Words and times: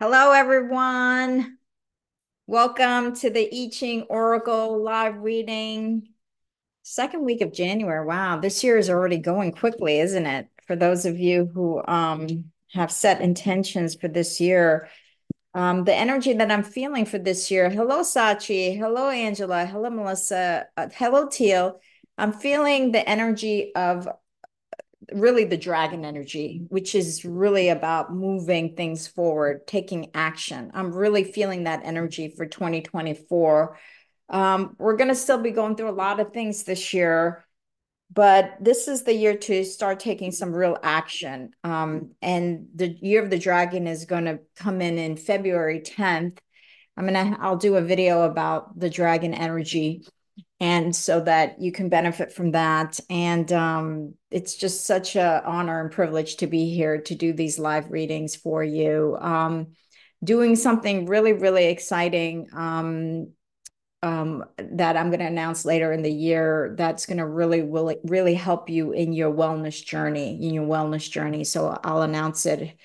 Hello, 0.00 0.30
everyone. 0.30 1.58
Welcome 2.46 3.16
to 3.16 3.30
the 3.30 3.48
I 3.52 3.68
Ching 3.68 4.02
Oracle 4.02 4.80
live 4.80 5.16
reading. 5.16 6.10
Second 6.84 7.24
week 7.24 7.40
of 7.40 7.52
January. 7.52 8.06
Wow, 8.06 8.38
this 8.38 8.62
year 8.62 8.78
is 8.78 8.88
already 8.88 9.18
going 9.18 9.50
quickly, 9.50 9.98
isn't 9.98 10.24
it? 10.24 10.46
For 10.68 10.76
those 10.76 11.04
of 11.04 11.18
you 11.18 11.50
who 11.52 11.84
um, 11.84 12.52
have 12.74 12.92
set 12.92 13.20
intentions 13.20 13.96
for 13.96 14.06
this 14.06 14.40
year, 14.40 14.88
um, 15.52 15.82
the 15.82 15.96
energy 15.96 16.32
that 16.32 16.52
I'm 16.52 16.62
feeling 16.62 17.04
for 17.04 17.18
this 17.18 17.50
year. 17.50 17.68
Hello, 17.68 18.02
Sachi. 18.02 18.78
Hello, 18.78 19.08
Angela. 19.08 19.66
Hello, 19.66 19.90
Melissa. 19.90 20.68
Uh, 20.76 20.86
hello, 20.94 21.26
Teal. 21.28 21.80
I'm 22.16 22.32
feeling 22.32 22.92
the 22.92 23.08
energy 23.08 23.74
of 23.74 24.06
really 25.12 25.44
the 25.44 25.56
dragon 25.56 26.04
energy, 26.04 26.62
which 26.68 26.94
is 26.94 27.24
really 27.24 27.68
about 27.68 28.12
moving 28.12 28.74
things 28.74 29.06
forward, 29.06 29.66
taking 29.66 30.10
action. 30.14 30.70
I'm 30.74 30.92
really 30.92 31.24
feeling 31.24 31.64
that 31.64 31.82
energy 31.84 32.34
for 32.36 32.46
2024. 32.46 33.78
Um, 34.28 34.76
we're 34.78 34.96
going 34.96 35.08
to 35.08 35.14
still 35.14 35.38
be 35.38 35.52
going 35.52 35.76
through 35.76 35.90
a 35.90 35.92
lot 35.92 36.20
of 36.20 36.32
things 36.32 36.64
this 36.64 36.92
year, 36.92 37.44
but 38.12 38.56
this 38.60 38.88
is 38.88 39.04
the 39.04 39.14
year 39.14 39.36
to 39.36 39.64
start 39.64 40.00
taking 40.00 40.32
some 40.32 40.52
real 40.52 40.76
action. 40.82 41.50
Um, 41.64 42.12
and 42.20 42.66
the 42.74 42.88
year 43.00 43.22
of 43.22 43.30
the 43.30 43.38
dragon 43.38 43.86
is 43.86 44.04
going 44.04 44.24
to 44.24 44.40
come 44.56 44.80
in 44.80 44.98
in 44.98 45.16
February 45.16 45.80
10th. 45.80 46.38
I'm 46.96 47.04
gonna 47.04 47.38
I'll 47.40 47.56
do 47.56 47.76
a 47.76 47.80
video 47.80 48.22
about 48.22 48.76
the 48.76 48.90
dragon 48.90 49.32
energy 49.32 50.04
and 50.60 50.94
so 50.94 51.20
that 51.20 51.60
you 51.60 51.72
can 51.72 51.88
benefit 51.88 52.32
from 52.32 52.52
that. 52.52 52.98
And 53.08 53.52
um, 53.52 54.14
it's 54.30 54.56
just 54.56 54.86
such 54.86 55.14
a 55.16 55.42
honor 55.44 55.80
and 55.80 55.90
privilege 55.90 56.36
to 56.38 56.46
be 56.46 56.74
here 56.74 57.00
to 57.02 57.14
do 57.14 57.32
these 57.32 57.58
live 57.58 57.90
readings 57.90 58.34
for 58.34 58.64
you. 58.64 59.16
Um, 59.20 59.68
doing 60.22 60.56
something 60.56 61.06
really 61.06 61.32
really 61.32 61.66
exciting 61.66 62.48
um, 62.52 63.30
um 64.02 64.44
that 64.58 64.96
i'm 64.96 65.08
going 65.08 65.20
to 65.20 65.26
announce 65.26 65.64
later 65.64 65.92
in 65.92 66.02
the 66.02 66.12
year 66.12 66.74
that's 66.78 67.06
going 67.06 67.18
to 67.18 67.26
really 67.26 67.62
really 67.62 67.96
really 68.04 68.34
help 68.34 68.70
you 68.70 68.92
in 68.92 69.12
your 69.12 69.32
wellness 69.32 69.84
journey 69.84 70.34
in 70.42 70.54
your 70.54 70.66
wellness 70.66 71.10
journey. 71.10 71.44
So 71.44 71.78
i'll 71.84 72.02
announce 72.02 72.46
it. 72.46 72.76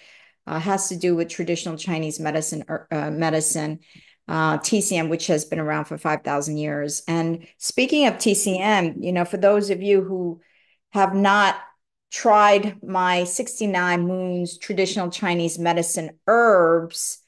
Uh, 0.46 0.60
has 0.60 0.90
to 0.90 0.98
do 0.98 1.16
with 1.16 1.30
traditional 1.30 1.78
chinese 1.78 2.20
medicine 2.20 2.66
er, 2.68 2.88
uh, 2.92 3.12
medicine 3.12 3.80
uh, 4.28 4.58
TCM, 4.58 5.10
which 5.10 5.28
has 5.28 5.46
been 5.46 5.60
around 5.60 5.86
for 5.86 5.98
5,000 5.98 6.58
years. 6.58 7.04
And 7.08 7.48
speaking 7.58 8.08
of 8.08 8.16
TCM, 8.16 9.04
you 9.04 9.12
know, 9.12 9.26
for 9.26 9.38
those 9.38 9.70
of 9.70 9.82
you 9.82 10.02
who 10.02 10.42
have 10.92 11.14
not 11.14 11.56
tried 12.12 12.82
my 12.84 13.24
69 13.24 14.08
Moons 14.08 14.58
traditional 14.58 15.10
Chinese 15.10 15.60
medicine 15.60 16.12
herbs, 16.28 17.20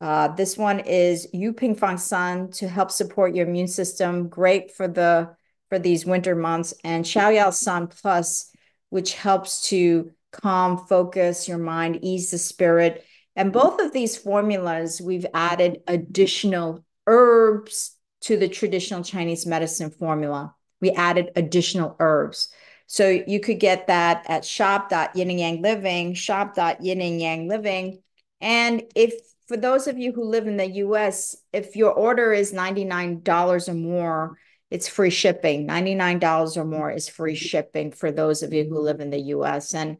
uh, 0.00 0.28
this 0.28 0.56
one 0.56 0.80
is 0.80 1.28
Yu 1.32 1.52
Ping 1.52 1.74
Fang 1.74 1.98
San 1.98 2.50
to 2.52 2.66
help 2.66 2.90
support 2.90 3.34
your 3.34 3.46
immune 3.46 3.68
system. 3.68 4.28
Great 4.28 4.72
for 4.72 4.88
the 4.88 5.36
for 5.68 5.78
these 5.78 6.04
winter 6.04 6.34
months, 6.34 6.74
and 6.82 7.04
Xiao 7.04 7.32
Yao 7.34 7.50
San 7.50 7.86
Plus, 7.86 8.50
which 8.88 9.14
helps 9.14 9.68
to 9.68 10.10
calm, 10.32 10.78
focus 10.78 11.46
your 11.46 11.58
mind, 11.58 12.00
ease 12.02 12.30
the 12.32 12.38
spirit 12.38 13.04
and 13.36 13.52
both 13.52 13.80
of 13.80 13.92
these 13.92 14.16
formulas, 14.16 15.00
we've 15.00 15.26
added 15.32 15.82
additional 15.86 16.84
herbs 17.06 17.96
to 18.22 18.36
the 18.36 18.48
traditional 18.48 19.02
Chinese 19.02 19.46
medicine 19.46 19.90
formula. 19.90 20.54
We 20.80 20.90
added 20.90 21.30
additional 21.36 21.96
herbs. 22.00 22.48
So 22.86 23.08
you 23.08 23.38
could 23.40 23.60
get 23.60 23.86
that 23.86 24.24
at 24.28 24.44
shop.yin 24.44 25.30
and 25.30 25.38
yang 25.38 25.62
living, 25.62 26.14
shop.yin 26.14 27.00
and 27.00 27.20
yang 27.20 27.48
living. 27.48 28.02
And 28.40 28.82
if 28.96 29.14
for 29.46 29.56
those 29.56 29.86
of 29.86 29.98
you 29.98 30.12
who 30.12 30.24
live 30.24 30.46
in 30.46 30.56
the 30.56 30.70
US, 30.84 31.36
if 31.52 31.76
your 31.76 31.92
order 31.92 32.32
is 32.32 32.52
$99 32.52 33.68
or 33.68 33.74
more, 33.74 34.38
it's 34.70 34.88
free 34.88 35.10
shipping. 35.10 35.66
$99 35.66 36.56
or 36.56 36.64
more 36.64 36.90
is 36.90 37.08
free 37.08 37.34
shipping 37.34 37.92
for 37.92 38.10
those 38.12 38.42
of 38.42 38.52
you 38.52 38.64
who 38.64 38.80
live 38.80 39.00
in 39.00 39.10
the 39.10 39.20
US. 39.34 39.74
And 39.74 39.98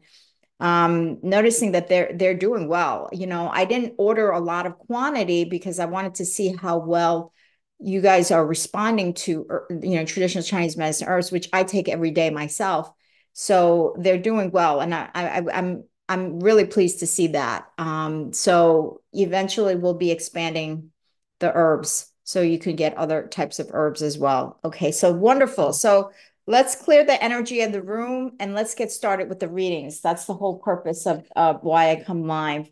um, 0.61 1.17
noticing 1.23 1.71
that 1.71 1.89
they're 1.89 2.11
they're 2.13 2.35
doing 2.35 2.67
well. 2.67 3.09
You 3.11 3.25
know, 3.27 3.49
I 3.51 3.65
didn't 3.65 3.95
order 3.97 4.29
a 4.29 4.39
lot 4.39 4.67
of 4.67 4.77
quantity 4.77 5.43
because 5.43 5.79
I 5.79 5.85
wanted 5.85 6.15
to 6.15 6.25
see 6.25 6.55
how 6.55 6.77
well 6.77 7.33
you 7.79 7.99
guys 7.99 8.29
are 8.29 8.45
responding 8.45 9.15
to 9.15 9.47
er, 9.49 9.67
you 9.69 9.95
know 9.95 10.05
traditional 10.05 10.43
Chinese 10.43 10.77
medicine 10.77 11.07
herbs, 11.09 11.31
which 11.31 11.49
I 11.51 11.63
take 11.63 11.89
every 11.89 12.11
day 12.11 12.29
myself. 12.29 12.91
So 13.33 13.95
they're 13.97 14.19
doing 14.19 14.51
well, 14.51 14.81
and 14.81 14.93
I, 14.93 15.09
I 15.15 15.43
I'm 15.51 15.83
I'm 16.07 16.39
really 16.39 16.65
pleased 16.65 16.99
to 16.99 17.07
see 17.07 17.27
that. 17.27 17.67
Um, 17.79 18.31
so 18.31 19.01
eventually 19.13 19.75
we'll 19.75 19.95
be 19.95 20.11
expanding 20.11 20.91
the 21.39 21.51
herbs 21.51 22.11
so 22.23 22.41
you 22.41 22.59
can 22.59 22.75
get 22.75 22.95
other 22.97 23.27
types 23.27 23.59
of 23.59 23.71
herbs 23.73 24.03
as 24.03 24.17
well. 24.17 24.59
Okay, 24.63 24.91
so 24.91 25.11
wonderful. 25.11 25.73
So 25.73 26.11
let's 26.51 26.75
clear 26.75 27.05
the 27.05 27.23
energy 27.23 27.61
of 27.61 27.71
the 27.71 27.81
room 27.81 28.33
and 28.37 28.53
let's 28.53 28.75
get 28.75 28.91
started 28.91 29.29
with 29.29 29.39
the 29.39 29.47
readings. 29.47 30.01
That's 30.01 30.25
the 30.25 30.33
whole 30.33 30.59
purpose 30.59 31.07
of, 31.07 31.25
of 31.33 31.63
why 31.63 31.91
I 31.91 32.03
come 32.03 32.27
live. 32.27 32.69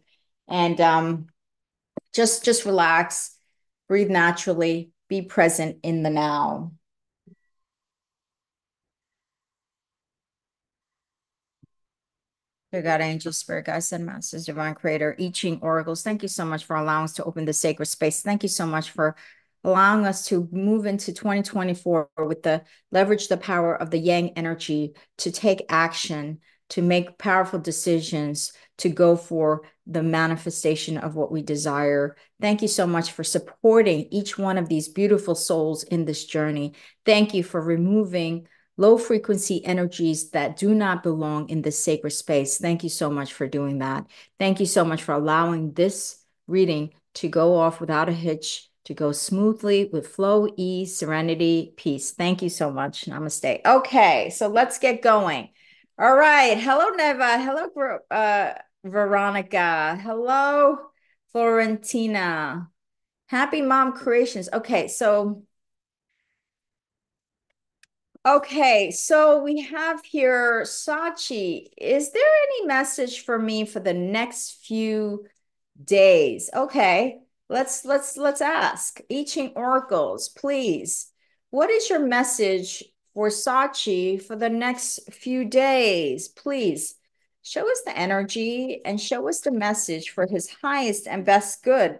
And 0.49 0.81
um, 0.81 1.27
just 2.13 2.43
just 2.43 2.65
relax, 2.65 3.37
breathe 3.87 4.09
naturally, 4.09 4.91
be 5.07 5.21
present 5.21 5.77
in 5.83 6.03
the 6.03 6.09
now. 6.09 6.73
Dear 12.73 12.81
God, 12.81 13.01
angel, 13.01 13.31
spirit, 13.31 13.65
God, 13.65 13.81
and 13.93 14.05
masters, 14.05 14.45
divine 14.45 14.75
creator, 14.75 15.15
I 15.19 15.31
Ching 15.31 15.59
oracles, 15.61 16.03
thank 16.03 16.21
you 16.21 16.27
so 16.27 16.45
much 16.45 16.65
for 16.65 16.75
allowing 16.75 17.05
us 17.05 17.13
to 17.13 17.23
open 17.23 17.45
the 17.45 17.53
sacred 17.53 17.87
space. 17.87 18.21
Thank 18.21 18.43
you 18.43 18.49
so 18.49 18.67
much 18.67 18.91
for 18.91 19.15
allowing 19.63 20.05
us 20.05 20.25
to 20.27 20.47
move 20.51 20.85
into 20.85 21.13
2024 21.13 22.09
with 22.25 22.43
the 22.43 22.63
leverage 22.91 23.27
the 23.27 23.37
power 23.37 23.75
of 23.75 23.91
the 23.91 23.97
yang 23.97 24.29
energy 24.37 24.93
to 25.17 25.31
take 25.31 25.65
action 25.69 26.39
to 26.69 26.81
make 26.81 27.17
powerful 27.17 27.59
decisions 27.59 28.53
to 28.77 28.89
go 28.89 29.15
for 29.15 29.63
the 29.87 30.03
manifestation 30.03 30.97
of 30.97 31.15
what 31.15 31.31
we 31.31 31.41
desire. 31.41 32.15
Thank 32.39 32.61
you 32.61 32.67
so 32.67 32.85
much 32.87 33.11
for 33.11 33.23
supporting 33.23 34.07
each 34.11 34.37
one 34.37 34.57
of 34.57 34.69
these 34.69 34.87
beautiful 34.87 35.35
souls 35.35 35.83
in 35.83 36.05
this 36.05 36.25
journey. 36.25 36.73
Thank 37.05 37.33
you 37.33 37.43
for 37.43 37.59
removing 37.59 38.47
low 38.77 38.97
frequency 38.97 39.65
energies 39.65 40.29
that 40.29 40.55
do 40.55 40.73
not 40.73 41.03
belong 41.03 41.49
in 41.49 41.61
this 41.61 41.83
sacred 41.83 42.11
space. 42.11 42.57
Thank 42.59 42.83
you 42.83 42.89
so 42.89 43.09
much 43.09 43.33
for 43.33 43.47
doing 43.47 43.79
that. 43.79 44.05
Thank 44.37 44.59
you 44.59 44.65
so 44.65 44.85
much 44.85 45.03
for 45.03 45.13
allowing 45.13 45.73
this 45.73 46.23
reading 46.47 46.93
to 47.15 47.27
go 47.27 47.57
off 47.57 47.81
without 47.81 48.07
a 48.07 48.13
hitch 48.13 48.68
to 48.89 48.95
go 48.95 49.11
smoothly 49.11 49.87
with 49.93 50.07
flow, 50.07 50.47
ease, 50.57 50.97
serenity, 50.97 51.75
peace. 51.77 52.09
Thank 52.09 52.41
you 52.41 52.49
so 52.49 52.71
much. 52.71 53.05
Namaste. 53.05 53.61
Okay, 53.63 54.31
so 54.31 54.47
let's 54.47 54.79
get 54.79 55.03
going. 55.03 55.49
All 55.99 56.15
right. 56.15 56.57
Hello, 56.57 56.89
Neva. 56.89 57.37
Hello, 57.37 57.99
uh, 58.09 58.53
Veronica. 58.83 59.95
Hello, 60.01 60.79
Florentina. 61.31 62.67
Happy 63.27 63.61
Mom 63.61 63.93
Creations. 63.93 64.49
Okay, 64.51 64.87
so 64.87 65.43
Okay, 68.25 68.89
so 68.91 69.43
we 69.43 69.61
have 69.61 70.03
here 70.03 70.63
Sachi. 70.63 71.67
Is 71.77 72.11
there 72.11 72.21
any 72.23 72.65
message 72.65 73.23
for 73.23 73.37
me 73.37 73.65
for 73.65 73.79
the 73.79 73.93
next 73.93 74.65
few 74.65 75.25
days? 75.81 76.49
Okay. 76.53 77.19
Let's 77.49 77.83
let's 77.83 78.15
let's 78.15 78.41
ask. 78.41 79.01
I 79.11 79.25
Ching 79.27 79.53
oracles, 79.55 80.29
please. 80.29 81.11
What 81.49 81.71
is 81.71 81.89
your 81.89 81.99
message 81.99 82.83
for 83.15 83.29
Sachi 83.29 84.21
for 84.21 84.35
the 84.35 84.49
next 84.49 85.11
few 85.11 85.45
days? 85.45 86.27
Please 86.27 86.95
show 87.41 87.69
us 87.69 87.81
the 87.83 87.97
energy 87.97 88.81
and 88.85 89.01
show 89.01 89.27
us 89.27 89.41
the 89.41 89.51
message 89.51 90.11
for 90.11 90.27
his 90.27 90.47
highest 90.61 91.07
and 91.07 91.25
best 91.25 91.63
good. 91.63 91.99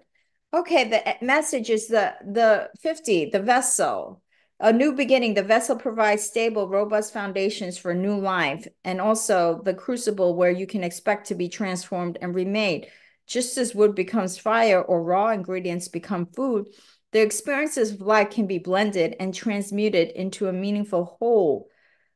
Okay, 0.54 0.88
the 0.88 1.07
eh, 1.07 1.18
message 1.22 1.72
is 1.72 1.88
the 1.88 2.13
the 2.24 2.69
50, 2.81 3.31
the 3.31 3.42
vessel. 3.42 4.22
A 4.60 4.74
new 4.74 4.94
beginning. 4.94 5.34
The 5.34 5.44
vessel 5.44 5.78
provides 5.78 6.22
stable, 6.22 6.68
robust 6.68 7.13
foundations 7.13 7.78
for 7.78 7.96
new 7.96 8.19
life, 8.19 8.68
and 8.84 9.00
also 9.00 9.62
the 9.63 9.74
crucible 9.74 10.36
where 10.36 10.51
you 10.51 10.68
can 10.68 10.84
expect 10.84 11.28
to 11.28 11.36
be 11.36 11.48
transformed 11.48 12.18
and 12.22 12.36
remade. 12.36 12.88
Just 13.29 13.57
as 13.59 13.75
wood 13.75 13.93
becomes 13.93 14.39
fire 14.39 14.81
or 14.81 15.03
raw 15.03 15.29
ingredients 15.29 15.87
become 15.87 16.25
food, 16.25 16.67
the 17.11 17.21
experiences 17.21 17.91
of 17.91 18.01
life 18.01 18.31
can 18.31 18.47
be 18.47 18.57
blended 18.57 19.15
and 19.19 19.33
transmuted 19.33 20.09
into 20.09 20.47
a 20.47 20.53
meaningful 20.53 21.05
whole. 21.05 21.69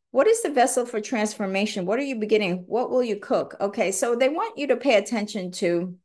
What 0.10 0.28
is 0.28 0.42
the 0.42 0.50
vessel 0.50 0.86
for 0.88 1.00
transformation? 1.00 1.86
What 1.86 2.00
are 2.00 2.04
you 2.04 2.16
beginning? 2.16 2.66
What 2.68 2.90
will 2.90 3.04
you 3.04 3.18
cook? 3.18 3.56
Okay, 3.62 3.92
so 3.92 4.16
they 4.16 4.30
want 4.30 4.58
you 4.58 4.68
to 4.68 4.76
pay 4.76 4.96
attention 4.96 5.52
to 5.54 5.96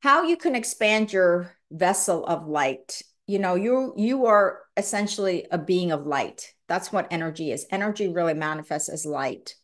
how 0.00 0.24
you 0.24 0.36
can 0.36 0.56
expand 0.56 1.12
your 1.12 1.56
vessel 1.70 2.26
of 2.26 2.48
light. 2.48 3.02
You 3.26 3.38
know, 3.38 3.54
you 3.54 3.94
you 3.96 4.26
are 4.26 4.60
essentially 4.76 5.46
a 5.52 5.58
being 5.58 5.92
of 5.92 6.04
light. 6.06 6.52
That's 6.66 6.92
what 6.92 7.08
energy 7.12 7.52
is. 7.52 7.66
Energy 7.70 8.08
really 8.08 8.34
manifests 8.34 8.88
as 8.88 9.06
light. 9.06 9.54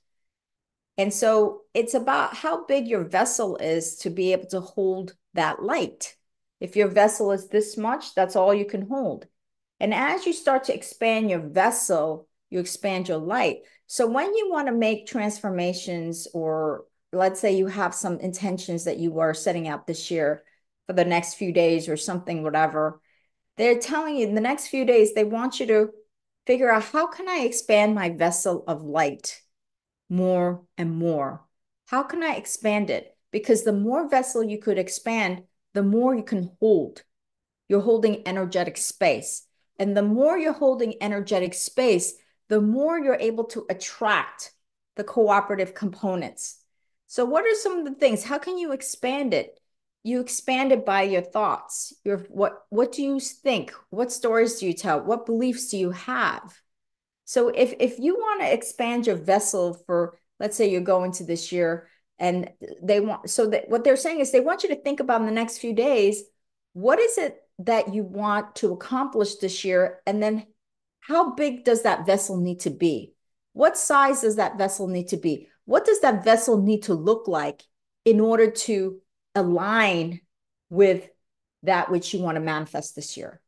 And 0.98 1.12
so 1.12 1.62
it's 1.74 1.94
about 1.94 2.34
how 2.34 2.64
big 2.64 2.88
your 2.88 3.04
vessel 3.04 3.56
is 3.56 3.96
to 3.96 4.10
be 4.10 4.32
able 4.32 4.46
to 4.48 4.60
hold 4.60 5.14
that 5.34 5.62
light. 5.62 6.16
If 6.58 6.74
your 6.74 6.88
vessel 6.88 7.32
is 7.32 7.48
this 7.48 7.76
much, 7.76 8.14
that's 8.14 8.36
all 8.36 8.54
you 8.54 8.64
can 8.64 8.88
hold. 8.88 9.26
And 9.78 9.92
as 9.92 10.24
you 10.24 10.32
start 10.32 10.64
to 10.64 10.74
expand 10.74 11.28
your 11.28 11.40
vessel, 11.40 12.28
you 12.48 12.60
expand 12.60 13.08
your 13.08 13.18
light. 13.18 13.58
So 13.86 14.06
when 14.06 14.34
you 14.34 14.48
want 14.50 14.68
to 14.68 14.72
make 14.72 15.06
transformations, 15.06 16.26
or 16.32 16.84
let's 17.12 17.40
say 17.40 17.56
you 17.56 17.66
have 17.66 17.94
some 17.94 18.18
intentions 18.20 18.84
that 18.84 18.98
you 18.98 19.18
are 19.18 19.34
setting 19.34 19.68
out 19.68 19.86
this 19.86 20.10
year 20.10 20.44
for 20.86 20.94
the 20.94 21.04
next 21.04 21.34
few 21.34 21.52
days 21.52 21.88
or 21.90 21.98
something, 21.98 22.42
whatever, 22.42 23.02
they're 23.58 23.78
telling 23.78 24.16
you 24.16 24.26
in 24.26 24.34
the 24.34 24.40
next 24.40 24.68
few 24.68 24.86
days, 24.86 25.12
they 25.12 25.24
want 25.24 25.60
you 25.60 25.66
to 25.66 25.90
figure 26.46 26.70
out 26.70 26.84
how 26.84 27.06
can 27.06 27.28
I 27.28 27.40
expand 27.40 27.94
my 27.94 28.10
vessel 28.10 28.64
of 28.66 28.82
light 28.82 29.42
more 30.08 30.62
and 30.76 30.96
more? 30.96 31.44
How 31.86 32.02
can 32.02 32.22
I 32.22 32.34
expand 32.34 32.90
it? 32.90 33.16
Because 33.30 33.64
the 33.64 33.72
more 33.72 34.08
vessel 34.08 34.42
you 34.42 34.58
could 34.58 34.78
expand, 34.78 35.42
the 35.74 35.82
more 35.82 36.14
you 36.14 36.22
can 36.22 36.50
hold. 36.60 37.02
You're 37.68 37.80
holding 37.80 38.26
energetic 38.26 38.76
space. 38.76 39.42
And 39.78 39.96
the 39.96 40.02
more 40.02 40.38
you're 40.38 40.52
holding 40.52 40.94
energetic 41.00 41.54
space, 41.54 42.14
the 42.48 42.60
more 42.60 42.98
you're 42.98 43.18
able 43.20 43.44
to 43.44 43.66
attract 43.68 44.52
the 44.96 45.04
cooperative 45.04 45.74
components. 45.74 46.58
So, 47.06 47.24
what 47.24 47.44
are 47.44 47.54
some 47.54 47.78
of 47.78 47.84
the 47.84 47.94
things? 47.94 48.24
How 48.24 48.38
can 48.38 48.58
you 48.58 48.72
expand 48.72 49.34
it? 49.34 49.58
You 50.02 50.20
expand 50.20 50.72
it 50.72 50.86
by 50.86 51.02
your 51.02 51.22
thoughts. 51.22 51.92
Your 52.04 52.18
what 52.28 52.64
what 52.70 52.92
do 52.92 53.02
you 53.02 53.20
think? 53.20 53.72
What 53.90 54.12
stories 54.12 54.60
do 54.60 54.66
you 54.66 54.72
tell? 54.72 55.00
What 55.00 55.26
beliefs 55.26 55.68
do 55.68 55.78
you 55.78 55.90
have? 55.90 56.58
So 57.26 57.48
if 57.48 57.74
if 57.78 57.98
you 57.98 58.14
want 58.14 58.40
to 58.40 58.52
expand 58.52 59.06
your 59.06 59.16
vessel 59.16 59.74
for 59.86 60.18
let's 60.40 60.56
say 60.56 60.70
you're 60.70 60.80
going 60.80 61.12
to 61.12 61.24
this 61.24 61.52
year 61.52 61.88
and 62.18 62.50
they 62.82 63.00
want 63.00 63.28
so 63.28 63.50
that 63.50 63.68
what 63.68 63.84
they're 63.84 63.96
saying 63.96 64.20
is 64.20 64.32
they 64.32 64.40
want 64.40 64.62
you 64.62 64.70
to 64.70 64.82
think 64.82 65.00
about 65.00 65.20
in 65.20 65.26
the 65.26 65.32
next 65.32 65.58
few 65.58 65.74
days 65.74 66.22
what 66.72 66.98
is 66.98 67.18
it 67.18 67.42
that 67.60 67.94
you 67.94 68.02
want 68.02 68.54
to 68.56 68.72
accomplish 68.72 69.36
this 69.36 69.64
year? 69.64 70.00
And 70.06 70.22
then 70.22 70.46
how 71.00 71.34
big 71.34 71.64
does 71.64 71.82
that 71.82 72.04
vessel 72.04 72.36
need 72.36 72.60
to 72.60 72.70
be? 72.70 73.14
What 73.52 73.78
size 73.78 74.20
does 74.20 74.36
that 74.36 74.58
vessel 74.58 74.86
need 74.86 75.08
to 75.08 75.16
be? 75.16 75.48
What 75.64 75.86
does 75.86 76.00
that 76.00 76.24
vessel 76.24 76.60
need 76.60 76.82
to 76.84 76.94
look 76.94 77.28
like 77.28 77.62
in 78.04 78.20
order 78.20 78.50
to 78.50 79.00
align 79.34 80.20
with 80.68 81.08
that 81.62 81.90
which 81.90 82.12
you 82.12 82.20
want 82.20 82.36
to 82.36 82.40
manifest 82.40 82.94
this 82.94 83.16
year? 83.16 83.40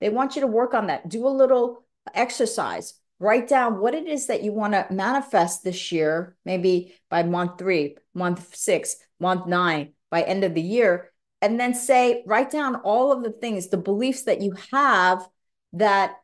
They 0.00 0.08
want 0.08 0.36
you 0.36 0.42
to 0.42 0.46
work 0.46 0.74
on 0.74 0.86
that. 0.86 1.08
Do 1.08 1.26
a 1.26 1.28
little 1.28 1.84
exercise. 2.14 2.94
Write 3.18 3.48
down 3.48 3.80
what 3.80 3.94
it 3.94 4.06
is 4.06 4.26
that 4.26 4.42
you 4.42 4.52
want 4.52 4.74
to 4.74 4.86
manifest 4.90 5.64
this 5.64 5.90
year, 5.90 6.36
maybe 6.44 6.94
by 7.08 7.22
month 7.22 7.58
three, 7.58 7.96
month 8.12 8.54
six, 8.54 8.96
month 9.18 9.46
nine, 9.46 9.92
by 10.10 10.22
end 10.22 10.44
of 10.44 10.54
the 10.54 10.62
year, 10.62 11.10
and 11.40 11.58
then 11.58 11.74
say, 11.74 12.22
write 12.26 12.50
down 12.50 12.76
all 12.76 13.12
of 13.12 13.22
the 13.22 13.30
things, 13.30 13.68
the 13.68 13.76
beliefs 13.78 14.24
that 14.24 14.42
you 14.42 14.54
have 14.70 15.26
that 15.72 16.16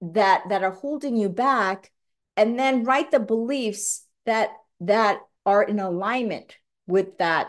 that 0.00 0.44
that 0.48 0.62
are 0.62 0.70
holding 0.70 1.16
you 1.16 1.28
back, 1.28 1.90
and 2.36 2.58
then 2.58 2.84
write 2.84 3.10
the 3.10 3.20
beliefs 3.20 4.06
that 4.24 4.50
that 4.80 5.20
are 5.44 5.62
in 5.62 5.80
alignment 5.80 6.56
with 6.86 7.18
that 7.18 7.48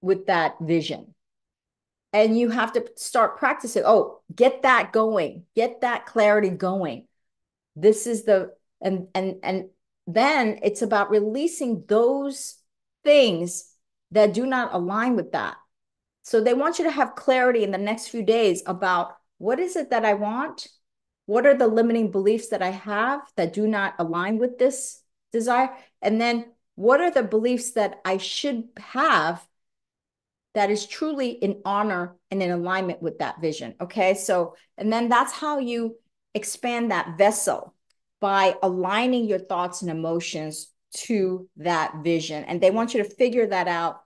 with 0.00 0.26
that 0.26 0.56
vision 0.60 1.14
and 2.12 2.38
you 2.38 2.50
have 2.50 2.72
to 2.72 2.84
start 2.96 3.38
practicing 3.38 3.82
oh 3.86 4.20
get 4.34 4.62
that 4.62 4.92
going 4.92 5.44
get 5.54 5.80
that 5.80 6.06
clarity 6.06 6.50
going. 6.50 7.06
This 7.76 8.06
is 8.06 8.24
the 8.24 8.52
and 8.80 9.08
and 9.14 9.36
and 9.42 9.68
then 10.06 10.58
it's 10.62 10.82
about 10.82 11.10
releasing 11.10 11.84
those 11.86 12.56
things 13.04 13.72
that 14.10 14.34
do 14.34 14.46
not 14.46 14.74
align 14.74 15.16
with 15.16 15.32
that. 15.32 15.56
So 16.22 16.40
they 16.40 16.54
want 16.54 16.78
you 16.78 16.84
to 16.84 16.90
have 16.90 17.14
clarity 17.14 17.64
in 17.64 17.70
the 17.70 17.78
next 17.78 18.08
few 18.08 18.22
days 18.22 18.62
about 18.66 19.16
what 19.38 19.58
is 19.58 19.76
it 19.76 19.90
that 19.90 20.04
i 20.04 20.14
want? 20.14 20.68
What 21.26 21.46
are 21.46 21.54
the 21.56 21.66
limiting 21.66 22.10
beliefs 22.10 22.48
that 22.48 22.62
i 22.62 22.70
have 22.70 23.20
that 23.36 23.52
do 23.52 23.66
not 23.66 23.94
align 23.98 24.38
with 24.38 24.58
this 24.58 25.02
desire? 25.32 25.70
And 26.00 26.20
then 26.20 26.46
what 26.74 27.00
are 27.00 27.10
the 27.10 27.22
beliefs 27.22 27.72
that 27.72 28.00
i 28.04 28.18
should 28.18 28.68
have 28.78 29.44
that 30.54 30.70
is 30.70 30.86
truly 30.86 31.30
in 31.30 31.60
honor 31.64 32.16
and 32.30 32.42
in 32.42 32.50
alignment 32.50 33.02
with 33.02 33.18
that 33.18 33.40
vision. 33.40 33.74
Okay. 33.80 34.14
So, 34.14 34.54
and 34.76 34.92
then 34.92 35.08
that's 35.08 35.32
how 35.32 35.58
you 35.58 35.96
expand 36.34 36.90
that 36.90 37.16
vessel 37.16 37.74
by 38.20 38.54
aligning 38.62 39.26
your 39.26 39.38
thoughts 39.38 39.82
and 39.82 39.90
emotions 39.90 40.68
to 40.94 41.48
that 41.56 42.02
vision. 42.04 42.44
And 42.44 42.60
they 42.60 42.70
want 42.70 42.94
you 42.94 43.02
to 43.02 43.08
figure 43.08 43.46
that 43.46 43.66
out 43.66 44.00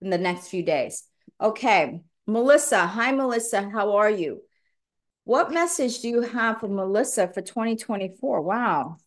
in 0.00 0.10
the 0.10 0.18
next 0.18 0.48
few 0.48 0.62
days. 0.62 1.04
Okay. 1.40 2.02
Melissa. 2.26 2.86
Hi, 2.86 3.10
Melissa. 3.12 3.68
How 3.70 3.96
are 3.96 4.10
you? 4.10 4.42
What 5.24 5.52
message 5.52 6.00
do 6.00 6.08
you 6.08 6.22
have 6.22 6.60
for 6.60 6.68
Melissa 6.68 7.28
for 7.28 7.40
2024? 7.40 8.42
Wow. 8.42 8.98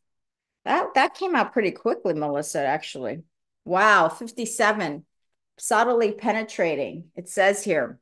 That 0.66 0.94
that 0.96 1.16
came 1.16 1.36
out 1.36 1.54
pretty 1.54 1.72
quickly, 1.72 2.14
Melissa, 2.14 2.60
actually. 2.60 3.24
Wow, 3.66 4.10
57 4.10 5.06
subtly 5.62 6.12
penetrating. 6.12 7.04
It 7.16 7.30
says 7.30 7.64
here, 7.64 8.00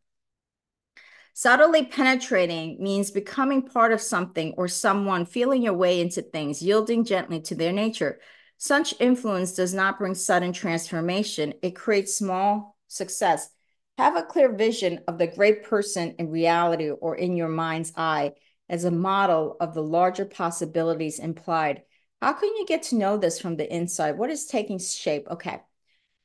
subtly 1.33 1.85
penetrating 1.85 2.81
means 2.81 3.11
becoming 3.11 3.63
part 3.63 3.91
of 3.91 3.99
something 3.99 4.53
or 4.55 4.69
someone, 4.69 5.25
feeling 5.25 5.61
your 5.61 5.73
way 5.73 5.99
into 5.99 6.21
things, 6.21 6.61
yielding 6.61 7.03
gently 7.03 7.41
to 7.41 7.55
their 7.55 7.73
nature. 7.73 8.21
Such 8.55 8.93
influence 9.01 9.55
does 9.55 9.73
not 9.73 9.99
bring 9.99 10.15
sudden 10.15 10.53
transformation. 10.53 11.53
It 11.61 11.75
creates 11.75 12.15
small 12.15 12.77
success. 12.87 13.49
Have 13.97 14.15
a 14.15 14.23
clear 14.23 14.53
vision 14.55 15.01
of 15.09 15.17
the 15.17 15.27
great 15.27 15.65
person 15.65 16.15
in 16.17 16.29
reality 16.29 16.89
or 16.89 17.17
in 17.17 17.35
your 17.35 17.49
mind's 17.49 17.91
eye 17.97 18.35
as 18.69 18.85
a 18.85 18.91
model 18.91 19.57
of 19.59 19.73
the 19.73 19.83
larger 19.83 20.23
possibilities 20.23 21.19
implied. 21.19 21.83
How 22.21 22.31
can 22.31 22.55
you 22.55 22.65
get 22.65 22.83
to 22.83 22.95
know 22.95 23.17
this 23.17 23.37
from 23.37 23.57
the 23.57 23.69
inside? 23.69 24.17
What 24.17 24.29
is 24.29 24.45
taking 24.45 24.79
shape? 24.79 25.27
Okay. 25.29 25.59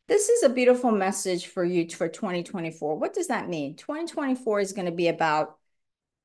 This 0.07 0.29
is 0.29 0.43
a 0.43 0.51
beautiful 0.51 0.91
message 0.91 1.47
for 1.47 1.65
you 1.65 1.89
for 1.89 2.09
2024. 2.09 2.97
What 2.97 3.15
does 3.15 3.29
that 3.29 3.49
mean? 3.49 3.75
2024 3.75 4.61
is 4.61 4.75
going 4.75 4.85
to 4.85 4.93
be 4.93 5.09
about 5.09 5.57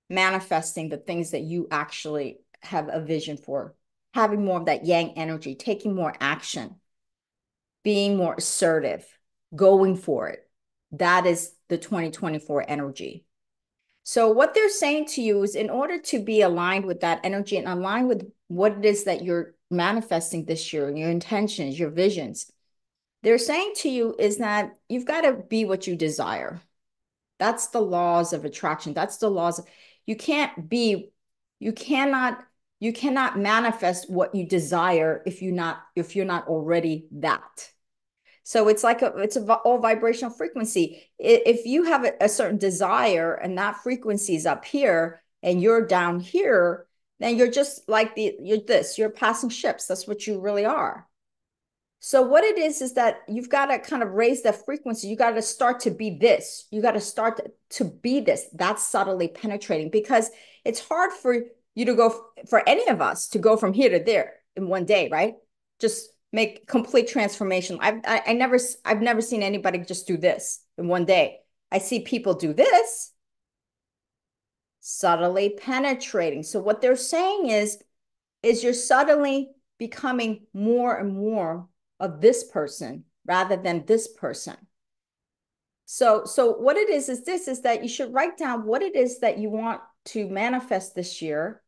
manifesting 0.09 0.89
the 0.89 0.97
things 0.97 1.31
that 1.31 1.43
you 1.43 1.67
actually 1.71 2.39
have 2.61 2.89
a 2.91 2.99
vision 2.99 3.37
for, 3.37 3.75
having 4.13 4.43
more 4.43 4.59
of 4.59 4.65
that 4.65 4.85
yang 4.85 5.17
energy, 5.17 5.55
taking 5.55 5.95
more 5.95 6.13
action, 6.19 6.75
being 7.83 8.17
more 8.17 8.35
assertive, 8.37 9.07
going 9.55 9.95
for 9.95 10.27
it. 10.27 10.45
That 10.91 11.25
is 11.25 11.53
the 11.69 11.77
2024 11.77 12.65
energy. 12.67 13.23
So, 14.03 14.29
what 14.29 14.53
they're 14.53 14.69
saying 14.69 15.05
to 15.09 15.21
you 15.21 15.41
is 15.43 15.55
in 15.55 15.69
order 15.69 16.01
to 16.01 16.21
be 16.21 16.41
aligned 16.41 16.83
with 16.83 16.99
that 17.01 17.21
energy 17.23 17.55
and 17.55 17.67
aligned 17.67 18.09
with 18.09 18.29
what 18.47 18.73
it 18.73 18.83
is 18.83 19.05
that 19.05 19.23
you're 19.23 19.53
manifesting 19.71 20.43
this 20.43 20.73
year, 20.73 20.93
your 20.93 21.11
intentions, 21.11 21.79
your 21.79 21.91
visions, 21.91 22.51
they're 23.23 23.37
saying 23.37 23.73
to 23.77 23.89
you 23.89 24.15
is 24.17 24.37
that 24.37 24.77
you've 24.87 25.05
got 25.05 25.21
to 25.21 25.33
be 25.33 25.65
what 25.65 25.87
you 25.87 25.95
desire. 25.95 26.61
That's 27.37 27.67
the 27.67 27.81
laws 27.81 28.33
of 28.33 28.45
attraction. 28.45 28.93
That's 28.93 29.17
the 29.17 29.29
laws. 29.29 29.59
Of, 29.59 29.65
you 30.05 30.15
can't 30.15 30.69
be, 30.69 31.11
you 31.59 31.73
cannot, 31.73 32.39
you 32.79 32.93
cannot 32.93 33.37
manifest 33.37 34.09
what 34.09 34.35
you 34.35 34.45
desire 34.45 35.21
if 35.25 35.41
you 35.41 35.51
not 35.51 35.81
if 35.95 36.15
you're 36.15 36.25
not 36.25 36.47
already 36.47 37.07
that. 37.11 37.69
So 38.43 38.67
it's 38.69 38.83
like 38.83 39.01
a 39.01 39.15
it's 39.17 39.35
a 39.35 39.53
all 39.53 39.79
vibrational 39.79 40.31
frequency. 40.31 41.03
If 41.19 41.65
you 41.65 41.83
have 41.83 42.05
a, 42.05 42.13
a 42.21 42.29
certain 42.29 42.57
desire 42.57 43.33
and 43.33 43.57
that 43.57 43.83
frequency 43.83 44.35
is 44.35 44.45
up 44.45 44.63
here 44.63 45.21
and 45.43 45.61
you're 45.61 45.85
down 45.85 46.19
here, 46.21 46.87
then 47.19 47.37
you're 47.37 47.51
just 47.51 47.87
like 47.89 48.15
the 48.15 48.35
you're 48.41 48.59
this. 48.65 48.97
You're 48.97 49.09
passing 49.09 49.49
ships. 49.49 49.85
That's 49.85 50.07
what 50.07 50.25
you 50.25 50.39
really 50.39 50.65
are. 50.65 51.08
So 52.01 52.21
what 52.21 52.43
it 52.43 52.57
is 52.57 52.81
is 52.81 52.93
that 52.93 53.21
you've 53.27 53.49
got 53.49 53.65
to 53.67 53.79
kind 53.79 54.01
of 54.01 54.11
raise 54.11 54.41
the 54.41 54.53
frequency. 54.53 55.07
You 55.07 55.17
got 55.17 55.31
to 55.31 55.41
start 55.41 55.81
to 55.81 55.91
be 55.91 56.17
this. 56.17 56.65
You 56.71 56.81
got 56.81 56.93
to 56.93 57.01
start 57.01 57.41
to 57.71 57.83
be 57.85 58.21
this. 58.21 58.45
That's 58.53 58.87
subtly 58.87 59.27
penetrating 59.27 59.89
because 59.89 60.29
it's 60.63 60.79
hard 60.79 61.11
for 61.11 61.41
you 61.75 61.85
to 61.85 61.95
go 61.95 62.25
for 62.47 62.67
any 62.67 62.87
of 62.89 63.01
us 63.01 63.27
to 63.29 63.39
go 63.39 63.57
from 63.57 63.73
here 63.73 63.89
to 63.89 64.03
there 64.03 64.35
in 64.55 64.69
one 64.69 64.85
day, 64.85 65.09
right? 65.09 65.35
Just 65.79 66.09
make 66.31 66.67
complete 66.67 67.07
transformation. 67.07 67.77
I've 67.81 68.01
I, 68.05 68.23
I 68.27 68.33
never 68.33 68.59
I've 68.85 69.01
never 69.01 69.21
seen 69.21 69.43
anybody 69.43 69.79
just 69.79 70.07
do 70.07 70.17
this 70.17 70.63
in 70.77 70.87
one 70.87 71.05
day. 71.05 71.39
I 71.71 71.79
see 71.79 71.99
people 71.99 72.33
do 72.33 72.53
this 72.53 73.11
subtly 74.79 75.49
penetrating. 75.49 76.43
So 76.43 76.59
what 76.59 76.81
they're 76.81 76.95
saying 76.95 77.49
is 77.49 77.77
is 78.41 78.63
you're 78.63 78.73
subtly 78.73 79.51
becoming 79.77 80.45
more 80.53 80.95
and 80.95 81.13
more 81.13 81.67
of 81.99 82.21
this 82.21 82.43
person 82.43 83.03
rather 83.25 83.57
than 83.57 83.85
this 83.85 84.07
person. 84.07 84.55
So, 85.85 86.23
so 86.25 86.53
what 86.53 86.77
it 86.77 86.89
is 86.89 87.09
is 87.09 87.23
this 87.23 87.47
is 87.47 87.61
that 87.61 87.81
you 87.81 87.89
should 87.89 88.13
write 88.13 88.37
down 88.37 88.65
what 88.65 88.83
it 88.83 88.95
is 88.95 89.19
that 89.19 89.39
you 89.39 89.49
want 89.49 89.81
to 90.05 90.27
manifest 90.27 90.93
this 90.93 91.21
year. 91.21 91.61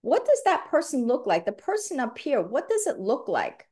What 0.00 0.24
does 0.24 0.42
that 0.44 0.66
person 0.70 1.06
look 1.06 1.26
like? 1.26 1.44
The 1.44 1.52
person 1.52 2.00
up 2.00 2.16
here, 2.18 2.40
what 2.40 2.68
does 2.68 2.86
it 2.86 2.98
look 2.98 3.28
like? 3.28 3.68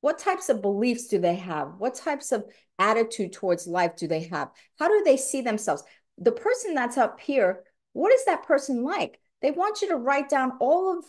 What 0.00 0.18
types 0.18 0.48
of 0.48 0.62
beliefs 0.62 1.06
do 1.08 1.18
they 1.18 1.36
have? 1.36 1.74
What 1.78 1.94
types 1.94 2.32
of 2.32 2.44
attitude 2.78 3.32
towards 3.32 3.66
life 3.66 3.96
do 3.96 4.06
they 4.06 4.24
have? 4.24 4.50
How 4.78 4.88
do 4.88 5.02
they 5.04 5.16
see 5.16 5.40
themselves? 5.40 5.82
The 6.18 6.32
person 6.32 6.74
that's 6.74 6.98
up 6.98 7.20
here, 7.20 7.64
what 7.92 8.12
is 8.12 8.24
that 8.26 8.46
person 8.46 8.82
like? 8.82 9.18
They 9.42 9.50
want 9.50 9.82
you 9.82 9.88
to 9.88 9.96
write 9.96 10.28
down 10.28 10.52
all 10.60 10.98
of 10.98 11.04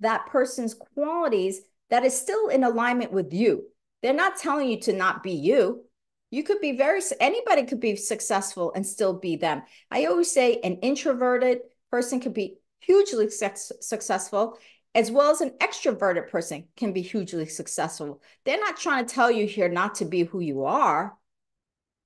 that 0.00 0.26
person's 0.26 0.74
qualities 0.74 1.60
that 1.92 2.04
is 2.04 2.18
still 2.18 2.48
in 2.48 2.64
alignment 2.64 3.12
with 3.12 3.34
you. 3.34 3.64
They're 4.00 4.14
not 4.14 4.38
telling 4.38 4.70
you 4.70 4.80
to 4.80 4.94
not 4.94 5.22
be 5.22 5.32
you. 5.32 5.84
You 6.30 6.42
could 6.42 6.58
be 6.58 6.72
very, 6.72 7.02
anybody 7.20 7.64
could 7.64 7.80
be 7.80 7.96
successful 7.96 8.72
and 8.74 8.86
still 8.86 9.12
be 9.12 9.36
them. 9.36 9.62
I 9.90 10.06
always 10.06 10.32
say 10.32 10.58
an 10.64 10.76
introverted 10.76 11.58
person 11.90 12.18
could 12.18 12.32
be 12.32 12.56
hugely 12.80 13.28
successful 13.28 14.58
as 14.94 15.10
well 15.10 15.32
as 15.32 15.42
an 15.42 15.50
extroverted 15.60 16.30
person 16.30 16.64
can 16.78 16.94
be 16.94 17.02
hugely 17.02 17.46
successful. 17.46 18.22
They're 18.44 18.58
not 18.58 18.78
trying 18.78 19.04
to 19.04 19.14
tell 19.14 19.30
you 19.30 19.46
here 19.46 19.68
not 19.68 19.96
to 19.96 20.06
be 20.06 20.24
who 20.24 20.40
you 20.40 20.64
are. 20.64 21.14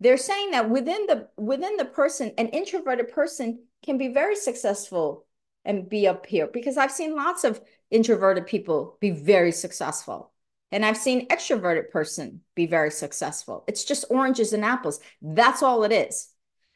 They're 0.01 0.17
saying 0.17 0.51
that 0.51 0.69
within 0.69 1.07
the 1.07 1.29
within 1.37 1.77
the 1.77 1.85
person, 1.85 2.33
an 2.39 2.49
introverted 2.49 3.13
person 3.13 3.61
can 3.85 3.99
be 3.99 4.09
very 4.09 4.35
successful 4.35 5.27
and 5.65 5.89
be 5.89 6.09
up 6.09 6.27
here 6.27 6.49
because 6.49 6.77
I've 6.77 6.93
seen 6.93 7.15
lots 7.15 7.45
of 7.45 7.61
introverted 7.91 8.47
people 8.47 8.97
be 9.01 9.11
very 9.11 9.53
successful. 9.53 10.33
And 10.73 10.85
I've 10.85 10.97
seen 10.97 11.29
extroverted 11.29 11.91
person 11.91 12.41
be 12.55 12.67
very 12.67 12.91
successful. 12.91 13.65
It's 13.69 13.85
just 13.85 14.05
oranges 14.11 14.53
and 14.53 14.65
apples. 14.65 15.01
That's 15.23 15.63
all 15.63 15.85
it 15.85 15.93
is. 15.93 16.29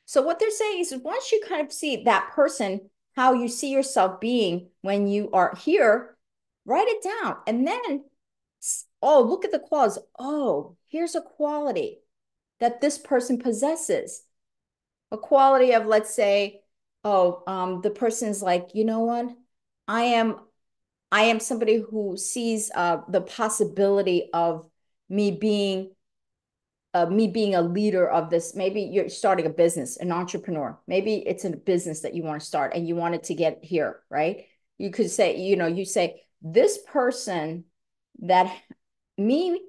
So 0.06 0.22
what 0.22 0.38
they're 0.38 0.50
saying 0.50 0.80
is 0.80 0.94
once 1.02 1.32
you 1.32 1.42
kind 1.48 1.66
of 1.66 1.72
see 1.72 2.04
that 2.04 2.30
person, 2.32 2.88
how 3.16 3.32
you 3.32 3.48
see 3.48 3.70
yourself 3.70 4.20
being 4.20 4.68
when 4.82 5.08
you 5.08 5.30
are 5.32 5.54
here, 5.56 6.16
write 6.64 6.88
it 6.88 7.02
down. 7.02 7.36
And 7.46 7.66
then, 7.66 8.04
oh, 9.02 9.22
look 9.22 9.44
at 9.44 9.52
the 9.52 9.58
qualities. 9.58 9.98
Oh, 10.18 10.76
here's 10.88 11.14
a 11.14 11.20
quality 11.20 11.98
that 12.60 12.80
this 12.80 12.98
person 12.98 13.38
possesses. 13.38 14.22
A 15.10 15.18
quality 15.18 15.72
of, 15.72 15.86
let's 15.86 16.14
say, 16.14 16.62
oh, 17.04 17.42
um, 17.46 17.80
the 17.80 17.90
person's 17.90 18.42
like, 18.42 18.70
you 18.74 18.84
know 18.84 19.00
what? 19.00 19.26
I 19.88 20.02
am 20.02 20.40
I 21.12 21.22
am 21.22 21.40
somebody 21.40 21.76
who 21.76 22.16
sees 22.16 22.70
uh, 22.74 22.98
the 23.08 23.20
possibility 23.20 24.30
of 24.32 24.68
me 25.08 25.32
being 25.32 25.90
uh, 26.92 27.06
me 27.06 27.28
being 27.28 27.54
a 27.54 27.62
leader 27.62 28.08
of 28.08 28.30
this. 28.30 28.54
Maybe 28.54 28.82
you're 28.82 29.08
starting 29.08 29.46
a 29.46 29.50
business, 29.50 29.96
an 29.96 30.10
entrepreneur. 30.10 30.76
Maybe 30.88 31.16
it's 31.16 31.44
a 31.44 31.50
business 31.50 32.00
that 32.00 32.14
you 32.14 32.24
want 32.24 32.40
to 32.40 32.46
start 32.46 32.72
and 32.74 32.86
you 32.86 32.96
want 32.96 33.14
it 33.14 33.24
to 33.24 33.34
get 33.34 33.60
here, 33.62 34.00
right? 34.10 34.46
You 34.76 34.90
could 34.90 35.08
say, 35.08 35.38
you 35.38 35.56
know, 35.56 35.68
you 35.68 35.84
say 35.84 36.22
this 36.42 36.78
person 36.88 37.64
that 38.22 38.52
me 39.16 39.60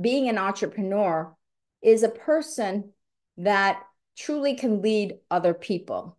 being 0.00 0.28
an 0.28 0.36
entrepreneur 0.36 1.34
is 1.80 2.02
a 2.02 2.08
person 2.08 2.92
that 3.38 3.82
truly 4.16 4.54
can 4.54 4.82
lead 4.82 5.18
other 5.30 5.54
people 5.54 6.18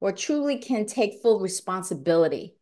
or 0.00 0.12
truly 0.12 0.58
can 0.58 0.86
take 0.86 1.22
full 1.22 1.40
responsibility 1.40 2.54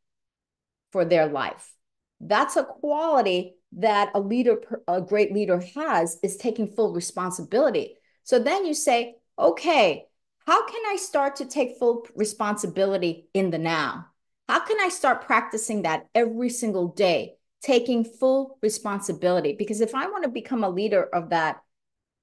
for 0.92 1.04
their 1.04 1.26
life. 1.26 1.72
That's 2.20 2.56
a 2.56 2.64
quality 2.64 3.54
that 3.72 4.10
a 4.14 4.20
leader, 4.20 4.82
a 4.88 5.00
great 5.00 5.32
leader 5.32 5.62
has 5.74 6.18
is 6.22 6.36
taking 6.36 6.68
full 6.68 6.92
responsibility. 6.92 7.96
So 8.24 8.38
then 8.38 8.66
you 8.66 8.74
say, 8.74 9.16
okay, 9.38 10.06
how 10.46 10.66
can 10.66 10.82
I 10.88 10.96
start 10.96 11.36
to 11.36 11.44
take 11.44 11.78
full 11.78 12.06
responsibility 12.14 13.28
in 13.34 13.50
the 13.50 13.58
now? 13.58 14.06
How 14.48 14.60
can 14.60 14.78
I 14.80 14.88
start 14.88 15.26
practicing 15.26 15.82
that 15.82 16.08
every 16.14 16.50
single 16.50 16.88
day, 16.88 17.36
taking 17.62 18.04
full 18.04 18.58
responsibility? 18.62 19.54
Because 19.56 19.80
if 19.80 19.94
I 19.94 20.08
want 20.08 20.24
to 20.24 20.30
become 20.30 20.64
a 20.64 20.70
leader 20.70 21.04
of 21.04 21.30
that, 21.30 21.62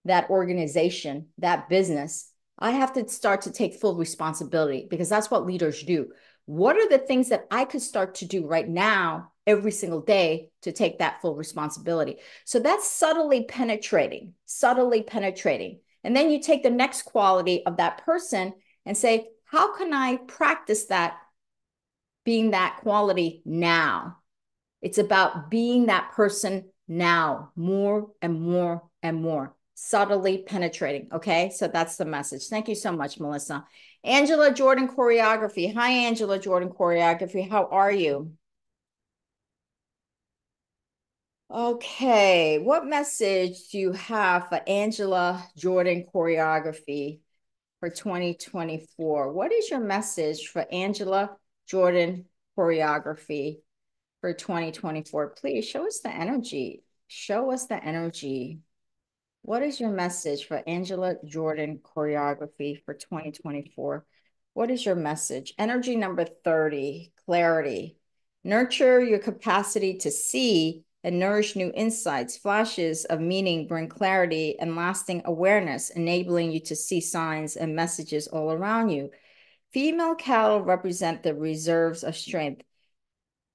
that 0.05 0.29
organization, 0.29 1.27
that 1.37 1.69
business, 1.69 2.31
I 2.59 2.71
have 2.71 2.93
to 2.93 3.07
start 3.07 3.43
to 3.43 3.51
take 3.51 3.75
full 3.79 3.95
responsibility 3.95 4.87
because 4.89 5.09
that's 5.09 5.31
what 5.31 5.45
leaders 5.45 5.83
do. 5.83 6.11
What 6.47 6.77
are 6.77 6.89
the 6.89 6.97
things 6.97 7.29
that 7.29 7.45
I 7.51 7.65
could 7.65 7.81
start 7.81 8.15
to 8.15 8.25
do 8.25 8.47
right 8.47 8.67
now, 8.67 9.33
every 9.45 9.71
single 9.71 10.01
day, 10.01 10.49
to 10.61 10.71
take 10.71 10.99
that 10.99 11.21
full 11.21 11.35
responsibility? 11.35 12.17
So 12.45 12.59
that's 12.59 12.89
subtly 12.89 13.43
penetrating, 13.43 14.33
subtly 14.45 15.03
penetrating. 15.03 15.81
And 16.05 16.15
then 16.15 16.31
you 16.31 16.41
take 16.41 16.63
the 16.63 16.69
next 16.69 17.01
quality 17.01 17.65
of 17.65 17.77
that 17.77 18.05
person 18.05 18.53
and 18.85 18.97
say, 18.97 19.27
how 19.43 19.75
can 19.75 19.93
I 19.93 20.15
practice 20.15 20.85
that 20.85 21.17
being 22.23 22.51
that 22.51 22.77
quality 22.81 23.41
now? 23.43 24.19
It's 24.81 24.99
about 24.99 25.51
being 25.51 25.87
that 25.87 26.13
person 26.13 26.69
now 26.87 27.51
more 27.57 28.07
and 28.21 28.41
more 28.41 28.83
and 29.03 29.21
more, 29.21 29.53
subtly 29.73 30.43
penetrating. 30.47 31.09
Okay. 31.11 31.51
So 31.53 31.67
that's 31.67 31.97
the 31.97 32.05
message. 32.05 32.47
Thank 32.47 32.69
you 32.69 32.75
so 32.75 32.93
much, 32.93 33.19
Melissa. 33.19 33.65
Angela 34.03 34.53
Jordan 34.53 34.87
Choreography. 34.87 35.73
Hi, 35.73 35.91
Angela 35.91 36.39
Jordan 36.39 36.69
Choreography. 36.69 37.49
How 37.49 37.65
are 37.65 37.91
you? 37.91 38.33
Okay, 41.49 42.59
what 42.59 42.85
message 42.85 43.69
do 43.69 43.77
you 43.79 43.91
have 43.93 44.49
for 44.49 44.61
Angela 44.67 45.43
Jordan 45.55 46.05
Choreography 46.13 47.21
for 47.79 47.89
2024? 47.89 49.31
What 49.31 49.53
is 49.53 49.69
your 49.69 49.79
message 49.79 50.47
for 50.47 50.65
Angela 50.71 51.37
Jordan 51.65 52.25
Choreography 52.57 53.61
for 54.19 54.33
2024? 54.33 55.35
Please 55.39 55.65
show 55.65 55.87
us 55.87 56.01
the 56.01 56.13
energy. 56.13 56.83
Show 57.07 57.51
us 57.51 57.65
the 57.67 57.81
energy. 57.81 58.59
What 59.47 59.63
is 59.63 59.79
your 59.79 59.91
message 59.91 60.45
for 60.45 60.61
Angela 60.67 61.15
Jordan 61.23 61.79
choreography 61.81 62.83
for 62.83 62.93
2024? 62.93 64.05
What 64.53 64.69
is 64.69 64.85
your 64.85 64.95
message? 64.95 65.53
Energy 65.57 65.95
number 65.95 66.25
30, 66.25 67.13
clarity. 67.25 67.97
Nurture 68.43 69.01
your 69.01 69.19
capacity 69.19 69.99
to 69.99 70.11
see 70.11 70.83
and 71.01 71.17
nourish 71.17 71.55
new 71.55 71.71
insights. 71.73 72.35
Flashes 72.35 73.05
of 73.05 73.21
meaning 73.21 73.67
bring 73.67 73.87
clarity 73.87 74.59
and 74.59 74.75
lasting 74.75 75.21
awareness, 75.23 75.91
enabling 75.91 76.51
you 76.51 76.59
to 76.65 76.75
see 76.75 76.99
signs 76.99 77.55
and 77.55 77.73
messages 77.73 78.27
all 78.27 78.51
around 78.51 78.89
you. 78.89 79.11
Female 79.71 80.15
cattle 80.15 80.61
represent 80.61 81.23
the 81.23 81.33
reserves 81.33 82.03
of 82.03 82.17
strength 82.17 82.63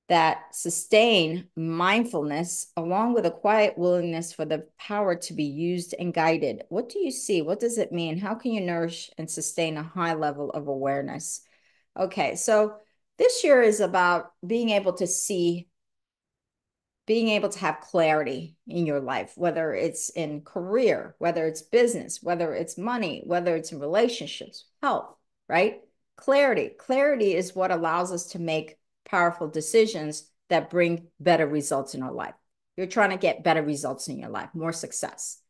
that 0.08 0.54
sustain 0.54 1.48
mindfulness 1.56 2.72
along 2.76 3.14
with 3.14 3.24
a 3.24 3.30
quiet 3.30 3.78
willingness 3.78 4.32
for 4.32 4.44
the 4.44 4.66
power 4.78 5.14
to 5.14 5.32
be 5.32 5.44
used 5.44 5.94
and 5.98 6.12
guided. 6.12 6.64
What 6.68 6.88
do 6.88 6.98
you 6.98 7.10
see? 7.10 7.40
What 7.40 7.60
does 7.60 7.78
it 7.78 7.92
mean? 7.92 8.18
How 8.18 8.34
can 8.34 8.52
you 8.52 8.60
nourish 8.60 9.10
and 9.16 9.30
sustain 9.30 9.76
a 9.76 9.82
high 9.82 10.14
level 10.14 10.50
of 10.50 10.66
awareness? 10.66 11.40
Okay, 11.98 12.34
so 12.34 12.74
this 13.18 13.44
year 13.44 13.62
is 13.62 13.80
about 13.80 14.32
being 14.44 14.70
able 14.70 14.94
to 14.94 15.06
see, 15.06 15.68
being 17.06 17.28
able 17.28 17.48
to 17.50 17.58
have 17.60 17.80
clarity 17.80 18.56
in 18.66 18.86
your 18.86 19.00
life, 19.00 19.32
whether 19.36 19.72
it's 19.72 20.10
in 20.10 20.42
career, 20.42 21.14
whether 21.18 21.46
it's 21.46 21.62
business, 21.62 22.22
whether 22.22 22.54
it's 22.54 22.76
money, 22.76 23.22
whether 23.24 23.54
it's 23.54 23.72
in 23.72 23.78
relationships, 23.78 24.66
health, 24.82 25.14
right? 25.48 25.80
Clarity. 26.16 26.70
Clarity 26.78 27.34
is 27.34 27.54
what 27.54 27.70
allows 27.70 28.12
us 28.12 28.26
to 28.28 28.38
make 28.38 28.76
powerful 29.04 29.48
decisions 29.48 30.28
that 30.48 30.70
bring 30.70 31.06
better 31.18 31.46
results 31.46 31.94
in 31.94 32.02
our 32.02 32.12
life. 32.12 32.34
You're 32.76 32.86
trying 32.86 33.10
to 33.10 33.16
get 33.16 33.44
better 33.44 33.62
results 33.62 34.08
in 34.08 34.18
your 34.18 34.30
life, 34.30 34.50
more 34.54 34.72
success. 34.72 35.40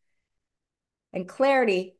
And 1.12 1.28
clarity 1.28 1.97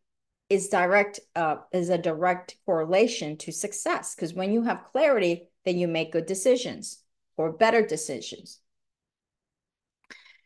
is 0.49 0.68
direct 0.68 1.21
uh, 1.35 1.56
is 1.73 1.88
a 1.88 1.99
direct 1.99 2.56
correlation 2.66 3.37
to 3.38 3.52
success 3.52 4.14
because 4.14 4.35
when 4.35 4.52
you 4.52 4.62
have 4.62 4.85
clarity, 4.85 5.49
then 5.64 5.78
you 5.78 5.88
make 5.88 6.12
good 6.12 6.26
decisions 6.26 7.02
or 7.37 7.52
better 7.52 7.87
decisions. 7.87 8.59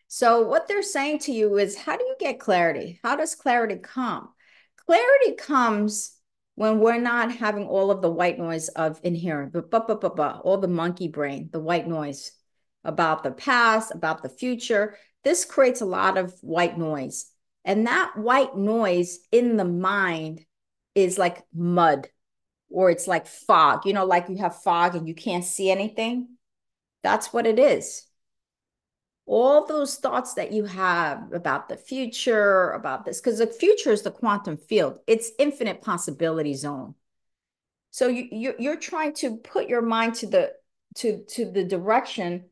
So 0.08 0.42
what 0.42 0.68
they're 0.68 0.82
saying 0.82 1.20
to 1.20 1.32
you 1.32 1.58
is, 1.58 1.76
how 1.76 1.96
do 1.96 2.04
you 2.04 2.14
get 2.18 2.38
clarity? 2.38 3.00
How 3.02 3.16
does 3.16 3.34
clarity 3.34 3.76
come? 3.76 4.28
Clarity 4.86 5.34
comes 5.36 6.15
when 6.56 6.80
we're 6.80 7.00
not 7.00 7.30
having 7.32 7.66
all 7.66 7.90
of 7.90 8.02
the 8.02 8.10
white 8.10 8.38
noise 8.38 8.68
of 8.68 8.98
inherent, 9.04 9.52
but, 9.52 9.70
but, 9.70 9.86
but, 9.86 10.00
but, 10.00 10.16
but, 10.16 10.40
all 10.40 10.58
the 10.58 10.66
monkey 10.66 11.06
brain, 11.06 11.50
the 11.52 11.60
white 11.60 11.86
noise 11.86 12.32
about 12.82 13.22
the 13.22 13.30
past, 13.30 13.94
about 13.94 14.22
the 14.22 14.28
future, 14.28 14.96
this 15.22 15.44
creates 15.44 15.82
a 15.82 15.86
lot 15.86 16.16
of 16.16 16.34
white 16.40 16.78
noise. 16.78 17.30
And 17.64 17.86
that 17.86 18.12
white 18.16 18.56
noise 18.56 19.18
in 19.30 19.56
the 19.56 19.64
mind 19.64 20.44
is 20.94 21.18
like 21.18 21.42
mud 21.54 22.08
or 22.70 22.90
it's 22.90 23.06
like 23.06 23.26
fog, 23.26 23.84
you 23.84 23.92
know, 23.92 24.06
like 24.06 24.28
you 24.28 24.38
have 24.38 24.62
fog 24.62 24.94
and 24.94 25.06
you 25.06 25.14
can't 25.14 25.44
see 25.44 25.70
anything. 25.70 26.36
That's 27.02 27.32
what 27.32 27.46
it 27.46 27.58
is 27.58 28.05
all 29.26 29.66
those 29.66 29.96
thoughts 29.96 30.34
that 30.34 30.52
you 30.52 30.64
have 30.64 31.32
about 31.32 31.68
the 31.68 31.76
future, 31.76 32.70
about 32.70 33.04
this, 33.04 33.20
because 33.20 33.38
the 33.38 33.46
future 33.46 33.90
is 33.90 34.02
the 34.02 34.10
quantum 34.10 34.56
field, 34.56 35.00
it's 35.06 35.32
infinite 35.38 35.82
possibility 35.82 36.54
zone. 36.54 36.94
So 37.90 38.08
you, 38.08 38.28
you 38.30 38.54
you're 38.58 38.78
trying 38.78 39.14
to 39.14 39.36
put 39.36 39.68
your 39.68 39.82
mind 39.82 40.14
to 40.16 40.26
the 40.26 40.52
to 40.96 41.24
to 41.30 41.50
the 41.50 41.64
direction 41.64 42.44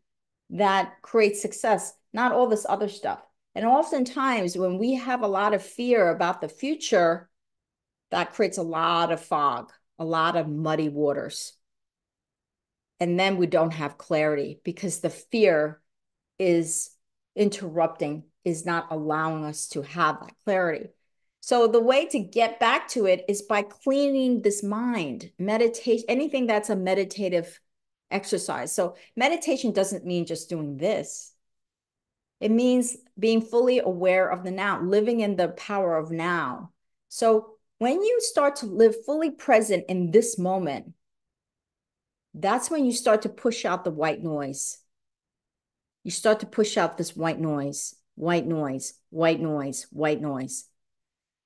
that 0.51 0.95
creates 1.03 1.41
success, 1.41 1.95
not 2.13 2.33
all 2.33 2.49
this 2.49 2.67
other 2.69 2.89
stuff. 2.89 3.21
And 3.55 3.65
oftentimes, 3.65 4.57
when 4.57 4.79
we 4.79 4.95
have 4.95 5.23
a 5.23 5.29
lot 5.29 5.55
of 5.55 5.63
fear 5.63 6.09
about 6.09 6.41
the 6.41 6.49
future, 6.49 7.31
that 8.11 8.33
creates 8.33 8.59
a 8.59 8.63
lot 8.63 9.13
of 9.13 9.21
fog, 9.21 9.71
a 9.99 10.05
lot 10.05 10.37
of 10.37 10.49
muddy 10.49 10.89
waters. 10.89 11.53
And 12.99 13.19
then 13.19 13.37
we 13.37 13.47
don't 13.47 13.73
have 13.73 13.99
clarity 13.99 14.61
because 14.65 15.01
the 15.01 15.11
fear 15.11 15.81
is 16.39 16.91
interrupting, 17.37 18.25
is 18.45 18.65
not 18.65 18.89
allowing 18.91 19.45
us 19.45 19.69
to 19.69 19.83
have 19.83 20.21
that 20.21 20.35
clarity. 20.45 20.89
So 21.41 21.67
the 21.67 21.81
way 21.81 22.07
to 22.07 22.19
get 22.21 22.59
back 22.59 22.89
to 22.91 23.07
it 23.07 23.25
is 23.29 23.43
by 23.43 23.63
cleaning 23.63 24.41
this 24.41 24.63
mind, 24.63 25.31
meditation, 25.39 26.07
anything 26.09 26.47
that's 26.47 26.71
a 26.71 26.77
meditative 26.77 27.61
exercise. 28.11 28.75
So 28.75 28.97
meditation 29.15 29.73
doesn't 29.73 30.07
mean 30.07 30.25
just 30.25 30.49
doing 30.49 30.79
this. 30.79 31.35
It 32.41 32.51
means 32.51 32.97
being 33.19 33.43
fully 33.43 33.81
aware 33.81 34.29
of 34.29 34.43
the 34.43 34.51
now, 34.51 34.81
living 34.81 35.21
in 35.21 35.37
the 35.37 35.49
power 35.49 35.97
of 35.97 36.11
now. 36.11 36.73
So 37.09 37.57
when 37.79 38.03
you 38.03 38.21
start 38.21 38.57
to 38.57 38.67
live 38.67 39.05
fully 39.05 39.31
present 39.31 39.85
in 39.89 40.11
this 40.11 40.39
moment, 40.39 40.93
that's 42.33 42.71
when 42.71 42.85
you 42.85 42.93
start 42.93 43.23
to 43.23 43.29
push 43.29 43.65
out 43.65 43.85
the 43.85 43.91
white 43.91 44.23
noise. 44.23 44.79
You 46.05 46.11
start 46.11 46.41
to 46.41 46.47
push 46.47 46.77
out 46.77 46.97
this 46.97 47.17
white 47.17 47.41
noise, 47.41 47.95
white 48.15 48.47
noise, 48.47 48.95
white 49.11 49.41
noise, 49.41 49.87
white 49.91 50.21
noise. 50.21 50.67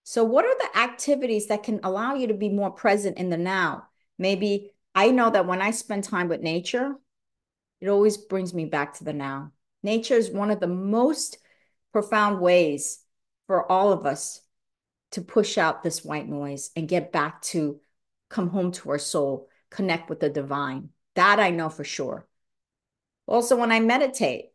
So, 0.03 0.25
what 0.25 0.45
are 0.45 0.57
the 0.59 0.79
activities 0.81 1.47
that 1.47 1.63
can 1.63 1.81
allow 1.83 2.15
you 2.15 2.27
to 2.27 2.35
be 2.35 2.49
more 2.49 2.71
present 2.71 3.19
in 3.19 3.31
the 3.31 3.37
now? 3.37 3.89
Maybe 4.19 4.73
I 4.95 5.11
know 5.11 5.31
that 5.31 5.47
when 5.47 5.63
I 5.63 5.71
spend 5.71 6.05
time 6.05 6.29
with 6.29 6.41
nature, 6.41 6.95
it 7.81 7.89
always 7.89 8.17
brings 8.17 8.53
me 8.53 8.65
back 8.65 8.95
to 8.95 9.05
the 9.05 9.13
now. 9.13 9.53
Nature 9.83 10.15
is 10.15 10.31
one 10.31 10.51
of 10.51 10.61
the 10.61 10.67
most 10.67 11.39
profound 11.93 12.41
ways 12.41 13.01
for 13.47 13.71
all 13.71 13.93
of 13.93 14.07
us 14.07 14.41
to 15.13 15.21
push 15.21 15.57
out 15.57 15.83
this 15.83 16.05
white 16.05 16.29
noise 16.29 16.71
and 16.77 16.89
get 16.89 17.13
back 17.13 17.41
to 17.43 17.81
come 18.29 18.51
home 18.51 18.73
to 18.73 18.91
our 18.91 18.99
soul, 18.99 19.49
connect 19.71 20.11
with 20.11 20.21
the 20.21 20.29
divine. 20.29 20.91
That 21.15 21.41
I 21.41 21.51
know 21.51 21.69
for 21.69 21.85
sure. 21.85 22.28
Also, 23.29 23.57
when 23.57 23.71
I 23.71 23.81
meditate, 23.81 24.47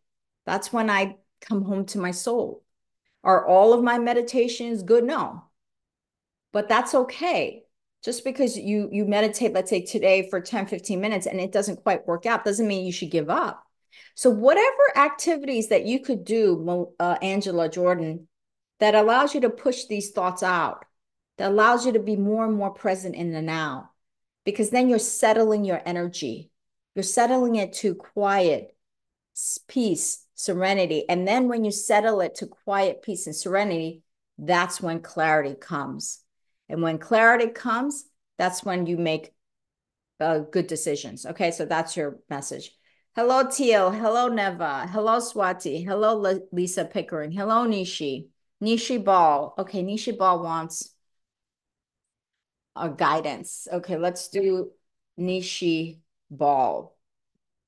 that's 0.46 0.74
when 0.74 0.90
I 0.90 1.18
come 1.42 1.64
home 1.64 1.86
to 1.88 2.00
my 2.00 2.12
soul. 2.12 2.64
Are 3.24 3.48
all 3.48 3.72
of 3.74 3.84
my 3.84 4.00
meditations 4.00 4.84
good? 4.84 5.04
No. 5.06 5.46
But 6.52 6.68
that's 6.68 6.94
okay. 6.94 7.64
Just 8.04 8.26
because 8.26 8.58
you 8.58 8.90
you 8.92 9.06
meditate, 9.06 9.54
let's 9.54 9.70
say 9.70 9.82
today 9.82 10.30
for 10.30 10.42
10, 10.42 10.66
15 10.66 11.00
minutes 11.00 11.26
and 11.26 11.40
it 11.40 11.54
doesn't 11.54 11.84
quite 11.84 12.06
work 12.06 12.26
out, 12.26 12.44
doesn't 12.44 12.68
mean 12.68 12.86
you 12.86 12.92
should 12.92 13.12
give 13.12 13.30
up. 13.30 13.64
So 14.16 14.30
whatever 14.30 14.98
activities 14.98 15.70
that 15.70 15.86
you 15.86 16.00
could 16.00 16.26
do, 16.26 16.90
uh, 17.00 17.18
Angela 17.22 17.70
Jordan, 17.70 18.28
that 18.80 18.96
allows 18.96 19.34
you 19.34 19.42
to 19.42 19.50
push 19.50 19.86
these 19.86 20.12
thoughts 20.12 20.44
out, 20.44 20.86
that 21.38 21.50
allows 21.50 21.86
you 21.86 21.94
to 21.94 22.00
be 22.00 22.16
more 22.16 22.46
and 22.46 22.56
more 22.56 22.72
present 22.72 23.16
in 23.16 23.32
the 23.32 23.42
now, 23.42 23.92
because 24.46 24.70
then 24.70 24.90
you're 24.90 25.00
settling 25.00 25.64
your 25.64 25.82
energy. 25.86 26.52
You're 26.96 27.04
settling 27.04 27.56
it 27.56 27.74
to 27.74 27.96
quiet, 27.96 28.73
peace, 29.68 30.26
serenity. 30.36 31.08
And 31.10 31.28
then 31.28 31.48
when 31.48 31.64
you 31.64 31.72
settle 31.72 32.22
it 32.22 32.36
to 32.36 32.48
quiet, 32.48 33.02
peace, 33.02 33.28
and 33.28 33.36
serenity, 33.36 34.04
that's 34.38 34.82
when 34.82 35.02
clarity 35.02 35.56
comes. 35.56 36.22
And 36.70 36.82
when 36.82 36.98
clarity 36.98 37.48
comes, 37.48 38.06
that's 38.38 38.64
when 38.64 38.86
you 38.86 38.98
make 38.98 39.34
uh, 40.20 40.40
good 40.40 40.68
decisions. 40.68 41.26
Okay, 41.26 41.52
so 41.52 41.66
that's 41.66 41.96
your 41.98 42.20
message. 42.30 42.72
Hello, 43.16 43.48
Teal. 43.48 43.92
Hello, 43.92 44.28
Neva. 44.28 44.88
Hello, 44.88 45.20
Swati. 45.20 45.86
Hello, 45.86 46.40
Lisa 46.52 46.86
Pickering. 46.86 47.32
Hello, 47.32 47.68
Nishi. 47.68 48.30
Nishi 48.64 49.04
Ball. 49.04 49.54
Okay, 49.58 49.84
Nishi 49.84 50.18
Ball 50.18 50.42
wants 50.42 50.96
a 52.76 52.90
guidance. 52.90 53.68
Okay, 53.72 53.98
let's 53.98 54.30
do 54.30 54.72
Nishi 55.20 56.00
Ball. 56.32 56.93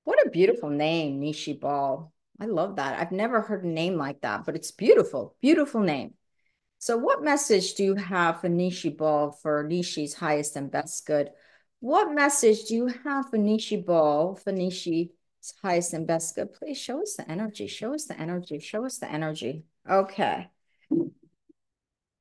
What 0.06 0.26
a 0.26 0.30
beautiful 0.30 0.70
name, 0.70 1.20
Nishi 1.20 1.60
Ball. 1.60 2.14
I 2.40 2.46
love 2.46 2.76
that. 2.76 3.00
I've 3.00 3.12
never 3.12 3.42
heard 3.42 3.64
a 3.64 3.68
name 3.68 3.96
like 3.96 4.22
that, 4.22 4.46
but 4.46 4.56
it's 4.56 4.72
beautiful. 4.72 5.36
Beautiful 5.42 5.82
name. 5.82 6.14
So, 6.78 6.96
what 6.98 7.24
message 7.24 7.74
do 7.74 7.84
you 7.84 7.96
have 7.96 8.42
for 8.42 8.48
Nishi 8.48 8.96
Ball 8.96 9.32
for 9.32 9.68
Nishi's 9.68 10.14
highest 10.14 10.56
and 10.56 10.70
best 10.70 11.08
good? 11.08 11.32
What 11.80 12.14
message 12.14 12.66
do 12.66 12.76
you 12.76 12.88
have 13.04 13.30
for 13.30 13.38
Nishi 13.38 13.84
Ball 13.84 14.36
for 14.36 14.52
Nishi's 14.52 15.10
highest 15.64 15.94
and 15.94 16.06
best 16.06 16.36
good? 16.36 16.54
Please 16.54 16.78
show 16.78 17.02
us 17.02 17.16
the 17.16 17.30
energy. 17.30 17.66
Show 17.66 17.96
us 17.96 18.06
the 18.06 18.20
energy. 18.20 18.60
Show 18.60 18.86
us 18.86 19.00
the 19.00 19.12
energy. 19.12 19.64
Okay. 19.90 20.50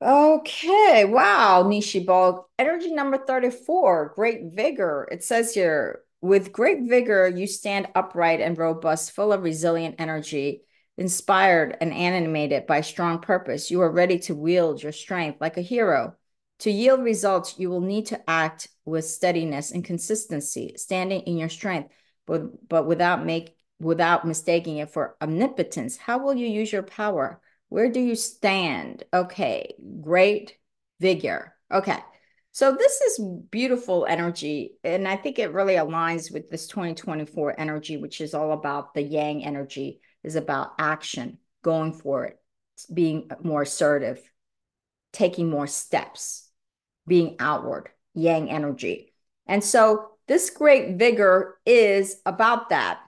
Okay. 0.01 1.05
Wow. 1.05 1.63
Nishi 1.67 2.03
Ball. 2.03 2.49
Energy 2.57 2.93
number 2.93 3.19
34. 3.19 4.13
Great 4.15 4.53
vigor. 4.53 5.07
It 5.11 5.23
says 5.23 5.53
here 5.53 6.04
with 6.25 6.51
great 6.51 6.83
vigor, 6.83 7.27
you 7.27 7.47
stand 7.47 7.87
upright 7.95 8.41
and 8.41 8.57
robust, 8.57 9.11
full 9.11 9.31
of 9.31 9.43
resilient 9.43 9.95
energy, 9.99 10.63
inspired 10.97 11.77
and 11.79 11.93
animated 11.93 12.65
by 12.65 12.81
strong 12.81 13.19
purpose. 13.19 13.69
You 13.69 13.81
are 13.81 13.91
ready 13.91 14.19
to 14.19 14.35
wield 14.35 14.81
your 14.81 14.91
strength 14.91 15.39
like 15.39 15.57
a 15.57 15.61
hero. 15.61 16.15
To 16.59 16.71
yield 16.71 17.03
results, 17.03 17.55
you 17.59 17.69
will 17.69 17.81
need 17.81 18.07
to 18.07 18.29
act 18.29 18.69
with 18.85 19.05
steadiness 19.05 19.71
and 19.71 19.83
consistency, 19.83 20.73
standing 20.77 21.21
in 21.21 21.37
your 21.37 21.49
strength, 21.49 21.91
but, 22.25 22.67
but 22.67 22.87
without 22.87 23.25
make 23.25 23.55
without 23.79 24.25
mistaking 24.25 24.77
it 24.77 24.89
for 24.89 25.17
omnipotence. 25.21 25.97
How 25.97 26.17
will 26.19 26.33
you 26.33 26.47
use 26.47 26.71
your 26.71 26.81
power? 26.81 27.41
Where 27.67 27.91
do 27.91 27.99
you 27.99 28.15
stand? 28.15 29.03
Okay, 29.13 29.75
great 30.01 30.57
vigor. 30.99 31.53
Okay. 31.69 31.97
So 32.55 32.71
this 32.71 33.01
is 33.01 33.19
beautiful 33.51 34.05
energy. 34.07 34.75
And 34.81 35.09
I 35.09 35.17
think 35.17 35.39
it 35.39 35.51
really 35.51 35.73
aligns 35.73 36.31
with 36.31 36.49
this 36.49 36.67
2024 36.67 37.59
energy, 37.59 37.97
which 37.97 38.21
is 38.21 38.33
all 38.33 38.53
about 38.53 38.93
the 38.93 39.01
yang 39.01 39.43
energy, 39.43 39.99
is 40.23 40.37
about 40.37 40.71
action, 40.79 41.39
going 41.63 41.91
for 41.91 42.23
it, 42.23 42.39
being 42.93 43.29
more 43.43 43.63
assertive, 43.63 44.21
taking 45.11 45.49
more 45.49 45.67
steps, 45.67 46.49
being 47.05 47.35
outward, 47.39 47.89
yang 48.13 48.49
energy. 48.49 49.11
And 49.47 49.61
so 49.61 50.11
this 50.29 50.49
great 50.49 50.95
vigor 50.95 51.59
is 51.65 52.21
about 52.25 52.69
that. 52.69 53.01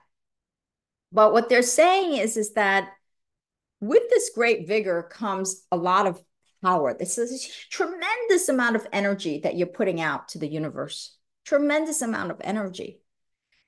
But 1.10 1.32
what 1.32 1.48
they're 1.48 1.62
saying 1.62 2.18
is, 2.18 2.36
is 2.36 2.52
that 2.52 2.90
with 3.80 4.02
this 4.10 4.30
great 4.34 4.68
vigor 4.68 5.04
comes 5.04 5.64
a 5.72 5.76
lot 5.78 6.06
of 6.06 6.22
power. 6.62 6.94
This 6.94 7.18
is 7.18 7.44
a 7.44 7.70
tremendous 7.70 8.48
amount 8.48 8.76
of 8.76 8.86
energy 8.92 9.40
that 9.40 9.56
you're 9.56 9.66
putting 9.66 10.00
out 10.00 10.28
to 10.28 10.38
the 10.38 10.48
universe. 10.48 11.16
Tremendous 11.44 12.02
amount 12.02 12.30
of 12.30 12.40
energy. 12.42 13.00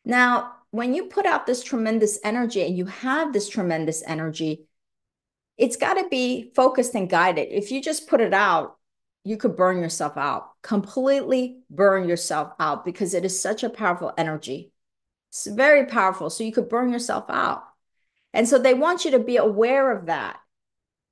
Now, 0.04 0.52
when 0.70 0.94
you 0.94 1.06
put 1.06 1.26
out 1.26 1.46
this 1.46 1.62
tremendous 1.62 2.18
energy 2.24 2.64
and 2.64 2.76
you 2.76 2.86
have 2.86 3.32
this 3.32 3.48
tremendous 3.48 4.02
energy, 4.06 4.66
it's 5.58 5.76
got 5.76 5.94
to 5.94 6.08
be 6.08 6.52
focused 6.54 6.94
and 6.94 7.08
guided. 7.08 7.48
If 7.50 7.70
you 7.70 7.82
just 7.82 8.08
put 8.08 8.20
it 8.20 8.32
out, 8.32 8.78
you 9.24 9.36
could 9.36 9.56
burn 9.56 9.80
yourself 9.82 10.16
out, 10.16 10.52
completely 10.62 11.60
burn 11.68 12.08
yourself 12.08 12.52
out 12.58 12.84
because 12.84 13.12
it 13.12 13.24
is 13.24 13.38
such 13.40 13.62
a 13.62 13.68
powerful 13.68 14.12
energy. 14.16 14.72
It's 15.28 15.46
very 15.46 15.86
powerful. 15.86 16.30
So 16.30 16.44
you 16.44 16.52
could 16.52 16.68
burn 16.68 16.90
yourself 16.90 17.26
out. 17.28 17.62
And 18.32 18.48
so 18.48 18.58
they 18.58 18.74
want 18.74 19.04
you 19.04 19.10
to 19.12 19.18
be 19.18 19.36
aware 19.36 19.90
of 19.94 20.06
that, 20.06 20.39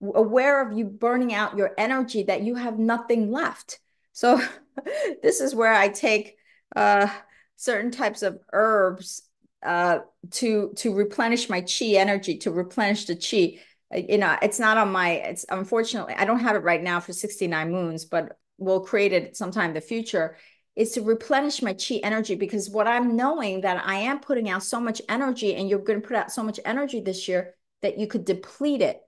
aware 0.03 0.67
of 0.67 0.77
you 0.77 0.85
burning 0.85 1.35
out 1.35 1.57
your 1.57 1.73
energy, 1.79 2.25
that 2.25 2.43
you 2.43 2.55
have 2.55 2.79
nothing 2.79 3.31
left. 3.31 3.81
So 4.13 4.41
this 5.23 5.41
is 5.41 5.55
where 5.55 5.73
I 5.73 5.89
take 5.89 6.37
uh, 6.77 7.09
certain 7.57 7.91
types 7.91 8.23
of 8.23 8.39
herbs 8.53 9.23
uh, 9.65 10.01
to 10.31 10.73
to 10.77 10.95
replenish 10.95 11.49
my 11.49 11.61
chi 11.61 11.97
energy, 11.97 12.39
to 12.39 12.51
replenish 12.51 13.07
the 13.07 13.17
chi. 13.17 13.61
Uh, 13.95 14.03
you 14.09 14.19
know, 14.19 14.37
it's 14.43 14.61
not 14.61 14.77
on 14.77 14.93
my. 14.93 15.11
It's 15.11 15.45
unfortunately 15.49 16.15
I 16.15 16.25
don't 16.25 16.41
have 16.41 16.57
it 16.57 16.63
right 16.63 16.83
now 16.83 17.01
for 17.01 17.13
sixty 17.13 17.47
nine 17.47 17.73
moons, 17.73 18.05
but 18.05 18.39
we'll 18.59 18.81
create 18.81 19.13
it 19.13 19.37
sometime 19.37 19.71
in 19.71 19.75
the 19.75 19.81
future 19.81 20.37
is 20.79 20.93
to 20.93 21.03
replenish 21.03 21.61
my 21.61 21.75
chi 21.75 21.97
energy 22.05 22.37
because 22.37 22.71
what 22.71 22.87
I'm 22.87 23.17
knowing 23.17 23.63
that 23.63 23.83
I 23.85 23.97
am 23.97 24.21
putting 24.21 24.49
out 24.49 24.63
so 24.63 24.79
much 24.79 25.03
energy 25.09 25.57
and 25.57 25.69
you're 25.69 25.81
going 25.81 26.01
to 26.01 26.07
put 26.07 26.17
out 26.17 26.31
so 26.31 26.45
much 26.45 26.61
energy 26.65 27.01
this 27.01 27.27
year 27.27 27.57
that 27.83 27.99
you 27.99 28.07
could 28.07 28.25
deplete 28.25 28.81
it. 28.81 29.01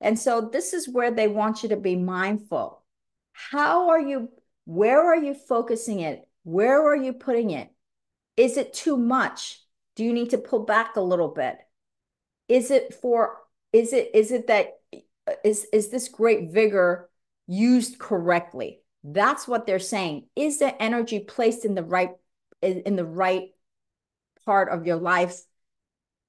And 0.00 0.18
so 0.18 0.40
this 0.40 0.72
is 0.72 0.88
where 0.88 1.10
they 1.10 1.28
want 1.28 1.62
you 1.62 1.70
to 1.70 1.76
be 1.76 1.96
mindful. 1.96 2.82
How 3.32 3.90
are 3.90 4.00
you, 4.00 4.30
where 4.64 5.00
are 5.00 5.16
you 5.16 5.34
focusing 5.34 6.00
it? 6.00 6.26
Where 6.44 6.86
are 6.88 6.96
you 6.96 7.12
putting 7.12 7.50
it? 7.50 7.70
Is 8.36 8.56
it 8.56 8.72
too 8.72 8.96
much? 8.96 9.60
Do 9.96 10.04
you 10.04 10.12
need 10.12 10.30
to 10.30 10.38
pull 10.38 10.60
back 10.64 10.96
a 10.96 11.00
little 11.00 11.28
bit? 11.28 11.58
Is 12.48 12.70
it 12.70 12.94
for, 12.94 13.36
is 13.72 13.92
it, 13.92 14.10
is 14.14 14.32
it 14.32 14.46
that, 14.46 14.78
is, 15.44 15.66
is 15.72 15.90
this 15.90 16.08
great 16.08 16.50
vigor 16.50 17.10
used 17.46 17.98
correctly? 17.98 18.80
That's 19.04 19.48
what 19.48 19.66
they're 19.66 19.78
saying. 19.78 20.26
Is 20.36 20.58
the 20.58 20.80
energy 20.82 21.20
placed 21.20 21.64
in 21.64 21.74
the 21.74 21.82
right 21.82 22.10
in 22.62 22.96
the 22.96 23.04
right 23.04 23.48
part 24.44 24.68
of 24.70 24.86
your 24.86 24.96
life 24.96 25.40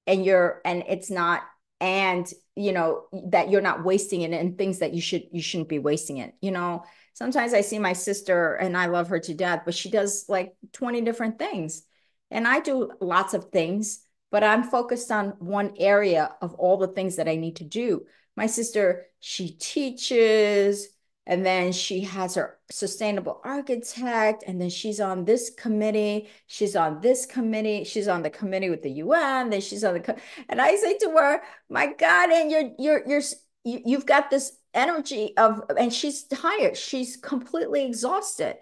and 0.08 0.26
you're 0.26 0.62
and 0.64 0.84
it's 0.88 1.10
not 1.10 1.42
and 1.80 2.32
you 2.62 2.72
know, 2.72 3.06
that 3.28 3.50
you're 3.50 3.62
not 3.62 3.84
wasting 3.84 4.22
it 4.22 4.32
and 4.32 4.58
things 4.58 4.80
that 4.80 4.94
you 4.94 5.02
should 5.02 5.24
you 5.32 5.42
shouldn't 5.42 5.70
be 5.70 5.80
wasting 5.80 6.18
it. 6.18 6.34
You 6.42 6.52
know, 6.52 6.84
sometimes 7.14 7.54
I 7.54 7.62
see 7.62 7.80
my 7.80 7.94
sister 7.94 8.56
and 8.56 8.78
I 8.78 8.88
love 8.88 9.10
her 9.10 9.20
to 9.20 9.34
death, 9.34 9.64
but 9.66 9.74
she 9.74 9.90
does 9.90 10.26
like 10.30 10.54
20 10.74 11.02
different 11.02 11.40
things. 11.40 11.84
And 12.30 12.48
I 12.48 12.60
do 12.60 12.92
lots 13.02 13.34
of 13.34 13.52
things, 13.52 14.06
but 14.32 14.44
I'm 14.44 14.64
focused 14.64 15.12
on 15.12 15.32
one 15.40 15.74
area 15.78 16.34
of 16.42 16.54
all 16.56 16.78
the 16.78 16.88
things 16.88 17.18
that 17.18 17.28
I 17.28 17.36
need 17.36 17.58
to 17.58 17.66
do. 17.66 18.06
My 18.38 18.48
sister, 18.48 19.08
she 19.20 19.52
teaches, 19.52 20.88
and 21.28 21.46
then 21.46 21.72
she 21.72 22.02
has 22.02 22.36
her 22.36 22.58
sustainable 22.70 23.40
architect 23.44 24.44
and 24.48 24.60
then 24.60 24.70
she's 24.70 25.00
on 25.00 25.24
this 25.26 25.50
committee 25.52 26.30
she's 26.48 26.76
on 26.76 27.00
this 27.02 27.26
committee 27.26 27.84
she's 27.84 28.08
on 28.08 28.24
the 28.24 28.30
committee 28.30 28.70
with 28.70 28.82
the 28.82 28.92
un 29.02 29.50
then 29.50 29.62
she's 29.62 29.84
on 29.84 29.94
the 29.94 30.16
and 30.50 30.62
i 30.62 30.76
say 30.76 30.98
to 30.98 31.10
her 31.12 31.42
my 31.70 31.94
god 31.94 32.32
and 32.32 32.52
you're 32.52 32.72
you're 32.80 33.08
you're 33.08 33.22
you, 33.64 33.82
you've 33.86 34.06
got 34.06 34.30
this 34.30 34.54
energy 34.74 35.36
of 35.38 35.62
and 35.78 35.94
she's 35.94 36.24
tired 36.24 36.78
she's 36.78 37.18
completely 37.18 37.86
exhausted. 37.86 38.58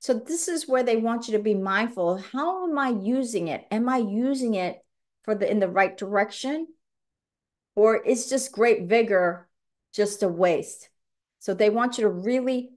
So 0.00 0.12
this 0.12 0.48
is 0.48 0.68
where 0.68 0.82
they 0.82 0.96
want 0.96 1.28
you 1.28 1.36
to 1.36 1.42
be 1.42 1.54
mindful 1.54 2.18
how 2.18 2.68
am 2.68 2.78
i 2.78 2.90
using 2.90 3.48
it? 3.48 3.64
Am 3.70 3.88
i 3.88 3.98
using 3.98 4.54
it 4.54 4.78
for 5.24 5.34
the 5.34 5.50
in 5.50 5.60
the 5.60 5.68
right 5.68 5.96
direction? 5.96 6.66
Or 7.76 7.96
is 7.96 8.28
just 8.28 8.52
great 8.52 8.84
vigor 8.84 9.48
just 9.92 10.22
a 10.22 10.28
waste 10.28 10.88
so 11.44 11.52
they 11.52 11.68
want 11.68 11.98
you 11.98 12.04
to 12.04 12.08
really 12.08 12.70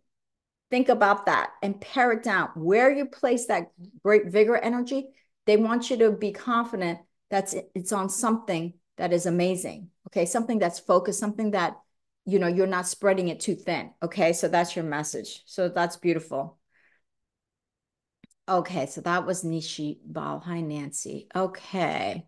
think 0.69 0.89
about 0.89 1.27
that 1.27 1.51
and 1.63 1.79
pare 1.79 2.11
it 2.11 2.21
down. 2.21 2.49
Where 2.53 2.91
you 2.91 3.05
place 3.05 3.45
that 3.45 3.71
great 4.03 4.25
vigor 4.25 4.57
energy, 4.57 5.07
they 5.45 5.55
want 5.55 5.89
you 5.89 5.95
to 5.99 6.11
be 6.11 6.33
confident 6.33 6.99
that 7.29 7.53
it's 7.73 7.93
on 7.93 8.09
something 8.09 8.73
that 8.97 9.13
is 9.13 9.25
amazing. 9.25 9.91
Okay, 10.07 10.25
something 10.25 10.59
that's 10.59 10.79
focused, 10.79 11.17
something 11.17 11.51
that 11.51 11.77
you 12.25 12.39
know 12.39 12.47
you're 12.47 12.67
not 12.67 12.89
spreading 12.89 13.29
it 13.29 13.39
too 13.39 13.55
thin. 13.55 13.91
Okay, 14.03 14.33
so 14.33 14.49
that's 14.49 14.75
your 14.75 14.83
message. 14.83 15.43
So 15.45 15.69
that's 15.69 15.95
beautiful. 15.95 16.57
Okay, 18.49 18.85
so 18.87 18.99
that 18.99 19.25
was 19.25 19.45
Nishi 19.45 19.99
Bal. 20.05 20.41
Hi, 20.41 20.59
Nancy. 20.59 21.29
Okay. 21.33 22.27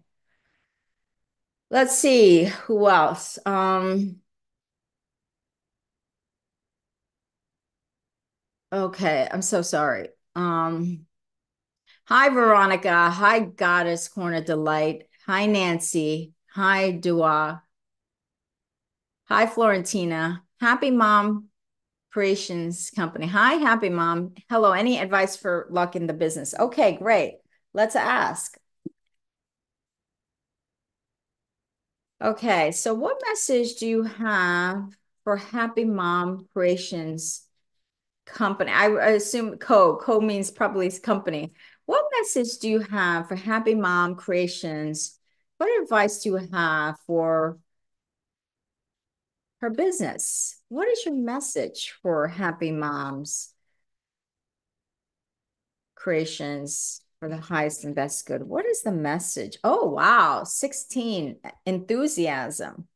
Let's 1.70 1.98
see 1.98 2.46
who 2.46 2.88
else. 2.88 3.38
Um, 3.46 4.22
Okay, 8.72 9.28
I'm 9.32 9.42
so 9.42 9.62
sorry. 9.62 10.10
Um, 10.36 11.06
hi, 12.06 12.30
Veronica. 12.30 13.10
Hi, 13.10 13.40
Goddess 13.40 14.08
Corner 14.08 14.42
Delight. 14.42 15.08
Hi, 15.26 15.46
Nancy. 15.48 16.34
Hi, 16.54 16.92
Dua. 16.92 17.64
Hi, 19.28 19.46
Florentina. 19.48 20.44
Happy 20.60 20.92
Mom 20.92 21.50
Creations 22.12 22.92
Company. 22.92 23.28
Hi, 23.28 23.56
Happy 23.56 23.90
Mom. 23.90 24.34
Hello. 24.50 24.72
Any 24.72 25.00
advice 25.00 25.36
for 25.36 25.68
luck 25.72 25.96
in 25.96 26.06
the 26.08 26.14
business? 26.14 26.54
Okay, 26.60 26.96
great. 26.98 27.40
Let's 27.74 27.96
ask. 27.96 28.58
Okay, 32.22 32.72
so 32.72 32.94
what 32.94 33.22
message 33.28 33.76
do 33.76 33.88
you 33.88 34.04
have 34.04 34.90
for 35.24 35.38
Happy 35.38 35.86
Mom 35.86 36.48
Creations 36.54 37.49
company. 38.34 38.72
I, 38.72 38.88
assume 39.12 39.58
co. 39.58 39.98
Co 39.98 40.20
means 40.20 40.52
probably 40.52 40.92
company. 41.00 41.54
What 41.86 42.06
message 42.20 42.60
do 42.60 42.70
you 42.70 42.80
have 42.80 43.28
for 43.28 43.36
Happy 43.36 43.76
Mom 43.76 44.16
Creations? 44.16 45.18
What 45.58 45.82
advice 45.82 46.22
do 46.22 46.30
you 46.30 46.48
have 46.52 46.98
for 47.06 47.58
her 49.62 49.70
business? 49.70 50.62
What 50.70 50.88
is 50.88 51.06
your 51.06 51.16
message 51.16 51.96
for 52.02 52.28
Happy 52.28 52.72
Moms 52.72 53.54
Creations 55.96 57.02
for 57.20 57.28
the 57.28 57.38
highest 57.38 57.84
and 57.84 57.96
best 57.96 58.26
good? 58.26 58.44
What 58.44 58.66
is 58.66 58.84
the 58.84 58.92
message? 58.92 59.58
Oh, 59.64 59.90
wow. 59.90 60.44
16, 60.44 61.38
enthusiasm. 61.66 62.88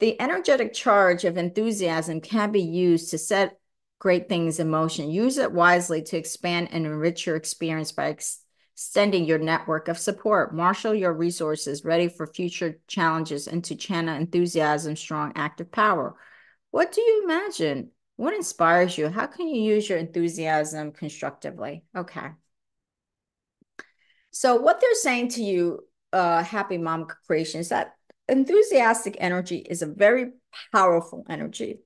The 0.00 0.20
energetic 0.20 0.72
charge 0.72 1.24
of 1.24 1.36
enthusiasm 1.36 2.20
can 2.20 2.50
be 2.50 2.62
used 2.62 3.10
to 3.10 3.18
set 3.18 3.58
great 3.98 4.28
things 4.28 4.60
in 4.60 4.68
motion. 4.68 5.10
Use 5.10 5.38
it 5.38 5.52
wisely 5.52 6.02
to 6.02 6.16
expand 6.16 6.68
and 6.72 6.86
enrich 6.86 7.26
your 7.26 7.36
experience 7.36 7.92
by 7.92 8.10
ex 8.10 8.40
extending 8.74 9.24
your 9.24 9.38
network 9.38 9.86
of 9.86 9.96
support. 9.96 10.52
Marshal 10.52 10.92
your 10.92 11.12
resources 11.12 11.84
ready 11.84 12.08
for 12.08 12.26
future 12.26 12.80
challenges 12.88 13.46
and 13.46 13.62
to 13.62 13.76
channel 13.76 14.16
enthusiasm, 14.16 14.96
strong, 14.96 15.32
active 15.36 15.70
power. 15.70 16.16
What 16.72 16.90
do 16.90 17.00
you 17.00 17.22
imagine? 17.22 17.92
What 18.16 18.34
inspires 18.34 18.98
you? 18.98 19.08
How 19.08 19.28
can 19.28 19.46
you 19.46 19.62
use 19.62 19.88
your 19.88 19.98
enthusiasm 19.98 20.90
constructively? 20.90 21.84
Okay. 21.96 22.30
So 24.32 24.56
what 24.56 24.80
they're 24.80 24.94
saying 24.94 25.28
to 25.28 25.42
you, 25.44 25.86
uh, 26.12 26.42
Happy 26.42 26.76
Mom 26.76 27.06
Creation, 27.28 27.60
is 27.60 27.68
that 27.68 27.94
enthusiastic 28.28 29.16
energy 29.20 29.58
is 29.58 29.82
a 29.82 29.86
very 29.86 30.32
powerful 30.72 31.24
energy 31.28 31.78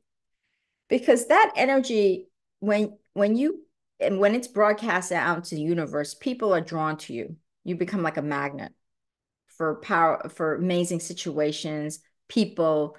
because 0.88 1.26
that 1.26 1.52
energy 1.56 2.28
when 2.60 2.96
when 3.14 3.36
you 3.36 3.62
and 4.00 4.18
when 4.18 4.34
it's 4.34 4.48
broadcast 4.48 5.12
out 5.12 5.44
to 5.44 5.54
the 5.54 5.60
universe 5.60 6.14
people 6.14 6.54
are 6.54 6.60
drawn 6.60 6.96
to 6.98 7.12
you. 7.12 7.36
You 7.64 7.76
become 7.76 8.02
like 8.02 8.16
a 8.16 8.22
magnet 8.22 8.72
for 9.46 9.76
power 9.76 10.28
for 10.28 10.54
amazing 10.54 11.00
situations 11.00 12.00
people. 12.28 12.96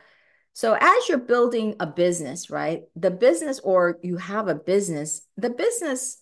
So 0.54 0.76
as 0.80 1.08
you're 1.08 1.20
building 1.20 1.76
a 1.80 1.88
business 1.88 2.50
right 2.50 2.82
the 2.96 3.12
business 3.12 3.60
or 3.60 3.98
you 4.02 4.18
have 4.18 4.48
a 4.48 4.56
business 4.56 5.22
the 5.38 5.50
business 5.50 6.22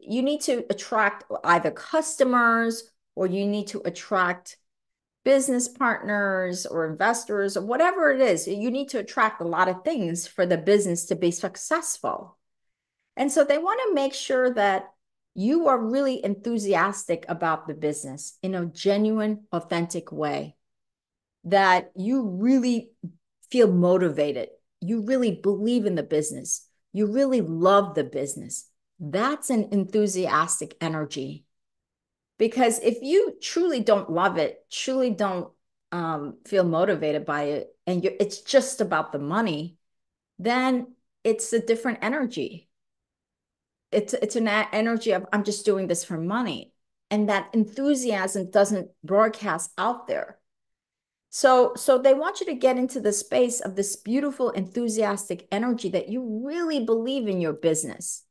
you 0.00 0.22
need 0.22 0.40
to 0.42 0.64
attract 0.70 1.24
either 1.44 1.70
customers 1.70 2.90
or 3.14 3.26
you 3.26 3.46
need 3.46 3.68
to 3.68 3.80
attract 3.84 4.56
business 5.28 5.68
partners 5.68 6.64
or 6.64 6.88
investors 6.88 7.54
or 7.54 7.60
whatever 7.60 8.10
it 8.10 8.18
is. 8.18 8.48
You 8.48 8.70
need 8.70 8.88
to 8.88 8.98
attract 8.98 9.42
a 9.42 9.46
lot 9.46 9.68
of 9.68 9.84
things 9.84 10.26
for 10.26 10.46
the 10.46 10.56
business 10.56 11.04
to 11.04 11.16
be 11.16 11.30
successful. 11.30 12.38
And 13.14 13.30
so 13.30 13.44
they 13.44 13.58
want 13.58 13.78
to 13.86 13.94
make 13.94 14.14
sure 14.14 14.54
that 14.54 14.88
you 15.34 15.68
are 15.68 15.78
really 15.78 16.24
enthusiastic 16.24 17.26
about 17.28 17.68
the 17.68 17.74
business 17.74 18.38
in 18.42 18.54
a 18.54 18.64
genuine, 18.64 19.44
authentic 19.52 20.10
way, 20.10 20.56
that 21.44 21.90
you 21.94 22.22
really 22.22 22.92
feel 23.50 23.70
motivated. 23.70 24.48
You 24.80 25.02
really 25.02 25.32
believe 25.42 25.84
in 25.84 25.94
the 25.94 26.02
business. 26.02 26.66
You 26.94 27.04
really 27.04 27.42
love 27.42 27.94
the 27.94 28.04
business. 28.04 28.70
That's 28.98 29.50
an 29.50 29.68
enthusiastic 29.72 30.74
energy 30.80 31.44
because 32.38 32.78
if 32.80 32.98
you 33.02 33.36
truly 33.42 33.80
don't 33.80 34.10
love 34.10 34.38
it 34.38 34.64
truly 34.70 35.10
don't 35.10 35.50
um, 35.90 36.36
feel 36.46 36.64
motivated 36.64 37.24
by 37.24 37.44
it 37.44 37.68
and 37.86 38.04
it's 38.04 38.40
just 38.40 38.80
about 38.80 39.12
the 39.12 39.18
money 39.18 39.78
then 40.38 40.88
it's 41.24 41.52
a 41.52 41.60
different 41.60 41.98
energy. 42.02 42.68
It's 43.90 44.14
it's 44.14 44.36
an 44.36 44.48
energy 44.48 45.12
of 45.12 45.26
i'm 45.32 45.44
just 45.44 45.64
doing 45.64 45.86
this 45.86 46.04
for 46.04 46.18
money. 46.18 46.72
And 47.10 47.28
that 47.28 47.48
enthusiasm 47.54 48.50
doesn't 48.50 48.90
broadcast 49.02 49.72
out 49.78 50.06
there. 50.06 50.38
So 51.30 51.72
so 51.74 51.98
they 51.98 52.14
want 52.14 52.40
you 52.40 52.46
to 52.46 52.54
get 52.54 52.76
into 52.76 53.00
the 53.00 53.12
space 53.12 53.60
of 53.60 53.76
this 53.76 53.96
beautiful 53.96 54.50
enthusiastic 54.50 55.48
energy 55.50 55.88
that 55.90 56.08
you 56.08 56.42
really 56.44 56.84
believe 56.84 57.28
in 57.28 57.40
your 57.40 57.54
business. 57.54 58.24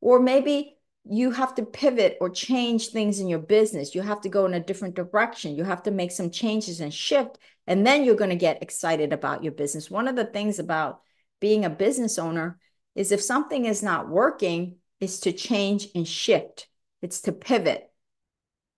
Or 0.00 0.20
maybe 0.20 0.76
you 1.04 1.30
have 1.30 1.54
to 1.56 1.64
pivot 1.64 2.16
or 2.20 2.30
change 2.30 2.88
things 2.88 3.20
in 3.20 3.28
your 3.28 3.38
business. 3.38 3.94
You 3.94 4.00
have 4.02 4.22
to 4.22 4.28
go 4.28 4.46
in 4.46 4.54
a 4.54 4.60
different 4.60 4.94
direction. 4.94 5.54
You 5.54 5.64
have 5.64 5.82
to 5.82 5.90
make 5.90 6.10
some 6.10 6.30
changes 6.30 6.80
and 6.80 6.92
shift, 6.92 7.38
and 7.66 7.86
then 7.86 8.04
you're 8.04 8.14
going 8.14 8.30
to 8.30 8.36
get 8.36 8.62
excited 8.62 9.12
about 9.12 9.44
your 9.44 9.52
business. 9.52 9.90
One 9.90 10.08
of 10.08 10.16
the 10.16 10.24
things 10.24 10.58
about 10.58 11.00
being 11.40 11.64
a 11.64 11.70
business 11.70 12.18
owner 12.18 12.58
is 12.94 13.12
if 13.12 13.20
something 13.20 13.66
is 13.66 13.82
not 13.82 14.08
working, 14.08 14.76
is 15.00 15.20
to 15.20 15.32
change 15.32 15.88
and 15.94 16.08
shift. 16.08 16.68
It's 17.02 17.20
to 17.22 17.32
pivot. 17.32 17.90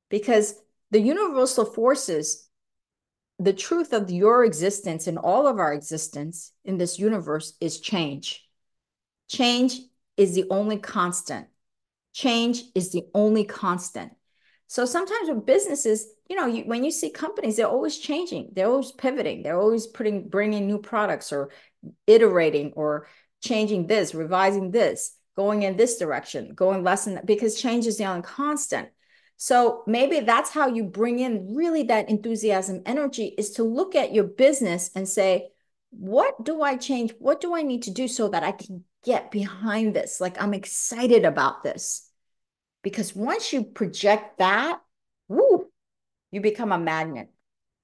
Because 0.09 0.55
the 0.91 1.01
universal 1.01 1.65
forces, 1.65 2.49
the 3.39 3.53
truth 3.53 3.93
of 3.93 4.11
your 4.11 4.45
existence 4.45 5.07
and 5.07 5.19
all 5.19 5.47
of 5.47 5.59
our 5.59 5.73
existence 5.73 6.53
in 6.65 6.79
this 6.79 6.99
universe 6.99 7.55
is 7.61 7.81
change. 7.81 8.45
Change 9.29 9.79
is 10.17 10.35
the 10.35 10.47
only 10.51 10.79
constant 10.79 11.47
change 12.17 12.63
is 12.75 12.93
the 12.93 13.05
only 13.13 13.45
constant. 13.45 14.11
So 14.69 14.87
sometimes 14.87 15.29
with 15.29 15.45
businesses, 15.45 16.07
you 16.31 16.35
know, 16.35 16.47
you, 16.47 16.65
when 16.65 16.83
you 16.83 16.91
see 16.91 17.11
companies, 17.11 17.57
they're 17.57 17.69
always 17.69 17.99
changing, 17.99 18.53
they're 18.55 18.69
always 18.69 18.91
pivoting, 18.91 19.43
they're 19.43 19.61
always 19.61 19.87
putting, 19.87 20.27
bringing 20.31 20.67
new 20.67 20.79
products 20.79 21.31
or 21.31 21.51
iterating 22.07 22.73
or 22.75 23.07
changing 23.43 23.87
this, 23.87 24.15
revising 24.15 24.71
this, 24.71 25.15
going 25.37 25.63
in 25.63 25.77
this 25.77 25.99
direction, 25.99 26.55
going 26.55 26.83
less 26.83 27.05
than 27.05 27.17
that, 27.17 27.27
because 27.27 27.61
change 27.61 27.87
is 27.87 27.99
the 27.99 28.07
only 28.07 28.23
constant. 28.23 28.89
So 29.37 29.85
maybe 29.87 30.21
that's 30.21 30.51
how 30.51 30.69
you 30.69 30.85
bring 30.85 31.19
in 31.19 31.55
really 31.55 31.83
that 31.85 32.09
enthusiasm 32.09 32.81
energy 32.87 33.35
is 33.37 33.51
to 33.53 33.63
look 33.63 33.95
at 33.95 34.15
your 34.15 34.25
business 34.25 34.91
and 34.95 35.07
say, 35.07 35.51
what 35.99 36.45
do 36.45 36.63
I 36.63 36.77
change? 36.77 37.15
What 37.19 37.41
do 37.41 37.55
I 37.55 37.63
need 37.63 37.85
to 37.85 37.91
do 37.91 38.09
so 38.09 38.29
that 38.29 38.43
I 38.43 38.53
can 38.53 38.85
get 39.05 39.31
behind 39.31 39.95
this? 39.95 40.21
Like 40.21 40.41
I'm 40.41 40.55
excited 40.55 41.25
about 41.25 41.63
this. 41.63 42.11
Because 42.83 43.17
once 43.17 43.53
you 43.53 43.65
project 43.65 44.39
that, 44.39 44.81
woo, 45.29 45.67
you 46.31 46.41
become 46.41 46.73
a 46.73 46.79
magnet 46.79 47.31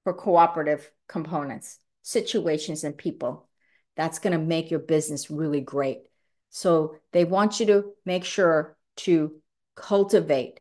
for 0.03 0.13
cooperative 0.13 0.89
components, 1.07 1.79
situations, 2.01 2.83
and 2.83 2.97
people. 2.97 3.49
That's 3.95 4.19
going 4.19 4.33
to 4.33 4.43
make 4.43 4.71
your 4.71 4.79
business 4.79 5.29
really 5.29 5.61
great. 5.61 6.03
So 6.49 6.97
they 7.11 7.25
want 7.25 7.59
you 7.59 7.65
to 7.67 7.93
make 8.05 8.23
sure 8.25 8.77
to 8.97 9.33
cultivate 9.75 10.59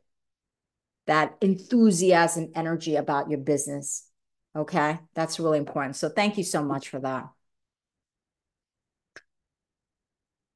that 1.07 1.37
enthusiasm 1.41 2.53
energy 2.55 2.97
about 2.97 3.31
your 3.31 3.41
business. 3.41 4.09
Okay, 4.55 4.99
that's 5.15 5.41
really 5.41 5.59
important. 5.59 5.97
So 5.97 6.09
thank 6.09 6.39
you 6.39 6.45
so 6.45 6.63
much 6.63 6.89
for 6.89 7.01
that. 7.01 7.29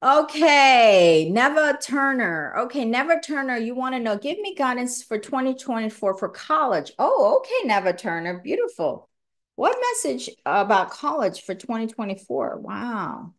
Okay, 0.01 1.27
Neva 1.31 1.77
Turner. 1.81 2.53
Okay, 2.59 2.85
Neva 2.85 3.19
Turner, 3.19 3.57
you 3.57 3.73
want 3.73 3.95
to 3.95 3.99
know, 3.99 4.15
give 4.15 4.37
me 4.39 4.53
guidance 4.53 5.01
for 5.01 5.17
2024 5.17 6.17
for 6.17 6.29
college. 6.29 6.91
Oh, 6.99 7.37
okay, 7.39 7.67
Neva 7.67 7.93
Turner, 7.93 8.39
beautiful. 8.39 9.09
What 9.55 9.75
message 9.93 10.29
about 10.45 10.91
college 10.91 11.41
for 11.41 11.55
2024? 11.55 12.59
Wow. 12.59 13.33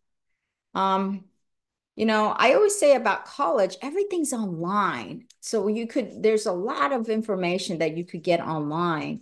Um, 0.75 1.25
you 1.95 2.05
know, 2.05 2.27
I 2.37 2.53
always 2.55 2.77
say 2.79 2.95
about 2.95 3.25
college, 3.25 3.77
everything's 3.81 4.33
online. 4.33 5.27
So 5.41 5.67
you 5.67 5.87
could, 5.87 6.23
there's 6.23 6.45
a 6.45 6.51
lot 6.53 6.93
of 6.93 7.09
information 7.09 7.79
that 7.79 7.97
you 7.97 8.05
could 8.05 8.23
get 8.23 8.41
online. 8.41 9.21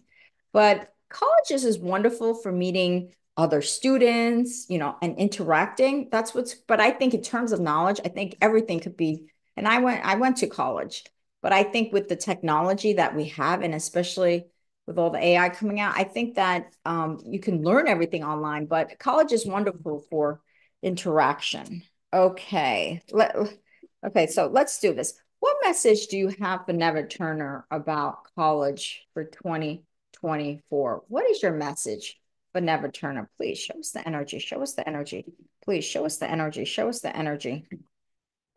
But 0.53 0.93
colleges 1.09 1.65
is 1.65 1.79
wonderful 1.79 2.35
for 2.35 2.51
meeting 2.51 3.13
other 3.37 3.61
students, 3.61 4.65
you 4.67 4.79
know, 4.79 4.95
and 5.01 5.17
interacting. 5.17 6.09
That's 6.11 6.33
what's, 6.33 6.55
but 6.55 6.79
I 6.79 6.91
think 6.91 7.13
in 7.13 7.21
terms 7.21 7.51
of 7.51 7.59
knowledge, 7.59 8.01
I 8.03 8.09
think 8.09 8.35
everything 8.41 8.79
could 8.79 8.97
be, 8.97 9.27
and 9.55 9.67
I 9.67 9.79
went, 9.79 10.03
I 10.03 10.15
went 10.15 10.37
to 10.37 10.47
college, 10.47 11.05
but 11.43 11.53
I 11.53 11.63
think 11.63 11.93
with 11.93 12.09
the 12.09 12.15
technology 12.15 12.93
that 12.93 13.15
we 13.15 13.25
have, 13.29 13.61
and 13.61 13.75
especially 13.75 14.47
with 14.87 14.97
all 14.97 15.11
the 15.11 15.23
AI 15.23 15.49
coming 15.49 15.79
out, 15.79 15.93
I 15.95 16.03
think 16.03 16.35
that 16.35 16.75
um, 16.83 17.19
you 17.25 17.39
can 17.39 17.61
learn 17.61 17.87
everything 17.87 18.23
online, 18.23 18.65
but 18.65 18.97
college 18.97 19.31
is 19.31 19.45
wonderful 19.45 20.05
for 20.09 20.41
interaction. 20.81 21.83
Okay. 22.11 23.01
Let, 23.11 23.35
okay, 24.05 24.27
so 24.27 24.47
let's 24.47 24.79
do 24.79 24.93
this. 24.93 25.13
What 25.39 25.57
message 25.63 26.07
do 26.07 26.17
you 26.17 26.33
have 26.39 26.65
for 26.65 26.73
Neva 26.73 27.05
Turner 27.05 27.67
about 27.69 28.23
college 28.35 29.05
for 29.13 29.25
2024? 29.25 31.03
What 31.07 31.29
is 31.29 31.43
your 31.43 31.51
message 31.51 32.17
for 32.65 32.89
Turner. 32.89 33.29
Please 33.37 33.59
show 33.59 33.79
us 33.79 33.91
the 33.91 34.07
energy. 34.07 34.39
Show 34.39 34.61
us 34.61 34.73
the 34.73 34.87
energy. 34.87 35.25
Please 35.63 35.83
show 35.83 36.05
us 36.05 36.17
the 36.17 36.29
energy. 36.29 36.65
Show 36.65 36.89
us 36.89 37.01
the 37.01 37.15
energy. 37.15 37.65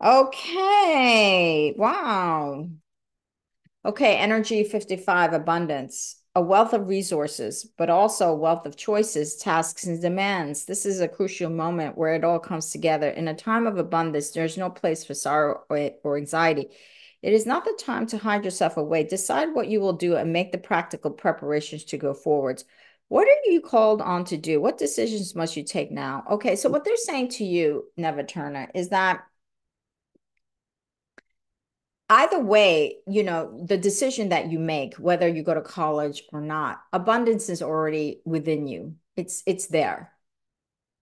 Okay. 0.03 1.73
Wow. 1.77 2.69
Okay, 3.83 4.17
energy 4.17 4.63
55, 4.63 5.33
abundance 5.33 6.21
a 6.33 6.41
wealth 6.41 6.71
of 6.73 6.87
resources, 6.87 7.69
but 7.77 7.89
also 7.89 8.29
a 8.29 8.35
wealth 8.35 8.65
of 8.65 8.77
choices, 8.77 9.35
tasks, 9.35 9.85
and 9.85 10.01
demands. 10.01 10.63
This 10.63 10.85
is 10.85 11.01
a 11.01 11.07
crucial 11.07 11.49
moment 11.49 11.97
where 11.97 12.13
it 12.13 12.23
all 12.23 12.39
comes 12.39 12.71
together. 12.71 13.09
In 13.09 13.27
a 13.27 13.33
time 13.35 13.67
of 13.67 13.77
abundance, 13.77 14.29
there's 14.29 14.57
no 14.57 14.69
place 14.69 15.03
for 15.03 15.13
sorrow 15.13 15.63
or, 15.69 15.91
or 16.03 16.17
anxiety. 16.17 16.69
It 17.21 17.33
is 17.33 17.45
not 17.45 17.65
the 17.65 17.77
time 17.77 18.05
to 18.07 18.17
hide 18.17 18.45
yourself 18.45 18.77
away. 18.77 19.03
Decide 19.03 19.53
what 19.53 19.67
you 19.67 19.81
will 19.81 19.93
do 19.93 20.15
and 20.15 20.31
make 20.31 20.53
the 20.53 20.57
practical 20.57 21.11
preparations 21.11 21.83
to 21.85 21.97
go 21.97 22.13
forwards. 22.13 22.63
What 23.11 23.27
are 23.27 23.51
you 23.51 23.59
called 23.59 24.01
on 24.01 24.23
to 24.25 24.37
do? 24.37 24.61
What 24.61 24.77
decisions 24.77 25.35
must 25.35 25.57
you 25.57 25.65
take 25.65 25.91
now? 25.91 26.23
Okay, 26.31 26.55
so 26.55 26.69
what 26.69 26.85
they're 26.85 26.95
saying 26.95 27.27
to 27.31 27.43
you, 27.43 27.83
Neva 27.97 28.23
Turner, 28.23 28.71
is 28.73 28.87
that 28.87 29.25
either 32.07 32.39
way, 32.39 32.99
you 33.07 33.23
know, 33.23 33.65
the 33.65 33.77
decision 33.77 34.29
that 34.29 34.49
you 34.49 34.59
make, 34.59 34.93
whether 34.95 35.27
you 35.27 35.43
go 35.43 35.53
to 35.53 35.59
college 35.59 36.23
or 36.31 36.39
not, 36.39 36.83
abundance 36.93 37.49
is 37.49 37.61
already 37.61 38.21
within 38.23 38.65
you. 38.65 38.95
It's 39.17 39.43
it's 39.45 39.67
there. 39.67 40.13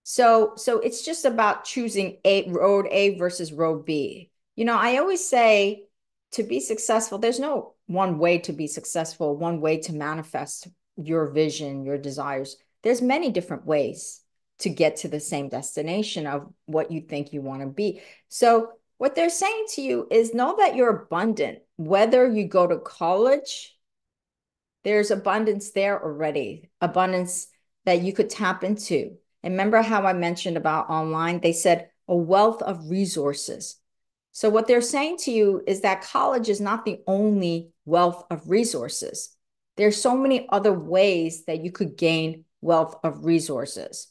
So 0.02 0.54
so 0.56 0.80
it's 0.80 1.04
just 1.04 1.24
about 1.24 1.62
choosing 1.62 2.16
a 2.24 2.50
road 2.50 2.88
A 2.90 3.18
versus 3.18 3.52
road 3.52 3.86
B. 3.86 4.32
You 4.56 4.64
know, 4.64 4.76
I 4.76 4.96
always 4.96 5.28
say 5.28 5.84
to 6.32 6.42
be 6.42 6.58
successful, 6.58 7.18
there's 7.18 7.38
no 7.38 7.74
one 7.86 8.18
way 8.18 8.38
to 8.38 8.52
be 8.52 8.66
successful, 8.66 9.36
one 9.36 9.60
way 9.60 9.78
to 9.82 9.92
manifest 9.92 10.66
your 11.06 11.28
vision, 11.30 11.84
your 11.84 11.98
desires. 11.98 12.56
There's 12.82 13.02
many 13.02 13.30
different 13.30 13.66
ways 13.66 14.20
to 14.60 14.68
get 14.68 14.96
to 14.96 15.08
the 15.08 15.20
same 15.20 15.48
destination 15.48 16.26
of 16.26 16.52
what 16.66 16.90
you 16.90 17.00
think 17.00 17.32
you 17.32 17.40
want 17.40 17.62
to 17.62 17.66
be. 17.66 18.00
So 18.28 18.72
what 18.98 19.14
they're 19.14 19.30
saying 19.30 19.66
to 19.74 19.82
you 19.82 20.06
is 20.10 20.34
know 20.34 20.56
that 20.58 20.76
you're 20.76 21.04
abundant, 21.04 21.60
whether 21.76 22.30
you 22.30 22.44
go 22.46 22.66
to 22.66 22.78
college, 22.78 23.74
there's 24.84 25.10
abundance 25.10 25.70
there 25.70 26.02
already, 26.02 26.70
abundance 26.80 27.46
that 27.86 28.02
you 28.02 28.12
could 28.12 28.30
tap 28.30 28.62
into. 28.62 29.16
And 29.42 29.54
remember 29.54 29.80
how 29.82 30.02
I 30.02 30.12
mentioned 30.12 30.56
about 30.56 30.90
online? 30.90 31.40
They 31.40 31.52
said 31.52 31.88
a 32.08 32.14
wealth 32.14 32.60
of 32.62 32.90
resources. 32.90 33.76
So, 34.32 34.48
what 34.48 34.66
they're 34.66 34.80
saying 34.80 35.18
to 35.24 35.30
you 35.30 35.62
is 35.66 35.80
that 35.80 36.02
college 36.02 36.48
is 36.48 36.60
not 36.60 36.84
the 36.84 37.00
only 37.06 37.70
wealth 37.84 38.24
of 38.30 38.48
resources. 38.48 39.36
There's 39.80 40.00
so 40.00 40.14
many 40.14 40.46
other 40.50 40.72
ways 40.72 41.46
that 41.46 41.64
you 41.64 41.72
could 41.72 41.96
gain 41.96 42.44
wealth 42.60 42.96
of 43.02 43.24
resources. 43.24 44.08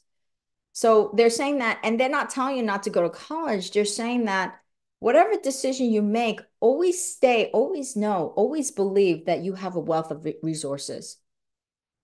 So, 0.73 1.13
they're 1.15 1.29
saying 1.29 1.60
that, 1.60 1.79
and 1.84 1.99
they're 1.99 2.10
not 2.10 2.32
telling 2.32 2.58
you 2.58 2.63
not 2.63 2.84
to 2.84 2.89
go 2.89 3.03
to 3.03 3.10
college. 3.10 3.69
They're 3.69 3.86
saying 3.86 4.25
that 4.25 4.60
whatever 4.99 5.36
decision 5.41 5.91
you 5.91 6.01
make, 6.01 6.41
always 6.60 7.13
stay, 7.13 7.51
always 7.53 7.95
know, 7.95 8.34
always 8.36 8.71
believe 8.71 9.27
that 9.27 9.43
you 9.43 9.53
have 9.53 9.75
a 9.75 9.79
wealth 9.79 10.10
of 10.10 10.25
resources 10.41 11.17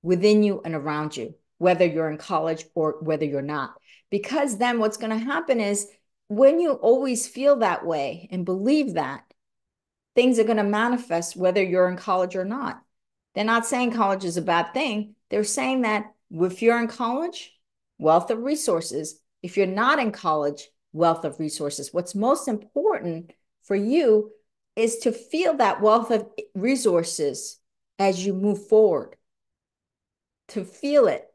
within 0.04 0.43
you 0.43 0.62
and 0.63 0.75
around 0.75 1.17
you, 1.17 1.34
whether 1.58 1.86
you're 1.86 2.10
in 2.12 2.19
college 2.19 2.65
or 2.75 2.97
whether 3.01 3.25
you're 3.25 3.41
not. 3.41 3.73
Because 4.12 4.60
then 4.60 4.78
what's 4.78 4.97
going 4.97 5.10
to 5.10 5.17
happen 5.17 5.60
is 5.60 5.88
when 6.28 6.60
you 6.60 6.73
always 6.73 7.28
feel 7.28 7.56
that 7.58 7.84
way 7.84 8.28
and 8.32 8.45
believe 8.45 8.93
that, 8.93 9.23
things 10.15 10.38
are 10.38 10.43
going 10.43 10.58
to 10.58 10.63
manifest 10.63 11.36
whether 11.36 11.63
you're 11.63 11.89
in 11.89 11.97
college 11.97 12.36
or 12.36 12.45
not. 12.45 12.85
They're 13.36 13.43
not 13.43 13.65
saying 13.65 13.91
college 13.91 14.24
is 14.24 14.38
a 14.38 14.41
bad 14.41 14.74
thing. 14.74 15.15
They're 15.30 15.43
saying 15.43 15.82
that 15.82 16.13
if 16.32 16.62
you're 16.62 16.80
in 16.80 16.88
college, 16.88 17.54
wealth 17.98 18.32
of 18.32 18.39
resources. 18.43 19.19
If 19.43 19.58
you're 19.58 19.67
not 19.67 20.00
in 20.00 20.12
college, 20.12 20.69
wealth 20.93 21.26
of 21.26 21.39
resources. 21.39 21.93
What's 21.93 22.15
most 22.15 22.48
important 22.48 23.34
for 23.63 23.76
you 23.76 24.32
is 24.76 24.98
to 25.00 25.12
feel 25.12 25.56
that 25.56 25.82
wealth 25.82 26.12
of 26.12 26.28
resources 26.54 27.60
as 28.00 28.26
you 28.26 28.34
move 28.34 28.67
forward, 28.67 29.15
to 30.50 30.63
feel 30.63 31.08
it 31.08 31.26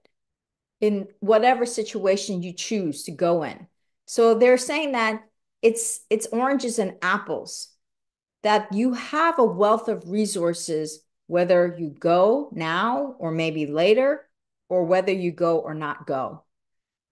in 0.81 1.09
whatever 1.21 1.67
situation 1.67 2.43
you 2.43 2.53
choose 2.53 3.05
to 3.05 3.13
go 3.13 3.43
in. 3.43 3.67
So 4.07 4.35
they're 4.35 4.59
saying 4.59 4.93
that 4.93 5.23
it's 5.63 6.01
it's 6.09 6.27
oranges 6.27 6.79
and 6.79 6.97
apples 7.03 7.69
that 8.43 8.73
you 8.73 8.95
have 8.95 9.39
a 9.39 9.45
wealth 9.45 9.89
of 9.89 10.11
resources 10.11 11.01
whether 11.31 11.77
you 11.79 11.91
go 11.91 12.51
now 12.53 13.15
or 13.21 13.31
maybe 13.31 13.65
later 13.65 14.29
or 14.69 14.85
whether 14.85 15.13
you 15.13 15.31
go 15.31 15.61
or 15.61 15.75
not 15.75 16.05
go. 16.05 16.43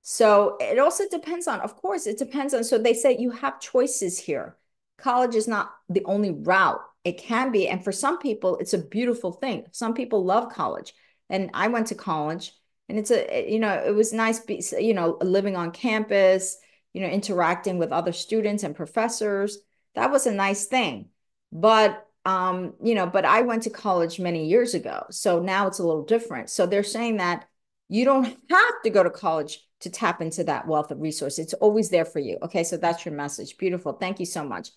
So 0.02 0.56
it 0.60 0.80
also 0.80 1.04
depends 1.08 1.46
on, 1.46 1.60
of 1.60 1.76
course, 1.76 2.08
it 2.08 2.18
depends 2.18 2.52
on. 2.52 2.64
So 2.64 2.78
they 2.78 2.94
say 2.94 3.16
you 3.16 3.30
have 3.30 3.60
choices 3.60 4.18
here. 4.18 4.56
College 4.98 5.36
is 5.36 5.46
not 5.46 5.70
the 5.88 6.02
only 6.04 6.32
route. 6.32 6.80
It 7.04 7.18
can 7.18 7.52
be. 7.52 7.68
And 7.68 7.84
for 7.84 7.92
some 7.92 8.18
people, 8.18 8.56
it's 8.56 8.74
a 8.74 8.78
beautiful 8.78 9.30
thing. 9.30 9.66
Some 9.70 9.94
people 9.94 10.24
love 10.24 10.52
college. 10.52 10.94
And 11.30 11.50
I 11.54 11.68
went 11.68 11.86
to 11.88 11.94
college 11.94 12.52
and 12.88 12.98
it's 12.98 13.12
a, 13.12 13.48
you 13.48 13.60
know, 13.60 13.72
it 13.86 13.94
was 13.94 14.12
nice, 14.12 14.40
be, 14.40 14.64
you 14.80 14.94
know, 14.94 15.16
living 15.20 15.54
on 15.54 15.70
campus, 15.70 16.56
you 16.92 17.02
know, 17.02 17.08
interacting 17.08 17.78
with 17.78 17.92
other 17.92 18.12
students 18.12 18.64
and 18.64 18.74
professors. 18.74 19.58
That 19.94 20.10
was 20.10 20.26
a 20.26 20.32
nice 20.32 20.66
thing. 20.66 21.10
But 21.52 22.04
um, 22.28 22.74
you 22.82 22.94
know, 22.94 23.06
but 23.06 23.24
I 23.24 23.40
went 23.40 23.62
to 23.62 23.70
college 23.70 24.20
many 24.20 24.48
years 24.48 24.74
ago. 24.74 25.06
So 25.10 25.40
now 25.40 25.66
it's 25.66 25.78
a 25.78 25.86
little 25.86 26.04
different. 26.04 26.50
So 26.50 26.66
they're 26.66 26.82
saying 26.82 27.16
that 27.16 27.48
you 27.88 28.04
don't 28.04 28.24
have 28.24 28.82
to 28.84 28.90
go 28.90 29.02
to 29.02 29.08
college 29.08 29.66
to 29.80 29.88
tap 29.88 30.20
into 30.20 30.44
that 30.44 30.66
wealth 30.66 30.90
of 30.90 31.00
resources. 31.00 31.38
It's 31.38 31.54
always 31.54 31.88
there 31.88 32.04
for 32.04 32.18
you. 32.18 32.36
Okay, 32.42 32.64
so 32.64 32.76
that's 32.76 33.06
your 33.06 33.14
message. 33.14 33.56
Beautiful. 33.56 33.94
Thank 33.94 34.20
you 34.20 34.26
so 34.26 34.44
much. 34.44 34.68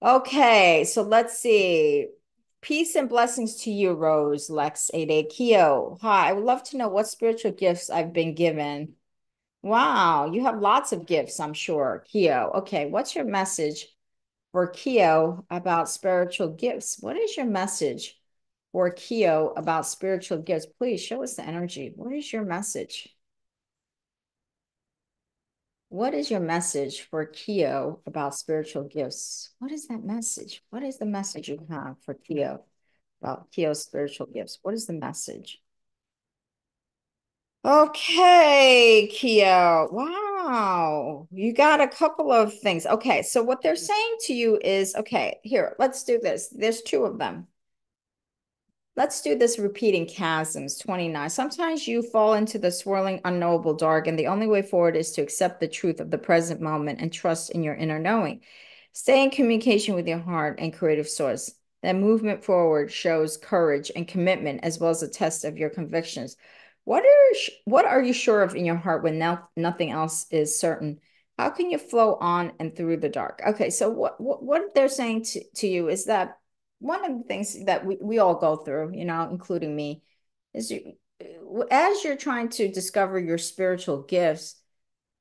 Okay, 0.00 0.84
so 0.84 1.02
let's 1.02 1.36
see. 1.36 2.06
Peace 2.60 2.94
and 2.94 3.08
blessings 3.08 3.62
to 3.62 3.72
you, 3.72 3.94
Rose, 3.94 4.48
Lex, 4.48 4.92
Ade, 4.94 5.28
Keo. 5.30 5.98
Hi, 6.00 6.28
I 6.28 6.32
would 6.32 6.44
love 6.44 6.62
to 6.64 6.76
know 6.76 6.88
what 6.88 7.08
spiritual 7.08 7.50
gifts 7.50 7.90
I've 7.90 8.12
been 8.12 8.36
given. 8.36 8.94
Wow, 9.62 10.30
you 10.32 10.44
have 10.44 10.60
lots 10.60 10.92
of 10.92 11.06
gifts, 11.06 11.40
I'm 11.40 11.54
sure. 11.54 12.04
Keo, 12.06 12.52
okay, 12.58 12.86
what's 12.86 13.16
your 13.16 13.24
message 13.24 13.88
for 14.54 14.68
Keo 14.68 15.44
about 15.50 15.90
spiritual 15.90 16.50
gifts? 16.50 16.98
What 17.00 17.16
is 17.16 17.36
your 17.36 17.44
message 17.44 18.16
for 18.70 18.88
Keo 18.88 19.52
about 19.56 19.84
spiritual 19.84 20.38
gifts? 20.38 20.64
Please 20.78 21.00
show 21.00 21.24
us 21.24 21.34
the 21.34 21.44
energy. 21.44 21.92
What 21.96 22.12
is 22.12 22.32
your 22.32 22.44
message? 22.44 23.08
What 25.88 26.14
is 26.14 26.30
your 26.30 26.38
message 26.38 27.00
for 27.00 27.26
Keo 27.26 28.00
about 28.06 28.36
spiritual 28.36 28.84
gifts? 28.84 29.50
What 29.58 29.72
is 29.72 29.88
that 29.88 30.04
message? 30.04 30.62
What 30.70 30.84
is 30.84 30.98
the 30.98 31.06
message 31.06 31.48
you 31.48 31.66
have 31.68 31.96
for 32.04 32.14
Keo 32.14 32.62
about 33.20 33.50
Keo's 33.50 33.82
spiritual 33.82 34.26
gifts? 34.26 34.60
What 34.62 34.74
is 34.74 34.86
the 34.86 34.92
message? 34.92 35.60
Okay, 37.64 39.08
Keo. 39.12 39.88
Wow. 40.44 41.26
You 41.30 41.54
got 41.54 41.80
a 41.80 41.88
couple 41.88 42.30
of 42.30 42.58
things. 42.58 42.84
Okay, 42.84 43.22
so 43.22 43.42
what 43.42 43.62
they're 43.62 43.74
mm. 43.74 43.78
saying 43.78 44.16
to 44.26 44.34
you 44.34 44.58
is, 44.62 44.94
okay, 44.94 45.38
here, 45.42 45.74
let's 45.78 46.04
do 46.04 46.18
this. 46.18 46.48
There's 46.48 46.82
two 46.82 47.04
of 47.04 47.18
them. 47.18 47.46
Let's 48.94 49.22
do 49.22 49.36
this 49.36 49.58
repeating 49.58 50.06
chasms, 50.06 50.78
29. 50.78 51.30
Sometimes 51.30 51.88
you 51.88 52.02
fall 52.02 52.34
into 52.34 52.58
the 52.58 52.70
swirling, 52.70 53.20
unknowable 53.24 53.74
dark, 53.74 54.06
and 54.06 54.18
the 54.18 54.26
only 54.26 54.46
way 54.46 54.62
forward 54.62 54.96
is 54.96 55.12
to 55.12 55.22
accept 55.22 55.60
the 55.60 55.66
truth 55.66 55.98
of 55.98 56.10
the 56.10 56.18
present 56.18 56.60
moment 56.60 57.00
and 57.00 57.12
trust 57.12 57.50
in 57.50 57.64
your 57.64 57.74
inner 57.74 57.98
knowing. 57.98 58.42
Stay 58.92 59.24
in 59.24 59.30
communication 59.30 59.94
with 59.94 60.06
your 60.06 60.18
heart 60.18 60.60
and 60.60 60.74
creative 60.74 61.08
source. 61.08 61.52
That 61.82 61.96
movement 61.96 62.44
forward 62.44 62.92
shows 62.92 63.36
courage 63.36 63.90
and 63.96 64.06
commitment 64.06 64.60
as 64.62 64.78
well 64.78 64.90
as 64.90 65.02
a 65.02 65.08
test 65.08 65.44
of 65.44 65.56
your 65.58 65.70
convictions. 65.70 66.36
What 66.84 67.04
are 67.04 67.36
what 67.64 67.86
are 67.86 68.02
you 68.02 68.12
sure 68.12 68.42
of 68.42 68.54
in 68.54 68.64
your 68.64 68.76
heart 68.76 69.02
when 69.02 69.18
now 69.18 69.48
nothing 69.56 69.90
else 69.90 70.26
is 70.30 70.58
certain? 70.58 71.00
How 71.38 71.50
can 71.50 71.70
you 71.70 71.78
flow 71.78 72.14
on 72.14 72.52
and 72.60 72.76
through 72.76 72.98
the 72.98 73.08
dark? 73.08 73.40
Okay, 73.46 73.70
so 73.70 73.88
what 73.88 74.20
what, 74.20 74.42
what 74.42 74.74
they're 74.74 74.88
saying 74.88 75.24
to, 75.24 75.44
to 75.56 75.66
you 75.66 75.88
is 75.88 76.06
that 76.06 76.38
one 76.80 77.04
of 77.04 77.18
the 77.18 77.24
things 77.24 77.64
that 77.64 77.86
we, 77.86 77.96
we 78.00 78.18
all 78.18 78.34
go 78.34 78.56
through, 78.56 78.92
you 78.94 79.04
know, 79.04 79.28
including 79.30 79.74
me, 79.74 80.02
is 80.52 80.70
you, 80.70 80.92
as 81.70 82.04
you're 82.04 82.16
trying 82.16 82.50
to 82.50 82.70
discover 82.70 83.18
your 83.18 83.38
spiritual 83.38 84.02
gifts, 84.02 84.56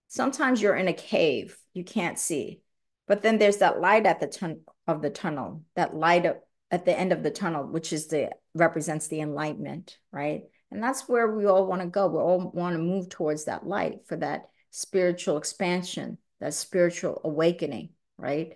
sometimes 0.10 0.62
you're 0.62 0.76
in 0.76 0.90
a 0.90 0.94
cave, 0.94 1.58
you 1.74 1.84
can't 1.84 2.20
see. 2.20 2.62
But 3.08 3.22
then 3.22 3.38
there's 3.38 3.58
that 3.58 3.80
light 3.80 4.06
at 4.06 4.20
the 4.20 4.28
ton 4.28 4.62
of 4.88 5.02
the 5.02 5.10
tunnel, 5.10 5.64
that 5.76 5.96
light 5.96 6.26
at 6.72 6.86
the 6.86 6.98
end 6.98 7.14
of 7.14 7.24
the 7.24 7.32
tunnel, 7.32 7.64
which 7.66 7.94
is 7.94 8.08
the 8.08 8.32
represents 8.54 9.08
the 9.08 9.22
enlightenment, 9.22 9.98
right? 10.12 10.44
And 10.74 10.84
that's 10.84 11.08
where 11.08 11.32
we 11.32 11.46
all 11.46 11.66
want 11.66 11.82
to 11.82 11.88
go. 11.88 12.08
We 12.08 12.20
all 12.20 12.52
want 12.54 12.76
to 12.76 12.82
move 12.82 13.10
towards 13.10 13.46
that 13.46 13.66
light 13.66 14.06
for 14.08 14.16
that 14.18 14.50
spiritual 14.72 15.38
expansion, 15.38 16.18
that 16.40 16.54
spiritual 16.54 17.22
awakening, 17.24 17.90
right? 18.18 18.54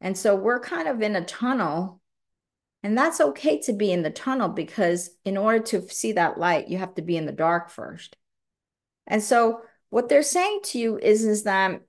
And 0.00 0.18
so 0.18 0.34
we're 0.34 0.60
kind 0.60 0.88
of 0.88 1.00
in 1.00 1.16
a 1.16 1.24
tunnel 1.24 2.00
and 2.84 2.98
that's 2.98 3.18
okay 3.18 3.60
to 3.62 3.72
be 3.72 3.90
in 3.90 4.02
the 4.02 4.10
tunnel 4.10 4.50
because 4.50 5.08
in 5.24 5.38
order 5.38 5.60
to 5.60 5.88
see 5.88 6.12
that 6.12 6.38
light, 6.38 6.68
you 6.68 6.76
have 6.76 6.94
to 6.96 7.02
be 7.02 7.16
in 7.16 7.24
the 7.24 7.32
dark 7.32 7.70
first. 7.70 8.14
And 9.06 9.22
so 9.22 9.62
what 9.88 10.10
they're 10.10 10.22
saying 10.22 10.60
to 10.64 10.78
you 10.78 10.98
is, 10.98 11.24
is 11.24 11.44
that 11.44 11.80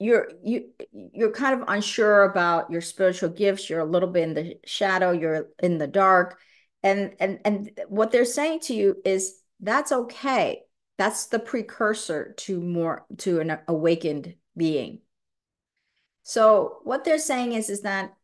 you're 0.00 0.32
you 0.42 0.70
you're 0.92 1.30
kind 1.30 1.62
of 1.62 1.68
unsure 1.68 2.24
about 2.24 2.68
your 2.68 2.80
spiritual 2.80 3.28
gifts. 3.28 3.70
You're 3.70 3.78
a 3.78 3.84
little 3.84 4.08
bit 4.08 4.24
in 4.24 4.34
the 4.34 4.56
shadow, 4.64 5.12
you're 5.12 5.50
in 5.62 5.78
the 5.78 5.86
dark. 5.86 6.40
And 6.84 7.16
and 7.18 7.40
and 7.44 7.70
what 7.88 8.12
they're 8.12 8.26
saying 8.26 8.60
to 8.60 8.74
you 8.74 8.98
is 9.04 9.40
that's 9.58 9.90
okay. 9.90 10.62
That's 10.98 11.26
the 11.26 11.38
precursor 11.38 12.34
to 12.38 12.60
more 12.60 13.06
to 13.18 13.40
an 13.40 13.58
awakened 13.66 14.34
being. 14.56 15.00
So 16.22 16.78
what 16.84 17.04
they're 17.04 17.18
saying 17.18 17.52
is 17.52 17.70
is 17.70 17.80
that 17.82 18.14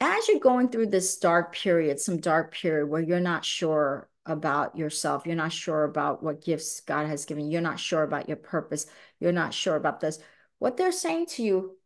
as 0.00 0.28
you're 0.28 0.40
going 0.40 0.68
through 0.68 0.88
this 0.88 1.16
dark 1.16 1.54
period, 1.54 1.98
some 1.98 2.18
dark 2.18 2.52
period 2.52 2.86
where 2.86 3.00
you're 3.00 3.18
not 3.18 3.44
sure 3.46 4.10
about 4.26 4.76
yourself, 4.76 5.24
you're 5.24 5.34
not 5.34 5.52
sure 5.52 5.84
about 5.84 6.22
what 6.22 6.44
gifts 6.44 6.80
God 6.80 7.06
has 7.06 7.24
given 7.24 7.46
you, 7.46 7.52
you're 7.52 7.60
not 7.62 7.80
sure 7.80 8.02
about 8.02 8.28
your 8.28 8.36
purpose, 8.36 8.86
you're 9.20 9.32
not 9.32 9.54
sure 9.54 9.76
about 9.76 10.00
this, 10.00 10.18
what 10.58 10.76
they're 10.76 10.92
saying 10.92 11.26
to 11.26 11.42
you, 11.42 11.76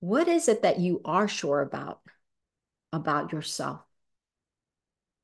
what 0.00 0.28
is 0.28 0.48
it 0.48 0.62
that 0.62 0.78
you 0.78 1.00
are 1.04 1.26
sure 1.26 1.60
about 1.60 2.00
about 2.92 3.32
yourself? 3.32 3.80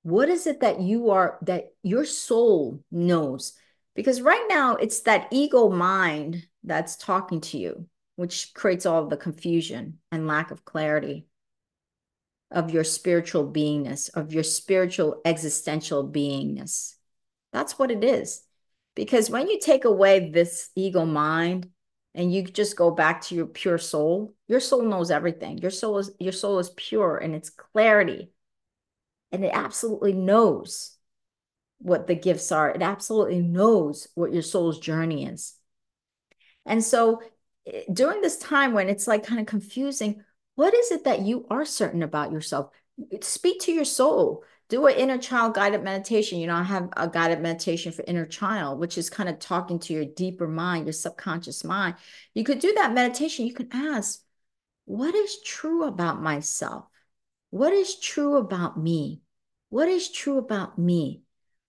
What 0.09 0.31
is 0.31 0.47
it 0.47 0.61
that 0.61 0.81
you 0.81 1.11
are 1.11 1.37
that 1.42 1.75
your 1.83 2.07
soul 2.07 2.83
knows? 2.90 3.53
Because 3.94 4.23
right 4.23 4.47
now 4.49 4.77
it's 4.77 5.01
that 5.01 5.29
ego 5.31 5.68
mind 5.68 6.47
that's 6.64 6.97
talking 6.97 7.42
to 7.42 7.59
you, 7.59 7.87
which 8.16 8.55
creates 8.55 8.87
all 8.87 9.07
the 9.07 9.18
confusion 9.18 9.99
and 10.11 10.27
lack 10.27 10.51
of 10.51 10.64
clarity 10.64 11.27
of 12.51 12.71
your 12.71 12.85
spiritual 12.85 13.53
beingness, 13.53 14.09
of 14.14 14.33
your 14.33 14.44
spiritual 14.44 15.21
existential 15.27 16.09
beingness. 16.09 16.94
That's 17.53 17.79
what 17.79 17.90
it 17.90 18.03
is. 18.03 18.42
Because 18.97 19.29
when 19.29 19.51
you 19.51 19.61
take 19.61 19.85
away 19.85 20.31
this 20.31 20.71
ego 20.75 21.05
mind 21.05 21.68
and 22.14 22.33
you 22.33 22.44
just 22.44 22.79
go 22.79 22.90
back 22.90 23.21
to 23.25 23.35
your 23.35 23.47
pure 23.47 23.77
soul, 23.77 24.33
your 24.47 24.61
soul 24.61 24.85
knows 24.85 25.11
everything. 25.11 25.59
Your 25.59 25.71
soul 25.71 25.99
is 25.99 26.11
your 26.18 26.33
soul 26.33 26.61
is 26.61 26.71
pure 26.77 27.18
and 27.18 27.35
it's 27.35 27.51
clarity. 27.51 28.31
And 29.33 29.45
it 29.45 29.51
absolutely 29.53 30.12
knows 30.12 30.97
what 31.79 32.07
the 32.07 32.14
gifts 32.14 32.51
are. 32.53 32.71
It 32.71 32.83
absolutely 32.83 33.41
knows 33.41 34.09
what 34.14 34.33
your 34.33 34.43
soul's 34.43 34.79
journey 34.79 35.27
is. 35.27 35.55
And 36.67 36.83
so 36.83 37.23
eh, 37.67 37.83
during 37.93 38.21
this 38.21 38.38
time 38.38 38.73
when 38.73 38.88
it's 38.88 39.07
like 39.07 39.25
kind 39.25 39.41
of 39.41 39.47
confusing, 39.47 40.23
what 40.55 40.75
is 40.75 40.91
it 40.91 41.05
that 41.05 41.23
you 41.23 41.47
are 41.51 41.64
certain 41.64 42.03
about 42.03 42.33
yourself? 42.33 42.71
Speak 43.23 43.61
to 43.62 43.73
your 43.73 43.85
soul. 43.85 44.43
Do 44.69 44.87
an 44.87 44.97
inner 44.97 45.17
child 45.19 45.55
guided 45.55 45.83
meditation. 45.83 46.41
You 46.41 46.49
know, 46.49 46.57
I 46.57 46.64
have 46.64 46.91
a 46.97 47.09
guided 47.09 47.41
meditation 47.41 47.93
for 47.93 48.05
inner 48.07 48.27
child, 48.27 48.79
which 48.79 48.99
is 48.99 49.09
kind 49.09 49.29
of 49.29 49.38
talking 49.38 49.79
to 49.79 49.95
your 49.95 50.05
deeper 50.05 50.49
mind, 50.49 50.87
your 50.87 50.93
subconscious 50.93 51.64
mind. 51.64 51.95
You 52.35 52.45
could 52.45 52.59
do 52.59 52.75
that 52.75 52.93
meditation. 52.93 53.47
You 53.47 53.55
can 53.55 53.69
ask, 53.73 54.21
what 54.85 55.14
is 55.14 55.41
true 55.43 55.85
about 55.85 56.21
myself? 56.21 56.87
What 57.51 57.73
is 57.73 57.99
true 57.99 58.37
about 58.37 58.79
me? 58.79 59.23
What 59.71 59.89
is 59.89 60.11
true 60.11 60.39
about 60.39 60.79
me? 60.79 61.23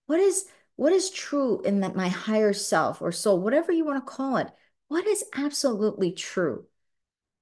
What 0.06 0.20
is 0.20 0.46
what 0.76 0.94
is 0.94 1.10
true 1.12 1.62
in 1.62 1.82
that 1.82 1.96
my 1.96 2.08
higher 2.08 2.54
self 2.54 3.02
or 3.02 3.12
soul, 3.12 3.42
whatever 3.42 3.72
you 3.72 3.84
want 3.84 4.06
to 4.06 4.12
call 4.12 4.38
it? 4.38 4.48
What 4.88 5.06
is 5.06 5.26
absolutely 5.34 6.13
true? 6.13 6.65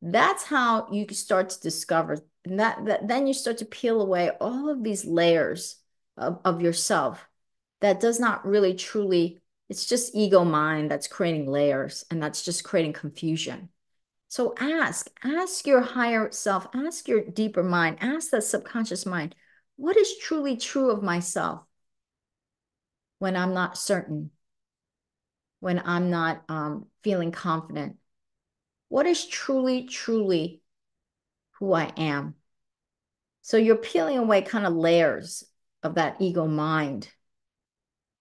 That's 0.01 0.43
how 0.43 0.91
you 0.91 1.07
start 1.09 1.49
to 1.49 1.59
discover 1.59 2.17
that, 2.45 2.85
that 2.85 3.07
then 3.07 3.27
you 3.27 3.33
start 3.33 3.59
to 3.59 3.65
peel 3.65 4.01
away 4.01 4.31
all 4.41 4.69
of 4.69 4.83
these 4.83 5.05
layers 5.05 5.77
of, 6.17 6.39
of 6.45 6.61
yourself 6.61 7.27
that 7.81 7.99
does 7.99 8.19
not 8.19 8.45
really 8.45 8.73
truly, 8.73 9.41
it's 9.69 9.85
just 9.85 10.15
ego 10.15 10.43
mind 10.43 10.89
that's 10.89 11.07
creating 11.07 11.47
layers 11.47 12.05
and 12.09 12.21
that's 12.21 12.43
just 12.43 12.63
creating 12.63 12.93
confusion. 12.93 13.69
So 14.29 14.53
ask, 14.59 15.09
ask 15.23 15.65
your 15.65 15.81
higher 15.81 16.31
self, 16.31 16.67
ask 16.73 17.07
your 17.07 17.23
deeper 17.23 17.63
mind, 17.63 17.97
ask 18.01 18.31
that 18.31 18.43
subconscious 18.43 19.05
mind, 19.05 19.35
what 19.77 19.95
is 19.95 20.17
truly 20.17 20.57
true 20.57 20.91
of 20.91 21.01
myself 21.01 21.63
when 23.19 23.35
I'm 23.35 23.53
not 23.53 23.77
certain, 23.77 24.31
when 25.59 25.81
I'm 25.83 26.09
not 26.09 26.43
um, 26.49 26.87
feeling 27.03 27.31
confident, 27.31 27.97
what 28.89 29.05
is 29.05 29.25
truly, 29.25 29.83
truly 29.83 30.61
who 31.59 31.73
I 31.73 31.91
am. 31.97 32.35
So 33.41 33.57
you're 33.57 33.77
peeling 33.77 34.17
away 34.17 34.41
kind 34.41 34.65
of 34.65 34.73
layers 34.73 35.43
of 35.83 35.95
that 35.95 36.17
ego 36.19 36.47
mind 36.47 37.09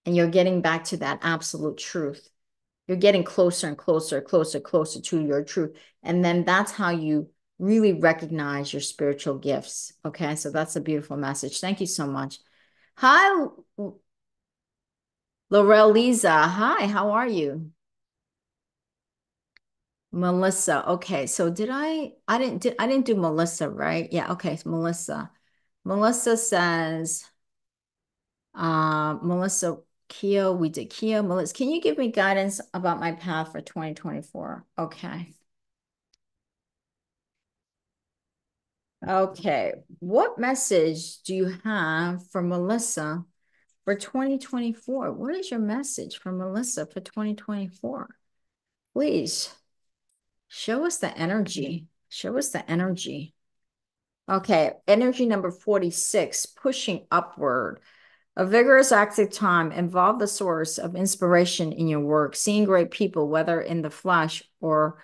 and 0.05 0.15
you're 0.15 0.29
getting 0.29 0.61
back 0.61 0.85
to 0.85 0.97
that 0.97 1.19
absolute 1.21 1.77
truth. 1.77 2.29
You're 2.87 2.97
getting 2.97 3.23
closer 3.23 3.67
and 3.67 3.77
closer, 3.77 4.21
closer, 4.21 4.59
closer 4.59 5.01
to 5.01 5.21
your 5.21 5.43
truth. 5.43 5.75
And 6.03 6.23
then 6.23 6.45
that's 6.45 6.71
how 6.71 6.91
you 6.91 7.29
really 7.59 7.93
recognize 7.93 8.71
your 8.71 8.81
spiritual 8.81 9.37
gifts. 9.37 9.93
Okay. 10.05 10.35
So 10.35 10.51
that's 10.51 10.75
a 10.75 10.81
beautiful 10.81 11.17
message. 11.17 11.59
Thank 11.59 11.81
you 11.81 11.87
so 11.87 12.07
much. 12.07 12.39
Hi, 12.97 13.47
Laurel 15.49 15.91
Lisa. 15.91 16.31
Hi, 16.31 16.87
how 16.87 17.11
are 17.11 17.27
you? 17.27 17.71
Melissa. 20.11 20.89
Okay, 20.89 21.27
so 21.27 21.49
did 21.49 21.69
I 21.71 22.13
I 22.27 22.37
didn't 22.37 22.61
did 22.61 22.75
I 22.79 22.87
didn't 22.87 23.05
do 23.05 23.15
Melissa, 23.15 23.69
right? 23.69 24.11
Yeah, 24.11 24.31
okay, 24.33 24.57
Melissa. 24.65 25.31
Melissa 25.85 26.37
says 26.37 27.25
uh 28.55 29.15
Melissa 29.21 29.77
Keo, 30.09 30.53
we 30.53 30.69
did 30.69 30.89
Keo. 30.89 31.21
Melissa, 31.21 31.53
can 31.53 31.69
you 31.69 31.81
give 31.81 31.97
me 31.97 32.11
guidance 32.11 32.61
about 32.73 32.99
my 32.99 33.11
path 33.13 33.51
for 33.51 33.61
2024? 33.61 34.65
Okay. 34.77 35.33
Okay, 39.07 39.73
what 39.99 40.39
message 40.39 41.21
do 41.21 41.35
you 41.35 41.53
have 41.63 42.27
for 42.31 42.41
Melissa 42.41 43.23
for 43.85 43.95
2024? 43.95 45.13
What 45.13 45.35
is 45.35 45.51
your 45.51 45.59
message 45.59 46.17
for 46.17 46.31
Melissa 46.31 46.87
for 46.87 46.99
2024? 46.99 48.09
Please. 48.93 49.53
Show 50.47 50.85
us 50.85 50.97
the 50.97 51.15
energy. 51.15 51.85
Show 52.09 52.37
us 52.37 52.49
the 52.49 52.69
energy. 52.69 53.33
Okay, 54.29 54.73
energy 54.87 55.25
number 55.25 55.51
46, 55.51 56.47
pushing 56.47 57.05
upward. 57.11 57.79
A 58.37 58.45
vigorous, 58.45 58.91
active 58.91 59.31
time 59.31 59.71
involve 59.71 60.19
the 60.19 60.27
source 60.27 60.77
of 60.77 60.95
inspiration 60.95 61.71
in 61.71 61.87
your 61.87 62.01
work, 62.01 62.35
seeing 62.35 62.65
great 62.65 62.91
people, 62.91 63.27
whether 63.27 63.59
in 63.59 63.81
the 63.81 63.89
flesh 63.89 64.43
or 64.61 65.01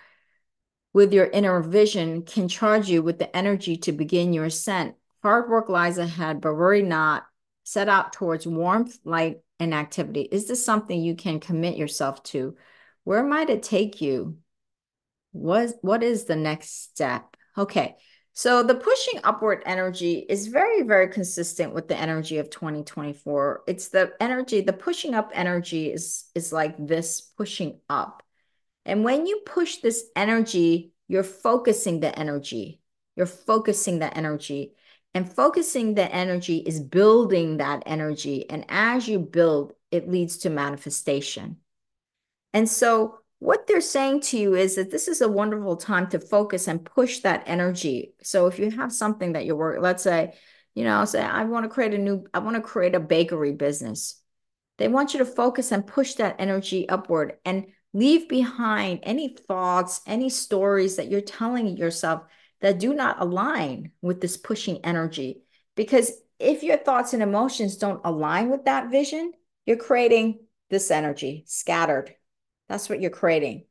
with 0.92 1.12
your 1.12 1.26
inner 1.26 1.60
vision, 1.60 2.22
can 2.22 2.46
charge 2.46 2.88
you 2.88 3.02
with 3.02 3.18
the 3.18 3.36
energy 3.36 3.76
to 3.78 3.90
begin 3.90 4.32
your 4.32 4.44
ascent. 4.44 4.94
Hard 5.24 5.50
work 5.50 5.68
lies 5.68 5.98
ahead, 5.98 6.40
but 6.40 6.54
worry 6.54 6.82
not. 6.82 7.24
Set 7.64 7.88
out 7.88 8.12
towards 8.12 8.46
warmth, 8.46 9.00
light, 9.04 9.40
and 9.58 9.74
activity. 9.74 10.20
Is 10.20 10.46
this 10.46 10.64
something 10.64 11.02
you 11.02 11.16
can 11.16 11.40
commit 11.40 11.76
yourself 11.76 12.22
to? 12.24 12.54
Where 13.02 13.24
might 13.24 13.50
it 13.50 13.64
take 13.64 14.00
you? 14.00 14.38
What, 15.32 15.72
what 15.80 16.04
is 16.04 16.26
the 16.26 16.36
next 16.36 16.84
step? 16.84 17.36
Okay. 17.58 17.96
So 18.36 18.64
the 18.64 18.74
pushing 18.74 19.20
upward 19.22 19.62
energy 19.64 20.26
is 20.28 20.48
very, 20.48 20.82
very 20.82 21.08
consistent 21.08 21.72
with 21.72 21.86
the 21.86 21.96
energy 21.96 22.38
of 22.38 22.50
2024. 22.50 23.62
It's 23.68 23.88
the 23.88 24.12
energy, 24.20 24.60
the 24.60 24.72
pushing 24.72 25.14
up 25.14 25.30
energy 25.32 25.92
is, 25.92 26.24
is 26.34 26.52
like 26.52 26.74
this 26.84 27.20
pushing 27.20 27.78
up. 27.88 28.24
And 28.84 29.04
when 29.04 29.26
you 29.26 29.42
push 29.46 29.76
this 29.76 30.04
energy, 30.16 30.92
you're 31.06 31.22
focusing 31.22 32.00
the 32.00 32.16
energy. 32.18 32.80
You're 33.14 33.26
focusing 33.26 34.00
the 34.00 34.14
energy. 34.16 34.74
And 35.14 35.32
focusing 35.32 35.94
the 35.94 36.12
energy 36.12 36.56
is 36.56 36.80
building 36.80 37.58
that 37.58 37.84
energy. 37.86 38.50
And 38.50 38.64
as 38.68 39.06
you 39.06 39.20
build, 39.20 39.74
it 39.92 40.10
leads 40.10 40.38
to 40.38 40.50
manifestation. 40.50 41.58
And 42.52 42.68
so 42.68 43.20
what 43.38 43.66
they're 43.66 43.80
saying 43.80 44.20
to 44.20 44.38
you 44.38 44.54
is 44.54 44.76
that 44.76 44.90
this 44.90 45.08
is 45.08 45.20
a 45.20 45.28
wonderful 45.28 45.76
time 45.76 46.08
to 46.08 46.18
focus 46.18 46.68
and 46.68 46.84
push 46.84 47.18
that 47.20 47.44
energy. 47.46 48.14
So 48.22 48.46
if 48.46 48.58
you 48.58 48.70
have 48.70 48.92
something 48.92 49.32
that 49.32 49.44
you're 49.44 49.56
working, 49.56 49.82
let's 49.82 50.02
say, 50.02 50.34
you 50.74 50.84
know, 50.84 51.04
say 51.04 51.22
I 51.22 51.44
want 51.44 51.64
to 51.64 51.68
create 51.68 51.94
a 51.94 51.98
new, 51.98 52.24
I 52.32 52.38
want 52.38 52.56
to 52.56 52.62
create 52.62 52.94
a 52.94 53.00
bakery 53.00 53.52
business. 53.52 54.20
They 54.78 54.88
want 54.88 55.12
you 55.12 55.18
to 55.18 55.24
focus 55.24 55.72
and 55.72 55.86
push 55.86 56.14
that 56.14 56.36
energy 56.38 56.88
upward 56.88 57.34
and 57.44 57.66
leave 57.92 58.28
behind 58.28 59.00
any 59.02 59.36
thoughts, 59.36 60.00
any 60.06 60.30
stories 60.30 60.96
that 60.96 61.10
you're 61.10 61.20
telling 61.20 61.76
yourself 61.76 62.22
that 62.60 62.80
do 62.80 62.94
not 62.94 63.20
align 63.20 63.92
with 64.00 64.20
this 64.20 64.36
pushing 64.36 64.78
energy. 64.84 65.42
Because 65.76 66.10
if 66.38 66.62
your 66.62 66.78
thoughts 66.78 67.12
and 67.12 67.22
emotions 67.22 67.76
don't 67.76 68.00
align 68.04 68.50
with 68.50 68.64
that 68.64 68.90
vision, 68.90 69.32
you're 69.66 69.76
creating 69.76 70.40
this 70.70 70.90
energy 70.90 71.44
scattered 71.46 72.14
that's 72.68 72.88
what 72.88 73.00
you're 73.00 73.10
creating. 73.10 73.64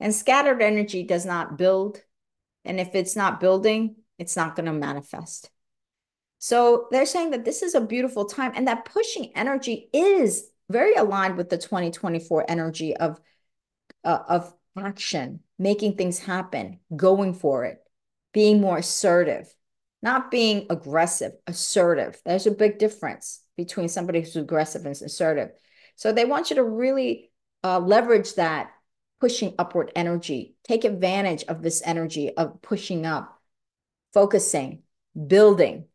And 0.00 0.14
scattered 0.14 0.62
energy 0.62 1.02
does 1.02 1.24
not 1.24 1.58
build. 1.58 2.02
And 2.64 2.78
if 2.80 2.94
it's 2.94 3.16
not 3.16 3.40
building, 3.40 3.96
it's 4.18 4.36
not 4.36 4.56
going 4.56 4.66
to 4.66 4.72
manifest. 4.72 5.50
So 6.38 6.86
they're 6.90 7.06
saying 7.06 7.30
that 7.30 7.44
this 7.44 7.62
is 7.62 7.74
a 7.74 7.80
beautiful 7.80 8.26
time 8.26 8.52
and 8.54 8.68
that 8.68 8.84
pushing 8.84 9.32
energy 9.34 9.88
is 9.92 10.48
very 10.68 10.94
aligned 10.94 11.36
with 11.36 11.48
the 11.48 11.58
2024 11.58 12.44
energy 12.48 12.96
of, 12.96 13.20
uh, 14.04 14.18
of 14.28 14.52
action, 14.76 15.40
making 15.58 15.96
things 15.96 16.18
happen, 16.18 16.80
going 16.94 17.34
for 17.34 17.64
it, 17.64 17.78
being 18.32 18.60
more 18.60 18.78
assertive, 18.78 19.52
not 20.02 20.30
being 20.30 20.66
aggressive, 20.68 21.32
assertive. 21.46 22.20
There's 22.24 22.46
a 22.46 22.50
big 22.50 22.78
difference 22.78 23.40
between 23.56 23.88
somebody 23.88 24.20
who's 24.20 24.36
aggressive 24.36 24.84
and 24.84 24.94
assertive. 24.94 25.50
So 25.94 26.12
they 26.12 26.26
want 26.26 26.50
you 26.50 26.56
to 26.56 26.64
really 26.64 27.30
uh, 27.64 27.78
leverage 27.78 28.34
that 28.34 28.70
pushing 29.20 29.54
upward 29.58 29.92
energy. 29.96 30.56
Take 30.64 30.84
advantage 30.84 31.44
of 31.44 31.62
this 31.62 31.82
energy 31.84 32.36
of 32.36 32.60
pushing 32.62 33.06
up, 33.06 33.40
focusing, 34.12 34.82
building 35.26 35.86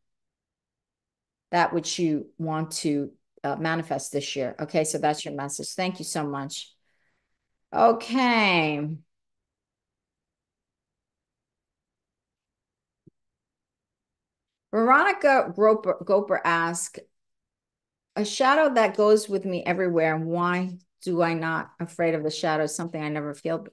that 1.52 1.74
which 1.74 2.00
you 2.00 2.28
want 2.38 2.72
to 2.72 3.12
uh, 3.44 3.56
manifest 3.58 4.12
this 4.12 4.36
year. 4.36 4.56
Okay, 4.60 4.84
so 4.84 4.98
that's 4.98 5.26
your 5.26 5.34
message. 5.34 5.70
Thank 5.74 6.00
you 6.00 6.06
so 6.06 6.26
much. 6.26 6.74
Okay. 7.74 8.88
Veronica 14.72 15.52
Groper, 15.54 15.98
Goper 16.06 16.42
asked, 16.46 17.00
a 18.16 18.24
shadow 18.26 18.74
that 18.74 18.96
goes 18.96 19.28
with 19.28 19.46
me 19.46 19.64
everywhere, 19.66 20.18
why 20.18 20.78
do 21.04 21.22
I 21.22 21.34
not 21.34 21.72
afraid 21.80 22.16
of 22.16 22.24
the 22.24 22.30
shadow? 22.30 22.66
Something 22.66 23.04
I 23.04 23.10
never 23.10 23.34
feel. 23.34 23.68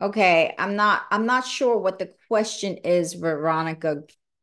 Okay, 0.00 0.54
I'm 0.58 0.76
not. 0.76 1.02
I'm 1.10 1.24
not 1.24 1.46
sure 1.46 1.78
what 1.78 1.98
the 1.98 2.12
question 2.28 2.76
is, 2.78 3.14
Veronica 3.14 4.02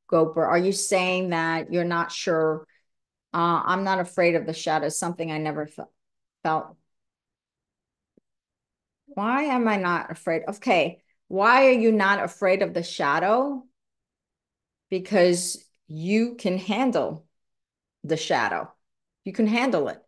Goper. 0.10 0.46
Are 0.46 0.58
you 0.58 0.72
saying 0.72 1.30
that 1.30 1.72
you're 1.72 1.84
not 1.84 2.12
sure? 2.12 2.68
Uh, 3.34 3.62
I'm 3.66 3.84
not 3.84 4.00
afraid 4.00 4.36
of 4.36 4.46
the 4.46 4.54
shadow. 4.54 4.90
Something 4.90 5.32
I 5.32 5.38
never 5.38 5.68
fe 5.68 5.84
felt. 6.42 6.76
Why 9.08 9.44
am 9.44 9.68
I 9.68 9.78
not 9.78 10.12
afraid? 10.12 10.44
Okay, 10.50 11.04
why 11.28 11.68
are 11.68 11.72
you 11.72 11.92
not 11.92 12.24
afraid 12.24 12.64
of 12.64 12.74
the 12.74 12.84
shadow? 12.84 13.64
Because 14.90 15.64
you 15.88 16.34
can 16.36 16.58
handle 16.58 17.28
the 18.04 18.18
shadow. 18.18 18.73
You 19.26 19.34
can 19.34 19.48
handle 19.48 19.88
it. 19.90 20.02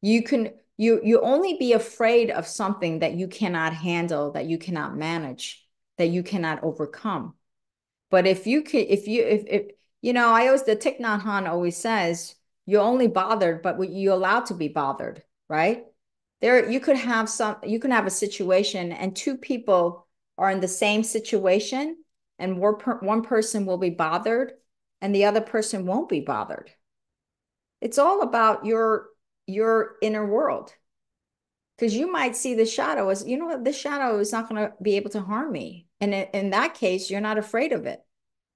You 0.00 0.22
can 0.22 0.52
you 0.76 1.00
you 1.04 1.20
only 1.20 1.56
be 1.58 1.72
afraid 1.72 2.30
of 2.30 2.46
something 2.46 3.00
that 3.00 3.14
you 3.14 3.28
cannot 3.28 3.74
handle, 3.74 4.32
that 4.32 4.46
you 4.46 4.58
cannot 4.58 4.96
manage, 4.96 5.64
that 5.98 6.08
you 6.08 6.22
cannot 6.22 6.64
overcome. 6.64 7.34
But 8.10 8.26
if 8.26 8.46
you 8.46 8.62
can, 8.62 8.80
if 8.80 9.06
you 9.06 9.22
if 9.22 9.44
if 9.46 9.62
you 10.00 10.12
know, 10.12 10.30
I 10.30 10.46
always 10.46 10.64
the 10.64 10.76
Thich 10.76 11.00
Nhat 11.00 11.48
always 11.48 11.76
says 11.76 12.34
you're 12.66 12.82
only 12.82 13.08
bothered, 13.08 13.62
but 13.62 13.78
you're 13.90 14.14
allowed 14.14 14.46
to 14.46 14.54
be 14.54 14.68
bothered, 14.68 15.22
right? 15.48 15.84
There, 16.40 16.68
you 16.68 16.80
could 16.80 16.96
have 16.96 17.28
some, 17.28 17.56
you 17.64 17.78
can 17.78 17.92
have 17.92 18.06
a 18.06 18.10
situation, 18.10 18.92
and 18.92 19.14
two 19.14 19.36
people 19.36 20.06
are 20.36 20.50
in 20.50 20.60
the 20.60 20.68
same 20.68 21.04
situation, 21.04 21.96
and 22.38 22.58
one 22.58 23.22
person 23.22 23.66
will 23.66 23.78
be 23.78 23.90
bothered, 23.90 24.52
and 25.00 25.14
the 25.14 25.24
other 25.24 25.40
person 25.40 25.86
won't 25.86 26.08
be 26.08 26.20
bothered 26.20 26.70
it's 27.82 27.98
all 27.98 28.22
about 28.22 28.64
your 28.64 29.08
your 29.46 29.96
inner 30.00 30.24
world. 30.24 30.72
Because 31.76 31.96
you 31.96 32.10
might 32.10 32.36
see 32.36 32.54
the 32.54 32.64
shadow 32.64 33.08
as, 33.08 33.26
you 33.26 33.36
know 33.36 33.46
what, 33.46 33.64
this 33.64 33.78
shadow 33.78 34.18
is 34.18 34.30
not 34.30 34.48
going 34.48 34.62
to 34.62 34.72
be 34.80 34.94
able 34.96 35.10
to 35.10 35.20
harm 35.20 35.50
me. 35.50 35.88
And 36.00 36.14
in 36.14 36.50
that 36.50 36.74
case, 36.74 37.10
you're 37.10 37.20
not 37.20 37.38
afraid 37.38 37.72
of 37.72 37.86
it. 37.86 38.00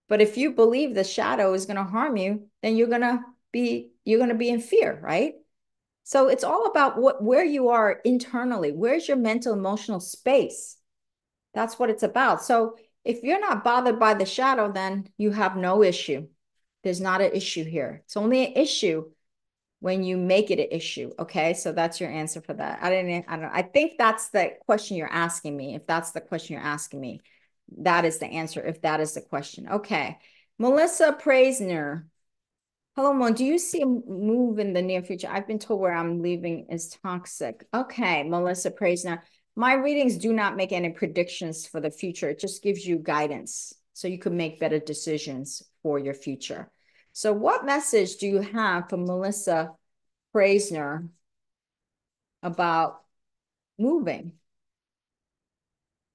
But 0.09 0.21
if 0.21 0.37
you 0.37 0.53
believe 0.53 0.95
the 0.95 1.03
shadow 1.03 1.53
is 1.53 1.67
going 1.67 1.79
to 1.79 1.83
harm 1.83 2.17
you, 2.17 2.47
then 2.63 2.77
you're 2.77 2.87
going 2.87 3.01
to 3.01 3.21
be 3.53 3.91
you're 4.05 4.19
going 4.19 4.31
to 4.31 4.37
be 4.37 4.49
in 4.49 4.61
fear, 4.61 5.01
right? 5.03 5.35
So 6.05 6.29
it's 6.29 6.45
all 6.45 6.67
about 6.67 6.99
what 6.99 7.21
where 7.21 7.45
you 7.45 7.71
are 7.71 8.01
internally. 8.05 8.71
Where's 8.71 9.09
your 9.09 9.17
mental 9.17 9.55
emotional 9.55 9.99
space? 9.99 10.77
That's 11.53 11.81
what 11.81 11.91
it's 11.91 12.05
about. 12.05 12.45
So 12.45 12.77
if 13.05 13.25
you're 13.25 13.41
not 13.41 13.65
bothered 13.65 13.99
by 13.99 14.15
the 14.15 14.27
shadow, 14.27 14.71
then 14.71 15.09
you 15.19 15.33
have 15.33 15.57
no 15.57 15.83
issue. 15.83 16.29
There's 16.85 17.01
not 17.01 17.21
an 17.21 17.33
issue 17.33 17.65
here. 17.65 18.03
It's 18.05 18.17
only 18.17 18.47
an 18.47 18.53
issue 18.53 19.11
when 19.87 20.03
you 20.03 20.17
make 20.17 20.51
it 20.51 20.59
an 20.59 20.67
issue. 20.73 21.13
Okay. 21.17 21.55
So 21.55 21.71
that's 21.71 22.01
your 22.01 22.11
answer 22.11 22.41
for 22.41 22.55
that. 22.55 22.81
I 22.83 22.91
didn't, 22.91 23.25
I 23.29 23.37
don't, 23.37 23.53
I 23.55 23.63
think 23.63 23.93
that's 23.97 24.31
the 24.31 24.55
question 24.67 24.97
you're 24.97 25.07
asking 25.13 25.57
me. 25.57 25.77
If 25.77 25.87
that's 25.87 26.11
the 26.11 26.21
question 26.21 26.55
you're 26.55 26.63
asking 26.65 27.01
me, 27.01 27.21
that 27.83 28.05
is 28.05 28.19
the 28.19 28.27
answer. 28.27 28.61
If 28.61 28.83
that 28.83 28.99
is 28.99 29.15
the 29.15 29.21
question. 29.21 29.69
Okay. 29.69 30.19
Melissa 30.59 31.13
Praisner. 31.13 32.07
Hello, 32.97 33.13
Mo. 33.13 33.33
Do 33.33 33.45
you 33.45 33.61
see 33.61 33.83
a 33.83 33.87
move 33.87 34.59
in 34.59 34.73
the 34.73 34.83
near 34.83 35.03
future? 35.03 35.29
I've 35.31 35.47
been 35.47 35.61
told 35.61 35.81
where 35.81 35.95
I'm 35.95 36.21
leaving 36.21 36.67
is 36.69 36.89
toxic. 37.01 37.65
Okay. 37.73 38.25
Melissa 38.25 38.73
Praisner. 38.73 39.21
My 39.55 39.75
readings 39.75 40.17
do 40.17 40.33
not 40.33 40.57
make 40.57 40.73
any 40.73 40.91
predictions 40.91 41.65
for 41.65 41.81
the 41.81 41.93
future. 41.93 42.31
It 42.31 42.41
just 42.41 42.61
gives 42.61 42.85
you 42.85 42.99
guidance 42.99 43.73
so 43.93 44.09
you 44.09 44.19
can 44.19 44.37
make 44.37 44.59
better 44.59 44.81
decisions 44.81 45.63
for 45.85 46.01
your 46.01 46.15
future. 46.15 46.73
So 47.17 47.33
what 47.33 47.65
message 47.65 48.17
do 48.17 48.27
you 48.27 48.43
have 48.43 48.91
for 48.91 48.99
Melissa 48.99 49.73
Praisner 50.35 51.09
about 52.43 53.01
moving 53.79 54.33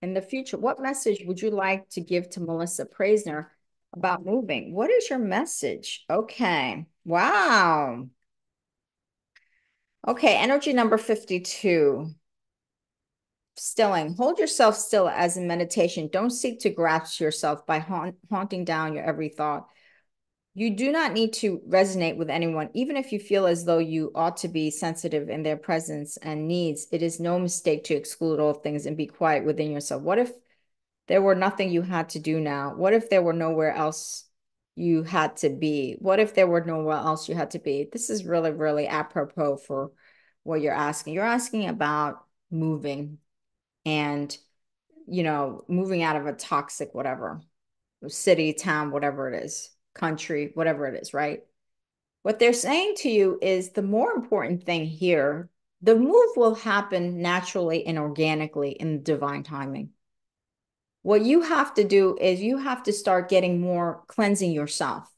in 0.03 0.13
the 0.13 0.21
future? 0.21 0.59
What 0.59 0.79
message 0.79 1.23
would 1.25 1.41
you 1.41 1.49
like 1.49 1.89
to 1.89 2.01
give 2.01 2.29
to 2.29 2.39
Melissa 2.39 2.85
Praisner 2.85 3.47
about 3.91 4.23
moving? 4.23 4.75
What 4.75 4.91
is 4.91 5.09
your 5.09 5.17
message? 5.17 6.05
Okay. 6.07 6.85
Wow. 7.03 8.07
Okay, 10.07 10.35
energy 10.35 10.71
number 10.71 10.99
52. 10.99 12.11
Stilling. 13.55 14.13
Hold 14.17 14.37
yourself 14.37 14.75
still 14.75 15.09
as 15.09 15.35
in 15.35 15.47
meditation. 15.47 16.09
Don't 16.11 16.29
seek 16.29 16.59
to 16.59 16.69
grasp 16.69 17.19
yourself 17.19 17.65
by 17.65 17.79
haunt, 17.79 18.17
haunting 18.29 18.65
down 18.65 18.93
your 18.93 19.03
every 19.03 19.29
thought 19.29 19.65
You 20.53 20.75
do 20.75 20.91
not 20.91 21.13
need 21.13 21.31
to 21.33 21.59
resonate 21.59 22.17
with 22.17 22.29
anyone, 22.29 22.69
even 22.73 22.97
if 22.97 23.13
you 23.13 23.19
feel 23.19 23.45
as 23.45 23.63
though 23.63 23.77
you 23.77 24.11
ought 24.13 24.35
to 24.37 24.49
be 24.49 24.69
sensitive 24.69 25.29
in 25.29 25.43
their 25.43 25.55
presence 25.55 26.17
and 26.17 26.47
needs. 26.47 26.87
It 26.91 27.01
is 27.01 27.21
no 27.21 27.39
mistake 27.39 27.85
to 27.85 27.93
exclude 27.93 28.39
all 28.39 28.53
things 28.53 28.85
and 28.85 28.97
be 28.97 29.05
quiet 29.05 29.45
within 29.45 29.71
yourself. 29.71 30.01
What 30.01 30.19
if 30.19 30.31
there 31.07 31.21
were 31.21 31.35
nothing 31.35 31.71
you 31.71 31.81
had 31.81 32.09
to 32.09 32.19
do 32.19 32.41
now? 32.41 32.75
What 32.75 32.93
if 32.93 33.09
there 33.09 33.21
were 33.21 33.33
nowhere 33.33 33.73
else 33.73 34.25
you 34.75 35.03
had 35.03 35.37
to 35.37 35.49
be? 35.49 35.95
What 35.99 36.19
if 36.19 36.33
there 36.33 36.47
were 36.47 36.65
nowhere 36.65 36.97
else 36.97 37.29
you 37.29 37.35
had 37.35 37.51
to 37.51 37.59
be? 37.59 37.87
This 37.89 38.09
is 38.09 38.25
really, 38.25 38.51
really 38.51 38.87
apropos 38.87 39.55
for 39.55 39.91
what 40.43 40.59
you're 40.59 40.73
asking. 40.73 41.13
You're 41.13 41.23
asking 41.23 41.69
about 41.69 42.25
moving 42.49 43.19
and, 43.85 44.37
you 45.07 45.23
know, 45.23 45.63
moving 45.69 46.03
out 46.03 46.17
of 46.17 46.25
a 46.25 46.33
toxic 46.33 46.93
whatever, 46.93 47.41
city, 48.07 48.51
town, 48.53 48.91
whatever 48.91 49.31
it 49.31 49.45
is, 49.45 49.69
country, 49.93 50.51
whatever 50.53 50.87
it 50.87 51.01
is, 51.01 51.13
right? 51.13 51.43
What 52.23 52.39
they're 52.39 52.53
saying 52.53 52.95
to 52.97 53.09
you 53.09 53.39
is 53.41 53.71
the 53.71 53.81
more 53.81 54.11
important 54.11 54.63
thing 54.63 54.85
here, 54.85 55.49
the 55.81 55.95
move 55.95 56.29
will 56.35 56.53
happen 56.53 57.21
naturally 57.21 57.85
and 57.85 57.97
organically 57.97 58.71
in 58.71 59.01
divine 59.01 59.43
timing. 59.43 59.89
What 61.01 61.21
you 61.21 61.41
have 61.41 61.73
to 61.75 61.83
do 61.83 62.15
is 62.21 62.41
you 62.41 62.57
have 62.57 62.83
to 62.83 62.93
start 62.93 63.29
getting 63.29 63.59
more 63.59 64.03
cleansing 64.07 64.51
yourself, 64.51 65.11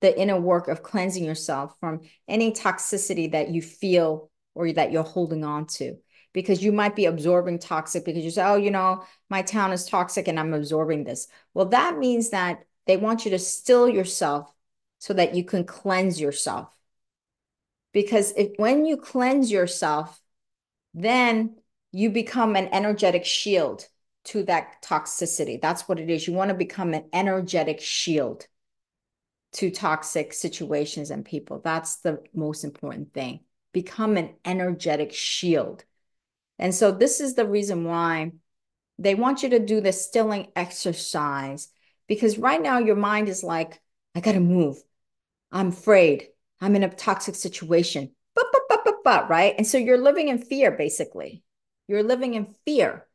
the 0.00 0.18
inner 0.18 0.40
work 0.40 0.66
of 0.66 0.82
cleansing 0.82 1.24
yourself 1.24 1.76
from 1.78 2.00
any 2.26 2.50
toxicity 2.50 3.30
that 3.30 3.50
you 3.50 3.62
feel 3.62 4.30
or 4.54 4.72
that 4.72 4.90
you're 4.90 5.04
holding 5.04 5.44
on 5.44 5.66
to. 5.66 5.96
Because 6.32 6.62
you 6.62 6.72
might 6.72 6.96
be 6.96 7.06
absorbing 7.06 7.60
toxic 7.60 8.04
because 8.04 8.24
you 8.24 8.30
say, 8.30 8.44
oh, 8.44 8.56
you 8.56 8.70
know, 8.70 9.04
my 9.30 9.40
town 9.40 9.72
is 9.72 9.86
toxic 9.86 10.28
and 10.28 10.38
I'm 10.38 10.52
absorbing 10.52 11.04
this. 11.04 11.28
Well, 11.54 11.66
that 11.66 11.96
means 11.96 12.30
that 12.30 12.64
they 12.86 12.96
want 12.96 13.24
you 13.24 13.32
to 13.32 13.38
still 13.38 13.88
yourself 13.88 14.52
so 14.98 15.12
that 15.14 15.34
you 15.34 15.44
can 15.44 15.64
cleanse 15.64 16.20
yourself. 16.20 16.74
Because 17.92 18.32
if 18.36 18.52
when 18.56 18.84
you 18.84 18.96
cleanse 18.96 19.50
yourself, 19.50 20.20
then 20.94 21.56
you 21.92 22.10
become 22.10 22.56
an 22.56 22.68
energetic 22.72 23.24
shield 23.24 23.86
to 24.24 24.42
that 24.44 24.82
toxicity. 24.82 25.60
That's 25.60 25.88
what 25.88 26.00
it 26.00 26.10
is. 26.10 26.26
You 26.26 26.34
want 26.34 26.48
to 26.48 26.54
become 26.54 26.94
an 26.94 27.04
energetic 27.12 27.80
shield 27.80 28.46
to 29.54 29.70
toxic 29.70 30.32
situations 30.32 31.10
and 31.10 31.24
people. 31.24 31.60
That's 31.62 31.96
the 31.96 32.22
most 32.34 32.64
important 32.64 33.14
thing. 33.14 33.40
Become 33.72 34.16
an 34.16 34.34
energetic 34.44 35.12
shield. 35.12 35.84
And 36.58 36.74
so, 36.74 36.90
this 36.90 37.20
is 37.20 37.34
the 37.34 37.46
reason 37.46 37.84
why 37.84 38.32
they 38.98 39.14
want 39.14 39.42
you 39.42 39.50
to 39.50 39.58
do 39.58 39.80
the 39.80 39.92
stilling 39.92 40.48
exercise 40.56 41.68
because 42.08 42.38
right 42.38 42.60
now 42.60 42.78
your 42.78 42.96
mind 42.96 43.28
is 43.28 43.42
like, 43.42 43.80
I 44.14 44.20
got 44.20 44.32
to 44.32 44.40
move. 44.40 44.82
I'm 45.52 45.68
afraid. 45.68 46.28
I'm 46.60 46.76
in 46.76 46.82
a 46.82 46.88
toxic 46.88 47.34
situation. 47.34 48.10
But, 48.34 48.46
but, 48.52 48.62
but, 48.68 48.84
but, 48.84 48.94
but, 49.04 49.30
right? 49.30 49.54
And 49.56 49.66
so 49.66 49.78
you're 49.78 49.98
living 49.98 50.28
in 50.28 50.38
fear, 50.38 50.70
basically. 50.70 51.42
You're 51.88 52.02
living 52.02 52.34
in 52.34 52.54
fear. 52.64 53.06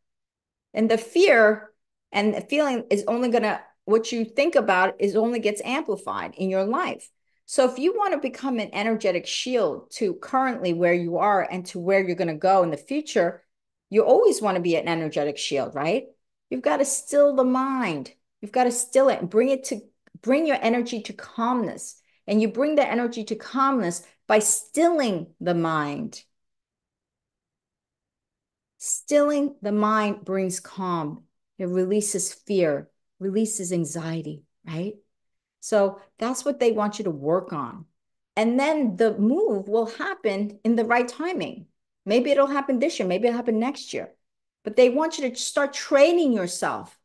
And 0.73 0.89
the 0.89 0.97
fear 0.97 1.71
and 2.11 2.33
the 2.33 2.41
feeling 2.41 2.85
is 2.89 3.03
only 3.07 3.29
going 3.29 3.43
to, 3.43 3.61
what 3.85 4.11
you 4.11 4.25
think 4.25 4.55
about 4.55 4.95
is 4.99 5.15
only 5.15 5.39
gets 5.39 5.61
amplified 5.65 6.35
in 6.35 6.49
your 6.49 6.63
life. 6.63 7.09
So 7.45 7.69
if 7.69 7.79
you 7.79 7.93
want 7.93 8.13
to 8.13 8.19
become 8.19 8.59
an 8.59 8.69
energetic 8.71 9.27
shield 9.27 9.91
to 9.95 10.13
currently 10.13 10.73
where 10.73 10.93
you 10.93 11.17
are 11.17 11.41
and 11.41 11.65
to 11.67 11.79
where 11.79 12.01
you're 12.01 12.15
going 12.15 12.27
to 12.29 12.35
go 12.35 12.63
in 12.63 12.69
the 12.69 12.77
future, 12.77 13.43
you 13.89 14.05
always 14.05 14.41
want 14.41 14.55
to 14.55 14.61
be 14.61 14.77
an 14.77 14.87
energetic 14.87 15.37
shield, 15.37 15.75
right? 15.75 16.05
You've 16.49 16.61
got 16.61 16.77
to 16.77 16.85
still 16.85 17.35
the 17.35 17.43
mind. 17.43 18.13
You've 18.41 18.51
got 18.51 18.65
to 18.65 18.71
still 18.71 19.09
it 19.09 19.29
bring 19.29 19.49
it 19.49 19.65
to 19.65 19.81
bring 20.21 20.45
your 20.45 20.57
energy 20.61 21.01
to 21.03 21.13
calmness. 21.13 22.01
And 22.27 22.41
you 22.41 22.47
bring 22.47 22.75
the 22.75 22.87
energy 22.87 23.23
to 23.25 23.35
calmness 23.35 24.05
by 24.27 24.39
stilling 24.39 25.27
the 25.39 25.55
mind. 25.55 26.23
Stilling 28.77 29.55
the 29.61 29.71
mind 29.71 30.23
brings 30.23 30.59
calm. 30.59 31.23
It 31.57 31.65
releases 31.65 32.33
fear, 32.33 32.89
releases 33.19 33.73
anxiety, 33.73 34.43
right? 34.65 34.93
So 35.59 35.99
that's 36.17 36.45
what 36.45 36.59
they 36.59 36.71
want 36.71 36.97
you 36.97 37.05
to 37.05 37.11
work 37.11 37.53
on. 37.53 37.85
And 38.35 38.59
then 38.59 38.95
the 38.95 39.17
move 39.17 39.67
will 39.67 39.87
happen 39.87 40.59
in 40.63 40.75
the 40.75 40.85
right 40.85 41.07
timing. 41.07 41.67
Maybe 42.05 42.31
it'll 42.31 42.47
happen 42.47 42.79
this 42.79 42.97
year, 42.97 43.07
maybe 43.07 43.27
it'll 43.27 43.37
happen 43.37 43.59
next 43.59 43.93
year. 43.93 44.11
But 44.63 44.75
they 44.75 44.89
want 44.89 45.17
you 45.17 45.29
to 45.29 45.35
start 45.35 45.73
training 45.73 46.33
yourself. 46.33 46.97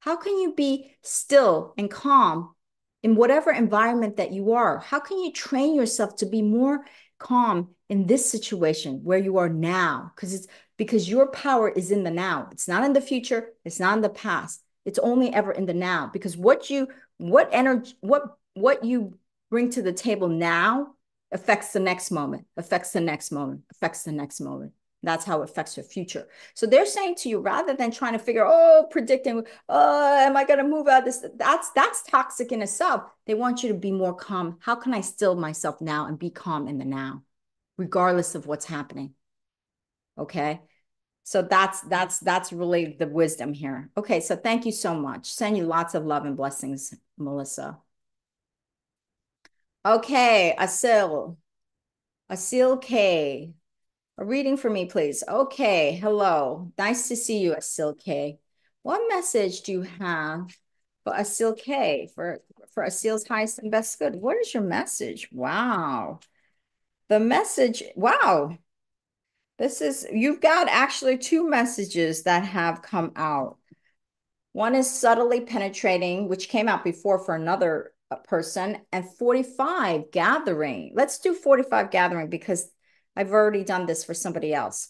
How 0.00 0.16
can 0.16 0.38
you 0.38 0.54
be 0.54 0.90
still 1.02 1.74
and 1.76 1.90
calm 1.90 2.54
in 3.02 3.16
whatever 3.16 3.50
environment 3.50 4.16
that 4.16 4.32
you 4.32 4.52
are? 4.52 4.78
How 4.78 5.00
can 5.00 5.18
you 5.18 5.32
train 5.32 5.74
yourself 5.74 6.16
to 6.16 6.26
be 6.26 6.42
more 6.42 6.84
calm 7.18 7.74
in 7.88 8.06
this 8.06 8.30
situation 8.30 9.00
where 9.02 9.18
you 9.18 9.38
are 9.38 9.48
now? 9.48 10.12
Because 10.14 10.34
it's 10.34 10.46
because 10.76 11.10
your 11.10 11.26
power 11.28 11.68
is 11.68 11.90
in 11.90 12.04
the 12.04 12.10
now. 12.10 12.48
It's 12.52 12.68
not 12.68 12.84
in 12.84 12.92
the 12.92 13.00
future, 13.00 13.50
it's 13.64 13.80
not 13.80 13.96
in 13.96 14.02
the 14.02 14.08
past. 14.08 14.62
It's 14.84 14.98
only 15.00 15.32
ever 15.34 15.52
in 15.52 15.66
the 15.66 15.74
now 15.74 16.08
because 16.12 16.36
what 16.36 16.70
you 16.70 16.88
what 17.18 17.50
energy 17.52 17.94
what 18.00 18.22
what 18.54 18.84
you 18.84 19.18
bring 19.50 19.70
to 19.70 19.82
the 19.82 19.92
table 19.92 20.28
now 20.28 20.94
affects 21.30 21.72
the 21.72 21.80
next 21.80 22.10
moment, 22.10 22.46
affects 22.56 22.92
the 22.92 23.00
next 23.00 23.30
moment, 23.30 23.62
affects 23.70 24.04
the 24.04 24.12
next 24.12 24.40
moment. 24.40 24.72
That's 25.02 25.24
how 25.24 25.42
it 25.42 25.50
affects 25.50 25.76
your 25.76 25.84
future. 25.84 26.26
So 26.54 26.66
they're 26.66 26.86
saying 26.86 27.16
to 27.16 27.28
you, 27.28 27.38
rather 27.38 27.74
than 27.74 27.90
trying 27.92 28.14
to 28.14 28.18
figure, 28.18 28.44
oh, 28.46 28.88
predicting, 28.90 29.44
oh, 29.68 30.18
am 30.18 30.36
I 30.36 30.44
going 30.44 30.58
to 30.58 30.64
move 30.64 30.88
out 30.88 31.04
this? 31.04 31.24
That's 31.36 31.70
that's 31.70 32.02
toxic 32.02 32.50
in 32.50 32.62
itself. 32.62 33.02
They 33.26 33.34
want 33.34 33.62
you 33.62 33.68
to 33.68 33.78
be 33.78 33.92
more 33.92 34.14
calm. 34.14 34.58
How 34.60 34.74
can 34.74 34.92
I 34.92 35.00
still 35.00 35.36
myself 35.36 35.80
now 35.80 36.06
and 36.06 36.18
be 36.18 36.30
calm 36.30 36.66
in 36.66 36.78
the 36.78 36.84
now, 36.84 37.22
regardless 37.76 38.34
of 38.34 38.46
what's 38.46 38.64
happening? 38.66 39.14
Okay. 40.18 40.60
So 41.22 41.42
that's 41.42 41.82
that's 41.82 42.18
that's 42.20 42.54
really 42.54 42.96
the 42.98 43.06
wisdom 43.06 43.52
here. 43.52 43.90
Okay, 43.98 44.18
so 44.20 44.34
thank 44.34 44.64
you 44.64 44.72
so 44.72 44.94
much. 44.94 45.30
Send 45.30 45.58
you 45.58 45.64
lots 45.64 45.94
of 45.94 46.06
love 46.06 46.24
and 46.24 46.38
blessings, 46.38 46.94
Melissa. 47.18 47.78
Okay, 49.84 50.54
Asil. 50.58 51.36
Asil 52.30 52.80
K. 52.80 53.52
A 54.20 54.24
reading 54.24 54.56
for 54.56 54.68
me, 54.68 54.86
please. 54.86 55.22
Okay, 55.28 55.94
hello. 55.94 56.72
Nice 56.76 57.06
to 57.06 57.14
see 57.14 57.38
you, 57.38 57.52
Asil 57.52 57.96
K. 57.96 58.40
What 58.82 59.08
message 59.08 59.60
do 59.60 59.70
you 59.70 59.82
have 59.82 60.50
for 61.04 61.12
Asil 61.12 61.56
K? 61.56 62.08
For 62.16 62.40
for 62.72 62.82
Asil's 62.82 63.28
highest 63.28 63.60
and 63.60 63.70
best 63.70 63.96
good? 63.96 64.16
What 64.16 64.36
is 64.38 64.52
your 64.52 64.64
message? 64.64 65.28
Wow. 65.30 66.18
The 67.08 67.20
message, 67.20 67.84
wow. 67.94 68.58
This 69.56 69.80
is, 69.80 70.06
you've 70.12 70.40
got 70.40 70.66
actually 70.68 71.18
two 71.18 71.48
messages 71.48 72.24
that 72.24 72.44
have 72.44 72.82
come 72.82 73.12
out. 73.14 73.58
One 74.52 74.74
is 74.74 74.90
subtly 74.90 75.42
penetrating, 75.42 76.28
which 76.28 76.48
came 76.48 76.68
out 76.68 76.82
before 76.82 77.20
for 77.20 77.36
another 77.36 77.92
uh, 78.10 78.16
person, 78.16 78.78
and 78.90 79.08
45 79.08 80.10
gathering. 80.10 80.90
Let's 80.94 81.20
do 81.20 81.34
45 81.34 81.92
gathering 81.92 82.28
because 82.28 82.68
I've 83.18 83.32
already 83.32 83.64
done 83.64 83.84
this 83.84 84.04
for 84.04 84.14
somebody 84.14 84.54
else. 84.54 84.88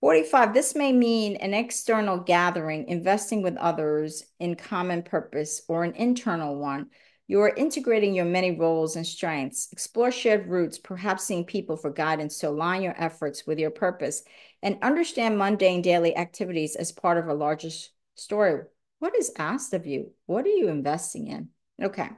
45, 0.00 0.54
this 0.54 0.74
may 0.74 0.92
mean 0.92 1.36
an 1.36 1.52
external 1.52 2.18
gathering, 2.18 2.88
investing 2.88 3.42
with 3.42 3.56
others 3.56 4.22
in 4.38 4.54
common 4.54 5.02
purpose, 5.02 5.62
or 5.68 5.84
an 5.84 5.94
internal 5.94 6.56
one 6.56 6.88
you 7.26 7.40
are 7.40 7.54
integrating 7.54 8.14
your 8.14 8.26
many 8.26 8.50
roles 8.50 8.96
and 8.96 9.06
strengths. 9.06 9.68
Explore 9.72 10.10
shared 10.10 10.46
roots, 10.46 10.78
perhaps 10.78 11.24
seeing 11.24 11.44
people 11.44 11.76
for 11.76 11.90
guidance 11.90 12.38
to 12.38 12.48
align 12.48 12.82
your 12.82 12.94
efforts 13.02 13.46
with 13.46 13.58
your 13.58 13.70
purpose 13.70 14.22
and 14.62 14.78
understand 14.82 15.38
mundane 15.38 15.80
daily 15.80 16.16
activities 16.16 16.76
as 16.76 16.92
part 16.92 17.16
of 17.16 17.28
a 17.28 17.34
larger 17.34 17.70
story. 18.14 18.62
What 18.98 19.16
is 19.16 19.32
asked 19.38 19.72
of 19.72 19.86
you? 19.86 20.12
What 20.26 20.44
are 20.44 20.50
you 20.50 20.68
investing 20.68 21.28
in? 21.28 21.48
Okay. 21.82 22.10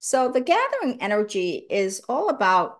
So 0.00 0.30
the 0.30 0.42
gathering 0.42 1.00
energy 1.00 1.66
is 1.70 2.02
all 2.08 2.28
about 2.28 2.77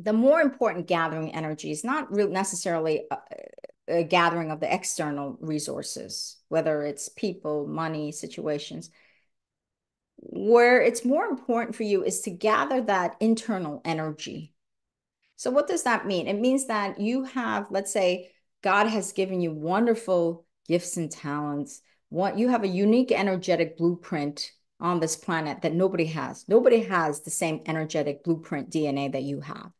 the 0.00 0.12
more 0.12 0.40
important 0.40 0.86
gathering 0.86 1.34
energy 1.34 1.70
is 1.70 1.84
not 1.84 2.10
necessarily 2.12 3.04
a, 3.10 3.16
a 3.88 4.04
gathering 4.04 4.50
of 4.50 4.60
the 4.60 4.72
external 4.72 5.36
resources, 5.40 6.36
whether 6.48 6.82
it's 6.82 7.08
people, 7.08 7.66
money, 7.66 8.12
situations 8.12 8.90
where 10.18 10.82
it's 10.82 11.04
more 11.04 11.26
important 11.26 11.76
for 11.76 11.84
you 11.84 12.02
is 12.02 12.20
to 12.22 12.30
gather 12.30 12.82
that 12.82 13.16
internal 13.20 13.80
energy. 13.84 14.52
So, 15.36 15.50
what 15.50 15.68
does 15.68 15.84
that 15.84 16.06
mean? 16.06 16.26
It 16.26 16.40
means 16.40 16.66
that 16.66 17.00
you 17.00 17.24
have, 17.24 17.70
let's 17.70 17.92
say, 17.92 18.32
God 18.62 18.88
has 18.88 19.12
given 19.12 19.40
you 19.40 19.52
wonderful 19.52 20.44
gifts 20.66 20.96
and 20.96 21.10
talents. 21.10 21.80
What 22.08 22.38
you 22.38 22.48
have 22.48 22.64
a 22.64 22.68
unique 22.68 23.12
energetic 23.12 23.76
blueprint 23.76 24.50
on 24.80 24.98
this 24.98 25.16
planet 25.16 25.62
that 25.62 25.74
nobody 25.74 26.06
has. 26.06 26.44
Nobody 26.48 26.80
has 26.84 27.20
the 27.20 27.30
same 27.30 27.62
energetic 27.66 28.24
blueprint 28.24 28.70
DNA 28.70 29.12
that 29.12 29.22
you 29.22 29.40
have. 29.40 29.70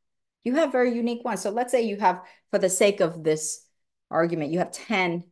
You 0.44 0.54
have 0.56 0.72
very 0.72 0.94
unique 0.94 1.24
ones. 1.24 1.42
So 1.42 1.50
let's 1.50 1.72
say 1.72 1.82
you 1.82 1.96
have, 1.96 2.22
for 2.50 2.58
the 2.58 2.70
sake 2.70 3.00
of 3.00 3.22
this 3.22 3.66
argument, 4.10 4.52
you 4.52 4.58
have 4.60 4.72
10 4.72 5.24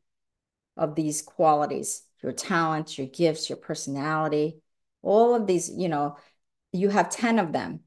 of 0.76 0.94
these 0.94 1.22
qualities 1.22 2.02
your 2.22 2.32
talents, 2.32 2.98
your 2.98 3.06
gifts, 3.06 3.48
your 3.48 3.56
personality, 3.56 4.60
all 5.02 5.34
of 5.34 5.46
these, 5.46 5.70
you 5.70 5.88
know, 5.88 6.16
you 6.72 6.88
have 6.88 7.08
10 7.08 7.38
of 7.38 7.52
them. 7.52 7.80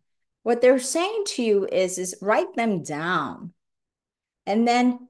What 0.44 0.62
they're 0.62 0.80
saying 0.80 1.24
to 1.28 1.44
you 1.44 1.68
is, 1.70 1.98
is 1.98 2.16
write 2.22 2.56
them 2.56 2.84
down. 2.84 3.54
And 4.46 4.68
then 4.68 5.10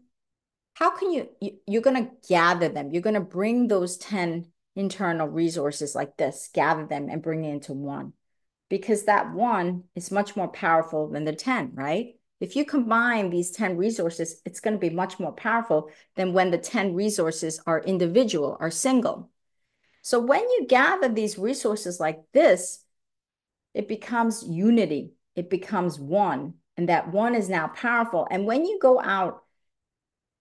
how 0.73 0.89
can 0.89 1.11
you, 1.11 1.29
you 1.39 1.57
you're 1.67 1.81
going 1.81 2.03
to 2.03 2.11
gather 2.27 2.69
them. 2.69 2.91
You're 2.91 3.03
going 3.03 3.13
to 3.13 3.21
bring 3.21 3.67
those 3.67 3.97
10 3.97 4.47
internal 4.75 5.27
resources 5.27 5.93
like 5.93 6.17
this, 6.17 6.49
gather 6.53 6.85
them 6.85 7.09
and 7.09 7.21
bring 7.21 7.43
it 7.43 7.51
into 7.51 7.73
one. 7.73 8.13
Because 8.69 9.03
that 9.03 9.33
one 9.33 9.83
is 9.95 10.11
much 10.11 10.35
more 10.35 10.47
powerful 10.47 11.09
than 11.09 11.25
the 11.25 11.33
10, 11.33 11.71
right? 11.73 12.15
If 12.39 12.55
you 12.55 12.63
combine 12.63 13.29
these 13.29 13.51
10 13.51 13.75
resources, 13.75 14.41
it's 14.45 14.59
going 14.59 14.75
to 14.75 14.79
be 14.79 14.89
much 14.89 15.19
more 15.19 15.33
powerful 15.33 15.89
than 16.15 16.33
when 16.33 16.51
the 16.51 16.57
10 16.57 16.93
resources 16.93 17.59
are 17.65 17.81
individual, 17.81 18.55
are 18.59 18.71
single. 18.71 19.29
So 20.01 20.19
when 20.19 20.41
you 20.41 20.65
gather 20.67 21.09
these 21.09 21.37
resources 21.37 21.99
like 21.99 22.21
this, 22.31 22.83
it 23.73 23.87
becomes 23.87 24.43
unity, 24.47 25.13
it 25.35 25.49
becomes 25.49 25.99
one, 25.99 26.55
and 26.77 26.89
that 26.89 27.11
one 27.11 27.35
is 27.35 27.49
now 27.49 27.67
powerful. 27.67 28.27
And 28.31 28.45
when 28.45 28.65
you 28.65 28.79
go 28.81 29.01
out 29.01 29.43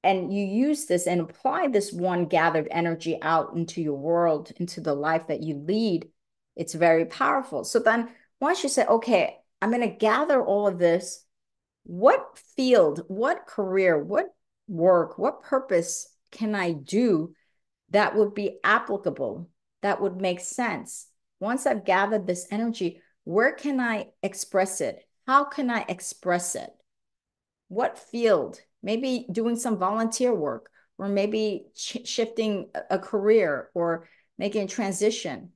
and 0.04 0.32
you 0.32 0.44
use 0.44 0.86
this 0.86 1.08
and 1.08 1.20
apply 1.20 1.68
this 1.68 1.92
one 1.92 2.26
gathered 2.26 2.68
energy 2.70 3.18
out 3.20 3.54
into 3.56 3.82
your 3.82 3.96
world, 3.96 4.52
into 4.56 4.80
the 4.80 4.94
life 4.94 5.26
that 5.26 5.42
you 5.42 5.56
lead, 5.56 6.08
it's 6.58 6.74
very 6.74 7.06
powerful. 7.06 7.64
So 7.64 7.78
then 7.78 8.10
once 8.40 8.62
you 8.62 8.68
say, 8.68 8.84
okay, 8.84 9.38
I'm 9.62 9.70
going 9.70 9.88
to 9.88 9.96
gather 9.96 10.44
all 10.44 10.66
of 10.66 10.78
this, 10.78 11.24
what 11.84 12.38
field, 12.56 13.04
what 13.08 13.46
career, 13.46 14.02
what 14.02 14.26
work, 14.66 15.18
what 15.18 15.42
purpose 15.42 16.14
can 16.30 16.54
I 16.54 16.72
do 16.72 17.32
that 17.90 18.14
would 18.14 18.34
be 18.34 18.58
applicable, 18.62 19.48
that 19.80 20.02
would 20.02 20.20
make 20.20 20.40
sense? 20.40 21.06
Once 21.40 21.66
I've 21.66 21.84
gathered 21.84 22.26
this 22.26 22.46
energy, 22.50 23.00
where 23.24 23.52
can 23.52 23.80
I 23.80 24.08
express 24.22 24.80
it? 24.80 25.06
How 25.26 25.44
can 25.44 25.70
I 25.70 25.84
express 25.88 26.54
it? 26.54 26.70
What 27.68 27.98
field? 27.98 28.60
Maybe 28.82 29.26
doing 29.30 29.56
some 29.56 29.78
volunteer 29.78 30.34
work, 30.34 30.70
or 30.98 31.08
maybe 31.08 31.66
sh 31.74 31.98
shifting 32.04 32.70
a 32.90 32.98
career 32.98 33.70
or 33.74 34.08
making 34.36 34.64
a 34.64 34.68
transition. 34.68 35.52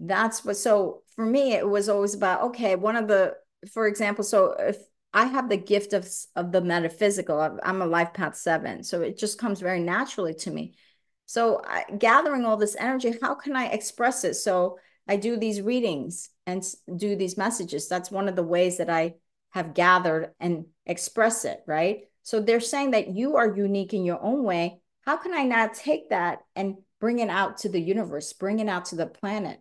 That's 0.00 0.44
what, 0.44 0.56
so 0.56 1.02
for 1.14 1.26
me, 1.26 1.52
it 1.52 1.68
was 1.68 1.90
always 1.90 2.14
about, 2.14 2.42
okay, 2.42 2.74
one 2.74 2.96
of 2.96 3.06
the, 3.06 3.34
for 3.70 3.86
example, 3.86 4.24
so 4.24 4.56
if 4.58 4.78
I 5.12 5.26
have 5.26 5.50
the 5.50 5.58
gift 5.58 5.92
of, 5.92 6.08
of 6.34 6.52
the 6.52 6.62
metaphysical, 6.62 7.58
I'm 7.62 7.82
a 7.82 7.86
life 7.86 8.14
path 8.14 8.36
seven. 8.36 8.82
So 8.82 9.02
it 9.02 9.18
just 9.18 9.38
comes 9.38 9.60
very 9.60 9.80
naturally 9.80 10.34
to 10.34 10.50
me. 10.50 10.74
So 11.26 11.60
I, 11.64 11.84
gathering 11.98 12.44
all 12.44 12.56
this 12.56 12.76
energy, 12.78 13.14
how 13.20 13.34
can 13.34 13.54
I 13.54 13.66
express 13.66 14.24
it? 14.24 14.34
So 14.34 14.78
I 15.06 15.16
do 15.16 15.36
these 15.36 15.60
readings 15.60 16.30
and 16.46 16.64
do 16.96 17.14
these 17.14 17.36
messages. 17.36 17.86
That's 17.86 18.10
one 18.10 18.28
of 18.28 18.36
the 18.36 18.42
ways 18.42 18.78
that 18.78 18.88
I 18.88 19.14
have 19.50 19.74
gathered 19.74 20.30
and 20.40 20.66
express 20.86 21.44
it, 21.44 21.60
right? 21.66 22.04
So 22.22 22.40
they're 22.40 22.60
saying 22.60 22.92
that 22.92 23.14
you 23.14 23.36
are 23.36 23.56
unique 23.56 23.92
in 23.92 24.04
your 24.04 24.22
own 24.22 24.44
way. 24.44 24.80
How 25.04 25.16
can 25.16 25.34
I 25.34 25.42
not 25.42 25.74
take 25.74 26.10
that 26.10 26.40
and 26.56 26.76
bring 27.00 27.18
it 27.18 27.28
out 27.28 27.58
to 27.58 27.68
the 27.68 27.80
universe, 27.80 28.32
bring 28.32 28.60
it 28.60 28.68
out 28.68 28.86
to 28.86 28.96
the 28.96 29.06
planet 29.06 29.60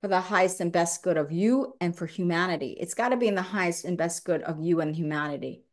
for 0.00 0.08
the 0.08 0.20
highest 0.20 0.60
and 0.60 0.72
best 0.72 1.02
good 1.02 1.16
of 1.16 1.30
you 1.32 1.74
and 1.80 1.96
for 1.96 2.06
humanity? 2.06 2.76
It's 2.78 2.94
got 2.94 3.10
to 3.10 3.16
be 3.16 3.28
in 3.28 3.34
the 3.34 3.42
highest 3.42 3.84
and 3.84 3.98
best 3.98 4.24
good 4.24 4.42
of 4.42 4.60
you 4.60 4.80
and 4.80 4.94
humanity. 4.94 5.64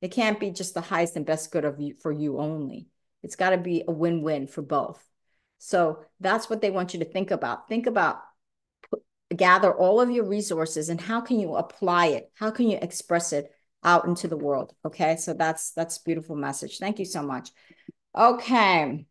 It 0.00 0.08
can't 0.08 0.40
be 0.40 0.50
just 0.50 0.74
the 0.74 0.80
highest 0.80 1.16
and 1.16 1.26
best 1.26 1.50
good 1.50 1.64
of 1.64 1.80
you 1.80 1.94
for 1.94 2.12
you 2.12 2.38
only. 2.38 2.88
It's 3.22 3.36
got 3.36 3.50
to 3.50 3.58
be 3.58 3.84
a 3.86 3.92
win-win 3.92 4.46
for 4.46 4.62
both. 4.62 5.04
So 5.58 6.04
that's 6.20 6.48
what 6.48 6.60
they 6.60 6.70
want 6.70 6.94
you 6.94 7.00
to 7.00 7.04
think 7.04 7.30
about. 7.30 7.68
Think 7.68 7.86
about 7.86 8.20
gather 9.34 9.72
all 9.72 10.00
of 10.00 10.10
your 10.10 10.24
resources 10.24 10.88
and 10.88 11.00
how 11.00 11.20
can 11.20 11.38
you 11.38 11.54
apply 11.56 12.06
it? 12.06 12.30
How 12.34 12.50
can 12.50 12.68
you 12.68 12.78
express 12.80 13.32
it 13.32 13.50
out 13.84 14.06
into 14.06 14.28
the 14.28 14.36
world? 14.36 14.74
Okay, 14.84 15.16
so 15.16 15.34
that's 15.34 15.72
that's 15.72 15.98
beautiful 15.98 16.36
message. 16.36 16.78
Thank 16.78 16.98
you 16.98 17.04
so 17.04 17.22
much. 17.22 17.50
Okay. 18.16 19.06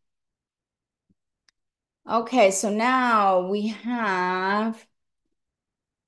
Okay, 2.09 2.51
so 2.51 2.69
now 2.69 3.47
we 3.49 3.67
have 3.67 4.87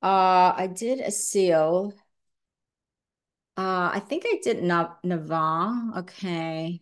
uh 0.02 0.54
I 0.56 0.68
did 0.68 1.00
Asil. 1.00 1.94
Uh 3.58 3.92
I 3.94 4.00
think 4.08 4.24
I 4.26 4.40
did 4.44 4.64
Nav 4.64 5.02
Nava. 5.04 5.98
Okay. 6.00 6.82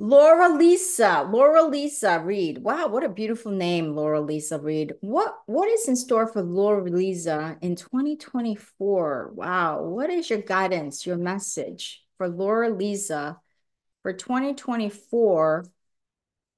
Laura 0.00 0.48
Lisa, 0.56 1.28
Laura 1.28 1.62
Lisa 1.64 2.20
Reed. 2.20 2.58
Wow, 2.62 2.86
what 2.88 3.02
a 3.04 3.08
beautiful 3.08 3.50
name, 3.50 3.94
Laura 3.96 4.20
Lisa 4.20 4.58
Reed. 4.60 4.94
What 5.00 5.34
what 5.46 5.68
is 5.68 5.88
in 5.88 5.96
store 5.96 6.26
for 6.28 6.40
Laura 6.42 6.88
Lisa 6.88 7.58
in 7.62 7.74
2024? 7.74 9.32
Wow, 9.34 9.82
what 9.82 10.08
is 10.10 10.30
your 10.30 10.40
guidance, 10.40 11.04
your 11.04 11.16
message 11.16 12.04
for 12.16 12.28
Laura 12.28 12.70
Lisa 12.70 13.40
for 14.02 14.12
2024 14.12 15.64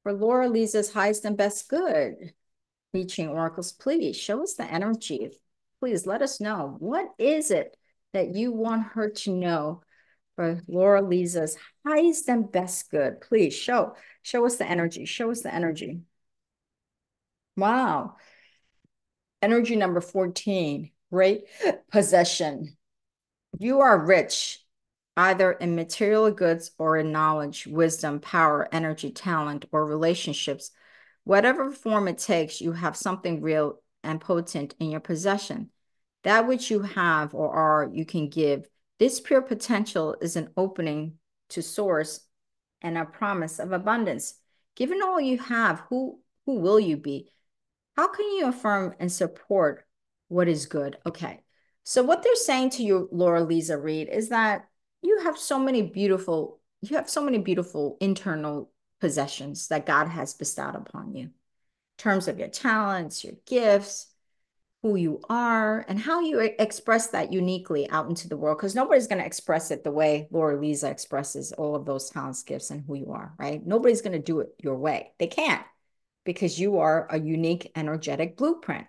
for 0.03 0.13
Laura 0.13 0.49
Lisa's 0.49 0.93
highest 0.93 1.25
and 1.25 1.37
best 1.37 1.69
good? 1.69 2.33
I 2.95 3.05
Ching 3.05 3.29
oracles, 3.29 3.73
please 3.73 4.17
show 4.17 4.43
us 4.43 4.55
the 4.55 4.65
energy. 4.65 5.31
Please 5.79 6.07
let 6.07 6.23
us 6.23 6.41
know 6.41 6.77
what 6.79 7.09
is 7.19 7.51
it 7.51 7.77
that 8.13 8.35
you 8.35 8.53
want 8.53 8.83
her 8.95 9.11
to 9.11 9.35
know 9.35 9.83
for 10.37 10.61
Laura 10.67 11.03
Lisa's 11.03 11.57
highest 11.87 12.29
and 12.29 12.51
best 12.51 12.91
good. 12.91 13.21
Please 13.21 13.55
show, 13.55 13.95
show 14.23 14.45
us 14.47 14.57
the 14.57 14.69
energy. 14.69 15.05
Show 15.05 15.31
us 15.31 15.43
the 15.43 15.55
energy. 15.55 16.01
Wow. 17.57 18.17
Energy 19.43 19.77
number 19.77 20.01
14, 20.01 20.91
great 21.13 21.45
possession. 21.91 22.77
You 23.59 23.81
are 23.81 24.07
rich, 24.07 24.65
either 25.17 25.53
in 25.53 25.75
material 25.75 26.31
goods 26.31 26.71
or 26.79 26.97
in 26.97 27.13
knowledge, 27.13 27.67
wisdom, 27.67 28.21
power, 28.21 28.69
energy, 28.73 29.11
talent, 29.11 29.65
or 29.73 29.85
relationships. 29.85 30.71
Whatever 31.25 31.71
form 31.71 32.09
it 32.09 32.19
takes, 32.19 32.61
you 32.61 32.73
have 32.73 32.97
something 32.97 33.41
real 33.41 33.81
and 34.03 34.21
potent 34.21 34.75
in 34.81 34.91
your 34.91 35.01
possession. 35.01 35.71
That 36.23 36.47
which 36.47 36.71
you 36.71 36.83
have 36.83 37.35
or 37.35 37.51
are, 37.51 37.91
you 37.93 38.05
can 38.05 38.29
give 38.29 38.69
this 38.99 39.21
pure 39.21 39.43
potential 39.43 40.17
is 40.21 40.37
an 40.37 40.51
opening 40.57 41.15
to 41.51 41.63
source 41.63 42.21
and 42.83 42.97
a 42.97 43.05
promise 43.05 43.59
of 43.59 43.73
abundance. 43.73 44.35
Given 44.77 45.03
all 45.03 45.21
you 45.21 45.39
have, 45.39 45.81
who, 45.89 46.21
who 46.47 46.61
will 46.61 46.79
you 46.79 46.97
be? 46.97 47.31
How 47.97 48.09
can 48.09 48.27
you 48.33 48.47
affirm 48.47 48.95
and 48.99 49.11
support 49.11 49.85
what 50.29 50.49
is 50.49 50.67
good? 50.67 50.97
Okay. 51.05 51.41
So 51.85 52.03
what 52.03 52.23
they're 52.23 52.37
saying 52.37 52.71
to 52.71 52.83
you, 52.83 53.09
Laura 53.11 53.43
Lisa 53.43 53.77
Reed, 53.77 54.09
is 54.11 54.29
that 54.29 54.67
you 55.03 55.21
have 55.21 55.39
so 55.39 55.59
many 55.59 55.83
beautiful, 55.83 56.61
you 56.83 56.97
have 56.97 57.09
so 57.09 57.23
many 57.23 57.39
beautiful 57.39 57.97
internal 58.01 58.71
possessions 59.01 59.69
that 59.69 59.87
God 59.87 60.09
has 60.09 60.35
bestowed 60.35 60.77
upon 60.77 61.15
you 61.15 61.23
in 61.23 61.33
terms 61.99 62.29
of 62.29 62.39
your 62.39 62.49
talents, 62.49 63.25
your 63.25 63.35
gifts, 63.47 64.11
who 64.83 64.97
you 64.97 65.21
are 65.29 65.85
and 65.89 65.99
how 65.99 66.21
you 66.21 66.39
express 66.41 67.09
that 67.09 67.33
uniquely 67.33 67.89
out 67.91 68.09
into 68.09 68.29
the 68.29 68.37
world 68.37 68.57
because 68.57 68.75
nobody's 68.75 69.07
going 69.07 69.19
to 69.19 69.27
express 69.27 69.71
it 69.71 69.85
the 69.85 69.91
way 69.91 70.27
Laura 70.31 70.59
Lisa 70.59 70.89
expresses 70.89 71.53
all 71.53 71.77
of 71.77 71.85
those 71.85 72.09
talents, 72.09 72.43
gifts, 72.43 72.71
and 72.71 72.85
who 72.87 72.95
you 72.95 73.13
are, 73.13 73.35
right? 73.39 73.65
Nobody's 73.67 74.01
going 74.01 74.13
to 74.13 74.19
do 74.19 74.41
it 74.41 74.55
your 74.59 74.77
way. 74.77 75.13
They 75.19 75.27
can't 75.27 75.63
because 76.25 76.59
you 76.59 76.79
are 76.79 77.07
a 77.11 77.21
unique 77.21 77.73
energetic 77.77 78.39
blueprint. 78.39 78.87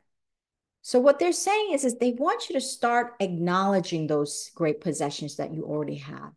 So 0.82 1.00
what 1.00 1.20
they're 1.20 1.32
saying 1.32 1.74
is, 1.74 1.86
is 1.86 1.98
they 1.98 2.12
want 2.12 2.50
you 2.50 2.56
to 2.56 2.62
start 2.62 3.14
acknowledging 3.20 4.08
those 4.08 4.50
great 4.56 4.82
possessions 4.82 5.36
that 5.38 5.54
you 5.54 5.64
already 5.64 5.98
have 5.98 6.34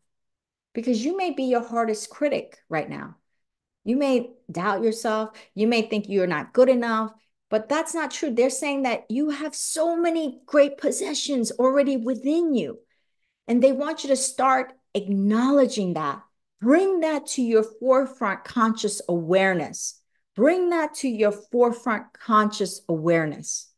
because 0.74 1.04
you 1.04 1.16
may 1.16 1.30
be 1.30 1.44
your 1.44 1.66
hardest 1.66 2.10
critic 2.10 2.58
right 2.68 2.88
now. 2.88 3.16
You 3.84 3.96
may 3.96 4.30
doubt 4.50 4.82
yourself. 4.82 5.36
You 5.54 5.66
may 5.66 5.82
think 5.82 6.08
you're 6.08 6.26
not 6.26 6.52
good 6.52 6.68
enough. 6.68 7.12
But 7.50 7.68
that's 7.68 7.94
not 7.94 8.10
true. 8.10 8.30
They're 8.30 8.50
saying 8.50 8.82
that 8.82 9.04
you 9.08 9.30
have 9.30 9.54
so 9.54 9.96
many 9.96 10.40
great 10.46 10.78
possessions 10.78 11.52
already 11.52 11.96
within 11.96 12.54
you. 12.54 12.78
And 13.46 13.62
they 13.62 13.72
want 13.72 14.02
you 14.02 14.08
to 14.08 14.16
start 14.16 14.72
acknowledging 14.94 15.94
that. 15.94 16.22
Bring 16.60 17.00
that 17.00 17.26
to 17.28 17.42
your 17.42 17.62
forefront 17.62 18.44
conscious 18.44 19.02
awareness. 19.08 20.00
Bring 20.34 20.70
that 20.70 20.94
to 20.96 21.08
your 21.08 21.30
forefront 21.30 22.12
conscious 22.14 22.80
awareness. 22.88 23.70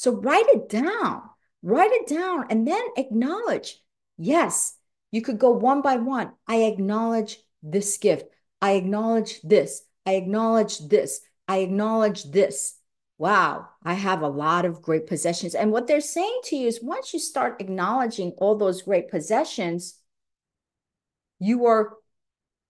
So 0.00 0.12
write 0.12 0.46
it 0.48 0.70
down, 0.70 1.20
write 1.62 1.90
it 1.92 2.06
down, 2.06 2.46
and 2.48 2.66
then 2.66 2.80
acknowledge. 2.96 3.76
Yes, 4.16 4.74
you 5.10 5.20
could 5.20 5.38
go 5.38 5.50
one 5.50 5.82
by 5.82 5.96
one. 5.96 6.32
I 6.48 6.62
acknowledge 6.62 7.36
this 7.62 7.98
gift. 7.98 8.24
I 8.62 8.72
acknowledge 8.72 9.42
this. 9.42 9.82
I 10.06 10.12
acknowledge 10.12 10.78
this. 10.78 11.20
I 11.46 11.58
acknowledge 11.58 12.24
this 12.24 12.78
wow, 13.18 13.68
I 13.84 13.92
have 13.92 14.22
a 14.22 14.28
lot 14.28 14.64
of 14.64 14.80
great 14.80 15.06
possessions. 15.06 15.54
And 15.54 15.70
what 15.70 15.86
they're 15.86 16.00
saying 16.00 16.40
to 16.44 16.56
you 16.56 16.68
is 16.68 16.82
once 16.82 17.12
you 17.12 17.20
start 17.20 17.60
acknowledging 17.60 18.32
all 18.38 18.56
those 18.56 18.80
great 18.80 19.10
possessions, 19.10 19.98
you 21.38 21.66
are 21.66 21.98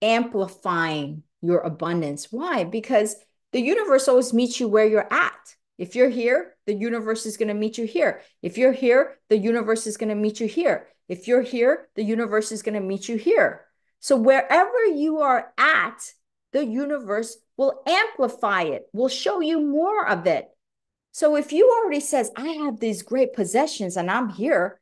amplifying 0.03 1.23
your 1.41 1.61
abundance. 1.61 2.33
Why? 2.33 2.65
Because 2.65 3.15
the 3.53 3.61
universe 3.61 4.09
always 4.09 4.35
meets 4.35 4.59
you 4.59 4.67
where 4.67 4.89
you're 4.89 5.13
at. 5.13 5.55
If 5.79 5.95
you're 5.95 6.11
here, 6.11 6.57
the 6.71 6.77
universe 6.77 7.27
is 7.27 7.37
going 7.37 7.49
to 7.49 7.55
meet 7.55 7.79
you 7.79 7.85
here. 7.85 8.23
If 8.43 8.57
you're 8.57 8.71
here, 8.71 9.19
the 9.29 9.37
universe 9.37 9.89
is 9.89 9.97
going 9.97 10.11
to 10.11 10.15
meet 10.15 10.39
you 10.39 10.47
here. 10.47 10.87
If 11.09 11.27
you're 11.27 11.43
here, 11.43 11.89
the 11.97 12.05
universe 12.05 12.53
is 12.53 12.63
going 12.63 12.77
to 12.77 12.81
meet 12.81 13.09
you 13.09 13.17
here. 13.17 13.63
So 13.99 14.17
wherever 14.17 14.85
you 14.87 15.19
are 15.19 15.53
at, 15.59 16.13
the 16.53 16.65
universe 16.65 17.37
will 17.57 17.83
amplify 17.89 18.63
it, 18.63 18.87
will 18.93 19.09
show 19.09 19.41
you 19.41 19.61
more 19.61 20.07
of 20.07 20.29
it. 20.29 20.49
So 21.11 21.35
if 21.35 21.51
you 21.51 21.69
already 21.69 21.99
says, 21.99 22.31
I 22.37 22.47
have 22.47 22.79
these 22.79 23.03
great 23.03 23.33
possessions 23.33 23.97
and 23.97 24.09
I'm 24.09 24.29
here, 24.29 24.81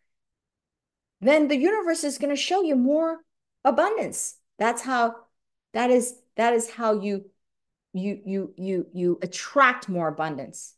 then 1.23 1.49
the 1.49 1.57
universe 1.57 2.05
is 2.05 2.19
going 2.19 2.37
to 2.37 2.43
show 2.43 2.61
you 2.61 2.77
more 2.77 3.21
abundance. 3.65 4.35
That's 4.59 4.83
how 4.83 5.17
that 5.73 5.89
is 5.91 6.21
that 6.37 6.53
is 6.53 6.69
how 6.69 7.01
you 7.01 7.25
you 7.95 8.21
you 8.27 8.55
you 8.59 8.87
you 8.93 9.19
attract 9.23 9.89
more 9.89 10.09
abundance. 10.09 10.75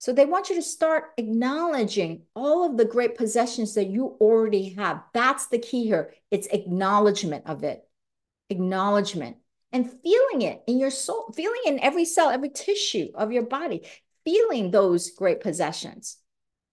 So 0.00 0.14
they 0.14 0.24
want 0.24 0.48
you 0.48 0.56
to 0.56 0.62
start 0.62 1.12
acknowledging 1.18 2.22
all 2.34 2.64
of 2.64 2.78
the 2.78 2.86
great 2.86 3.18
possessions 3.18 3.74
that 3.74 3.88
you 3.88 4.16
already 4.18 4.70
have. 4.70 5.02
That's 5.12 5.48
the 5.48 5.58
key 5.58 5.84
here. 5.84 6.14
It's 6.30 6.46
acknowledgement 6.46 7.44
of 7.46 7.64
it. 7.64 7.86
Acknowledgement 8.48 9.36
and 9.72 9.92
feeling 10.02 10.40
it 10.40 10.62
in 10.66 10.78
your 10.78 10.90
soul, 10.90 11.30
feeling 11.36 11.60
in 11.66 11.80
every 11.80 12.06
cell, 12.06 12.30
every 12.30 12.48
tissue 12.48 13.08
of 13.14 13.30
your 13.30 13.42
body, 13.42 13.86
feeling 14.24 14.70
those 14.70 15.10
great 15.10 15.42
possessions. 15.42 16.16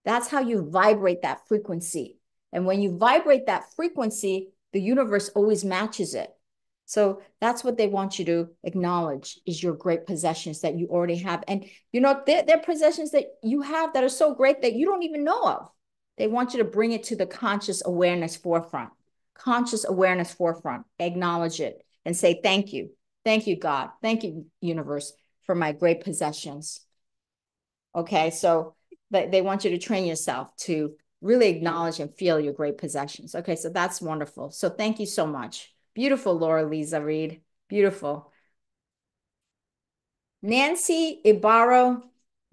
That's 0.05 0.29
how 0.29 0.39
you 0.39 0.69
vibrate 0.71 1.23
that 1.23 1.49
frequency. 1.49 2.19
And 2.53 2.65
when 2.65 2.81
you 2.81 2.97
vibrate 2.97 3.47
that 3.47 3.73
frequency, 3.75 4.53
the 4.71 4.79
universe 4.79 5.27
always 5.35 5.65
matches 5.65 6.15
it. 6.15 6.33
So 6.87 7.21
that's 7.41 7.65
what 7.65 7.77
they 7.77 7.87
want 7.87 8.17
you 8.17 8.23
to 8.25 8.47
acknowledge 8.63 9.39
is 9.45 9.61
your 9.61 9.73
great 9.73 10.07
possessions 10.07 10.61
that 10.61 10.79
you 10.79 10.87
already 10.87 11.17
have. 11.17 11.43
And 11.45 11.65
you 11.91 11.99
know, 11.99 12.21
they're, 12.25 12.43
they're 12.43 12.59
possessions 12.59 13.11
that 13.11 13.25
you 13.43 13.61
have 13.61 13.93
that 13.93 14.05
are 14.05 14.09
so 14.09 14.33
great 14.33 14.61
that 14.61 14.73
you 14.73 14.85
don't 14.85 15.03
even 15.03 15.25
know 15.25 15.43
of. 15.43 15.69
They 16.17 16.27
want 16.27 16.53
you 16.53 16.59
to 16.59 16.63
bring 16.63 16.93
it 16.93 17.03
to 17.05 17.17
the 17.17 17.25
conscious 17.25 17.85
awareness 17.85 18.37
forefront, 18.37 18.91
conscious 19.35 19.83
awareness 19.83 20.33
forefront, 20.33 20.85
acknowledge 20.97 21.59
it 21.59 21.85
and 22.05 22.15
say, 22.15 22.39
thank 22.41 22.71
you. 22.71 22.91
Thank 23.25 23.47
you, 23.47 23.57
God. 23.57 23.89
Thank 24.01 24.23
you, 24.23 24.45
universe, 24.61 25.11
for 25.43 25.55
my 25.55 25.73
great 25.73 26.05
possessions. 26.05 26.79
Okay, 27.93 28.29
so 28.29 28.75
they, 29.11 29.27
they 29.27 29.41
want 29.41 29.65
you 29.65 29.71
to 29.71 29.77
train 29.77 30.05
yourself 30.05 30.55
to 30.61 30.93
really 31.19 31.49
acknowledge 31.49 31.99
and 31.99 32.15
feel 32.15 32.39
your 32.39 32.53
great 32.53 32.77
possessions. 32.77 33.35
Okay, 33.35 33.57
so 33.57 33.69
that's 33.69 34.01
wonderful. 34.01 34.51
So 34.51 34.69
thank 34.69 35.01
you 35.01 35.05
so 35.05 35.27
much. 35.27 35.73
Beautiful, 35.97 36.37
Laura 36.37 36.63
Lisa 36.63 37.01
Reed. 37.01 37.41
Beautiful. 37.69 38.31
Nancy 40.43 41.19
Ibarro 41.25 42.03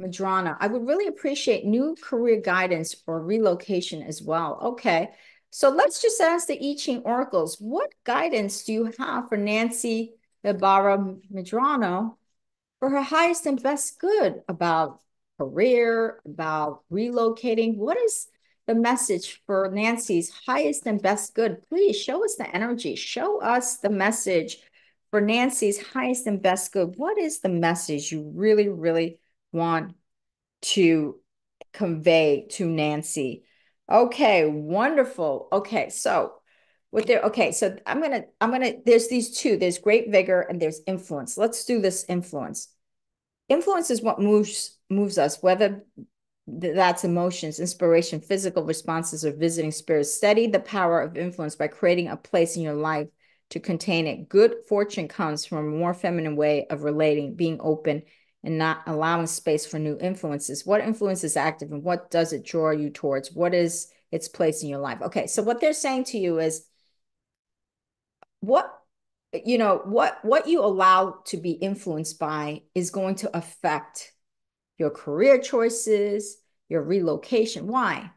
Madrana. 0.00 0.56
I 0.60 0.66
would 0.66 0.86
really 0.86 1.08
appreciate 1.08 1.66
new 1.66 1.94
career 2.02 2.40
guidance 2.40 2.94
for 2.94 3.20
relocation 3.20 4.02
as 4.02 4.22
well. 4.22 4.58
Okay. 4.62 5.10
So 5.50 5.68
let's 5.68 6.00
just 6.00 6.22
ask 6.22 6.46
the 6.46 6.58
I 6.58 6.74
Ching 6.74 7.02
oracles. 7.04 7.58
What 7.60 7.92
guidance 8.04 8.64
do 8.64 8.72
you 8.72 8.92
have 8.98 9.28
for 9.28 9.36
Nancy 9.36 10.14
Ibarra 10.42 10.96
Madrano 11.30 12.16
for 12.80 12.88
her 12.88 13.02
highest 13.02 13.44
and 13.44 13.62
best 13.62 14.00
good 14.00 14.40
about 14.48 15.00
career, 15.38 16.22
about 16.24 16.82
relocating? 16.90 17.76
What 17.76 17.98
is 17.98 18.26
the 18.66 18.74
message 18.74 19.42
for 19.46 19.70
Nancy's 19.72 20.32
highest 20.46 20.86
and 20.86 21.00
best 21.00 21.34
good. 21.34 21.62
Please 21.68 21.96
show 21.96 22.24
us 22.24 22.36
the 22.36 22.54
energy. 22.54 22.96
Show 22.96 23.40
us 23.40 23.78
the 23.78 23.90
message 23.90 24.58
for 25.10 25.20
Nancy's 25.20 25.80
highest 25.80 26.26
and 26.26 26.42
best 26.42 26.72
good. 26.72 26.94
What 26.96 27.18
is 27.18 27.40
the 27.40 27.48
message 27.48 28.10
you 28.10 28.32
really, 28.34 28.68
really 28.68 29.18
want 29.52 29.94
to 30.62 31.20
convey 31.72 32.46
to 32.52 32.66
Nancy? 32.66 33.44
Okay, 33.90 34.46
wonderful. 34.46 35.48
Okay, 35.52 35.90
so 35.90 36.34
with 36.90 37.06
there, 37.06 37.20
okay, 37.22 37.52
so 37.52 37.76
I'm 37.86 38.00
gonna, 38.00 38.24
I'm 38.40 38.50
gonna, 38.50 38.72
there's 38.86 39.08
these 39.08 39.36
two. 39.36 39.56
There's 39.58 39.78
great 39.78 40.10
vigor 40.10 40.40
and 40.40 40.60
there's 40.60 40.80
influence. 40.86 41.36
Let's 41.36 41.64
do 41.64 41.80
this 41.80 42.04
influence. 42.08 42.68
Influence 43.48 43.90
is 43.90 44.00
what 44.00 44.20
moves 44.20 44.78
moves 44.88 45.18
us, 45.18 45.42
whether 45.42 45.84
that's 46.46 47.04
emotions, 47.04 47.58
inspiration, 47.58 48.20
physical 48.20 48.64
responses, 48.64 49.24
or 49.24 49.32
visiting 49.32 49.70
spirits. 49.70 50.14
Study 50.14 50.46
the 50.46 50.60
power 50.60 51.00
of 51.00 51.16
influence 51.16 51.56
by 51.56 51.68
creating 51.68 52.08
a 52.08 52.16
place 52.16 52.56
in 52.56 52.62
your 52.62 52.74
life 52.74 53.08
to 53.50 53.60
contain 53.60 54.06
it. 54.06 54.28
Good 54.28 54.56
fortune 54.68 55.08
comes 55.08 55.46
from 55.46 55.58
a 55.58 55.62
more 55.62 55.94
feminine 55.94 56.36
way 56.36 56.66
of 56.68 56.82
relating, 56.82 57.34
being 57.34 57.58
open, 57.60 58.02
and 58.42 58.58
not 58.58 58.82
allowing 58.86 59.26
space 59.26 59.64
for 59.64 59.78
new 59.78 59.96
influences. 59.98 60.66
What 60.66 60.82
influence 60.82 61.24
is 61.24 61.36
active 61.36 61.72
and 61.72 61.82
what 61.82 62.10
does 62.10 62.32
it 62.32 62.44
draw 62.44 62.70
you 62.70 62.90
towards? 62.90 63.32
What 63.32 63.54
is 63.54 63.88
its 64.12 64.28
place 64.28 64.62
in 64.62 64.68
your 64.68 64.80
life? 64.80 65.00
Okay, 65.00 65.26
so 65.26 65.42
what 65.42 65.60
they're 65.60 65.72
saying 65.72 66.04
to 66.04 66.18
you 66.18 66.38
is 66.40 66.66
what 68.40 68.70
you 69.32 69.58
know 69.58 69.80
what 69.84 70.18
what 70.22 70.46
you 70.46 70.62
allow 70.62 71.18
to 71.24 71.36
be 71.36 71.52
influenced 71.52 72.18
by 72.18 72.62
is 72.74 72.90
going 72.90 73.16
to 73.16 73.36
affect 73.36 74.12
your 74.78 74.90
career 74.90 75.38
choices, 75.38 76.36
your 76.68 76.82
relocation. 76.82 77.66
Why? 77.66 78.10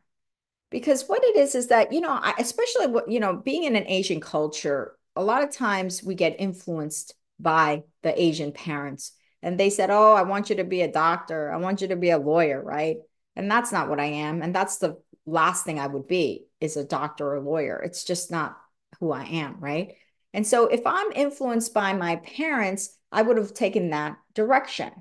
Because 0.69 1.07
what 1.07 1.23
it 1.23 1.37
is 1.37 1.55
is 1.55 1.67
that, 1.67 1.93
you 1.93 2.01
know, 2.01 2.19
especially 2.37 2.87
what, 2.87 3.09
you 3.09 3.19
know, 3.19 3.35
being 3.35 3.63
in 3.63 3.75
an 3.75 3.87
Asian 3.87 4.19
culture, 4.19 4.97
a 5.15 5.23
lot 5.23 5.43
of 5.43 5.51
times 5.51 6.03
we 6.03 6.15
get 6.15 6.39
influenced 6.39 7.13
by 7.39 7.83
the 8.03 8.19
Asian 8.21 8.51
parents. 8.51 9.13
And 9.41 9.59
they 9.59 9.69
said, 9.69 9.89
Oh, 9.89 10.13
I 10.13 10.23
want 10.23 10.49
you 10.49 10.57
to 10.57 10.63
be 10.63 10.81
a 10.81 10.91
doctor. 10.91 11.51
I 11.51 11.57
want 11.57 11.81
you 11.81 11.89
to 11.89 11.95
be 11.95 12.09
a 12.09 12.17
lawyer, 12.17 12.61
right? 12.61 12.97
And 13.35 13.49
that's 13.49 13.71
not 13.71 13.87
what 13.87 13.99
I 13.99 14.05
am. 14.05 14.41
And 14.41 14.53
that's 14.53 14.77
the 14.77 14.97
last 15.25 15.63
thing 15.63 15.79
I 15.79 15.87
would 15.87 16.07
be 16.07 16.47
is 16.59 16.75
a 16.75 16.83
doctor 16.83 17.35
or 17.35 17.39
lawyer. 17.39 17.79
It's 17.79 18.03
just 18.03 18.31
not 18.31 18.57
who 18.99 19.11
I 19.11 19.25
am, 19.25 19.59
right? 19.59 19.93
And 20.33 20.45
so 20.45 20.67
if 20.67 20.81
I'm 20.85 21.11
influenced 21.11 21.73
by 21.73 21.93
my 21.93 22.17
parents, 22.17 22.97
I 23.11 23.21
would 23.21 23.37
have 23.37 23.53
taken 23.53 23.91
that 23.91 24.17
direction. 24.33 24.91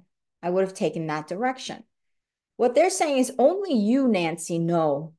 I 0.42 0.50
would 0.50 0.64
have 0.64 0.74
taken 0.74 1.06
that 1.06 1.28
direction. 1.28 1.84
What 2.56 2.74
they're 2.74 2.90
saying 2.90 3.18
is 3.18 3.32
only 3.38 3.74
you, 3.74 4.08
Nancy, 4.08 4.58
know 4.58 5.14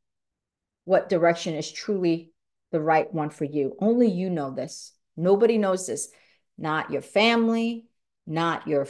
what 0.86 1.10
direction 1.10 1.54
is 1.54 1.72
truly 1.72 2.32
the 2.72 2.82
right 2.82 3.12
one 3.14 3.30
for 3.30 3.46
you. 3.46 3.76
Only 3.80 4.10
you 4.10 4.30
know 4.30 4.52
this. 4.52 4.94
Nobody 5.16 5.58
knows 5.58 5.88
this. 5.88 6.10
Not 6.58 6.92
your 6.92 7.02
family, 7.02 7.88
not 8.26 8.68
your 8.68 8.88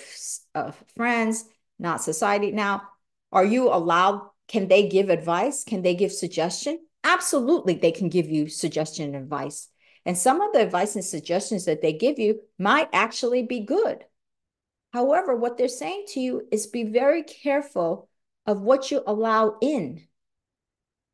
uh, 0.56 0.72
friends, 0.96 1.46
not 1.80 2.02
society. 2.02 2.52
Now, 2.52 2.84
are 3.32 3.46
you 3.46 3.70
allowed? 3.70 4.30
Can 4.48 4.68
they 4.68 4.88
give 4.88 5.10
advice? 5.10 5.64
Can 5.64 5.82
they 5.82 5.96
give 5.96 6.12
suggestion? 6.12 6.80
Absolutely, 7.04 7.76
they 7.76 7.92
can 7.92 8.10
give 8.10 8.30
you 8.30 8.48
suggestion 8.48 9.14
and 9.14 9.24
advice. 9.24 9.68
And 10.06 10.18
some 10.18 10.40
of 10.40 10.54
the 10.54 10.62
advice 10.62 10.96
and 10.96 11.04
suggestions 11.04 11.66
that 11.66 11.82
they 11.82 11.94
give 11.94 12.18
you 12.18 12.40
might 12.58 12.90
actually 12.94 13.44
be 13.44 13.60
good. 13.60 14.06
However, 14.98 15.36
what 15.36 15.60
they're 15.60 15.68
saying 15.68 16.06
to 16.08 16.20
you 16.20 16.48
is 16.52 16.66
be 16.66 16.84
very 16.84 17.22
careful 17.22 18.10
of 18.48 18.62
what 18.62 18.90
you 18.90 19.04
allow 19.06 19.58
in. 19.62 20.08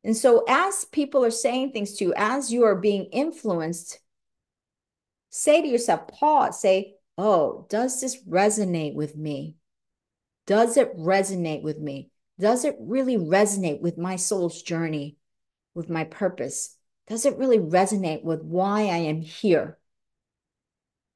And 0.02 0.16
so, 0.16 0.42
as 0.48 0.86
people 0.86 1.22
are 1.22 1.30
saying 1.30 1.72
things 1.72 1.92
to 1.98 2.06
you, 2.06 2.14
as 2.16 2.50
you 2.50 2.64
are 2.64 2.76
being 2.76 3.04
influenced, 3.12 4.00
say 5.28 5.60
to 5.60 5.68
yourself, 5.68 6.08
pause, 6.08 6.62
say, 6.62 6.94
Oh, 7.18 7.66
does 7.68 8.00
this 8.00 8.24
resonate 8.24 8.94
with 8.94 9.18
me? 9.18 9.56
Does 10.46 10.78
it 10.78 10.96
resonate 10.96 11.62
with 11.62 11.78
me? 11.78 12.08
Does 12.40 12.64
it 12.64 12.76
really 12.80 13.18
resonate 13.18 13.82
with 13.82 13.98
my 13.98 14.16
soul's 14.16 14.62
journey, 14.62 15.18
with 15.74 15.90
my 15.90 16.04
purpose? 16.04 16.74
Does 17.06 17.26
it 17.26 17.36
really 17.36 17.58
resonate 17.58 18.24
with 18.24 18.40
why 18.40 18.84
I 18.84 19.04
am 19.12 19.20
here? 19.20 19.76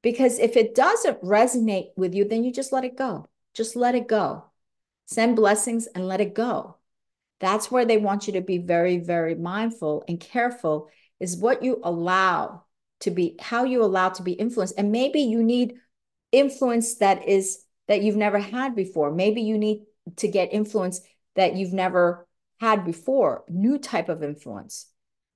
Because 0.02 0.38
if 0.38 0.56
it 0.56 0.74
doesn't 0.74 1.22
resonate 1.22 1.88
with 1.96 2.14
you, 2.14 2.24
then 2.24 2.44
you 2.44 2.52
just 2.52 2.72
let 2.72 2.84
it 2.84 2.96
go. 2.96 3.26
Just 3.54 3.76
let 3.76 3.94
it 3.94 4.06
go. 4.06 4.44
Send 5.06 5.36
blessings 5.36 5.86
and 5.86 6.06
let 6.06 6.20
it 6.20 6.34
go. 6.34 6.76
That's 7.40 7.70
where 7.70 7.84
they 7.84 7.98
want 7.98 8.26
you 8.26 8.34
to 8.34 8.40
be 8.40 8.58
very, 8.58 8.98
very 8.98 9.34
mindful 9.34 10.04
and 10.08 10.20
careful 10.20 10.88
is 11.20 11.36
what 11.36 11.62
you 11.62 11.80
allow 11.82 12.64
to 13.00 13.10
be, 13.10 13.36
how 13.40 13.64
you 13.64 13.82
allow 13.82 14.10
to 14.10 14.22
be 14.22 14.32
influenced. 14.32 14.74
And 14.76 14.92
maybe 14.92 15.20
you 15.20 15.42
need 15.42 15.74
influence 16.32 16.96
that 16.96 17.28
is 17.28 17.64
that 17.86 18.02
you've 18.02 18.16
never 18.16 18.38
had 18.38 18.74
before. 18.74 19.10
Maybe 19.12 19.42
you 19.42 19.56
need 19.56 19.84
to 20.16 20.28
get 20.28 20.52
influence 20.52 21.00
that 21.36 21.54
you've 21.54 21.72
never 21.72 22.26
had 22.60 22.84
before, 22.84 23.44
new 23.48 23.78
type 23.78 24.08
of 24.08 24.22
influence 24.22 24.86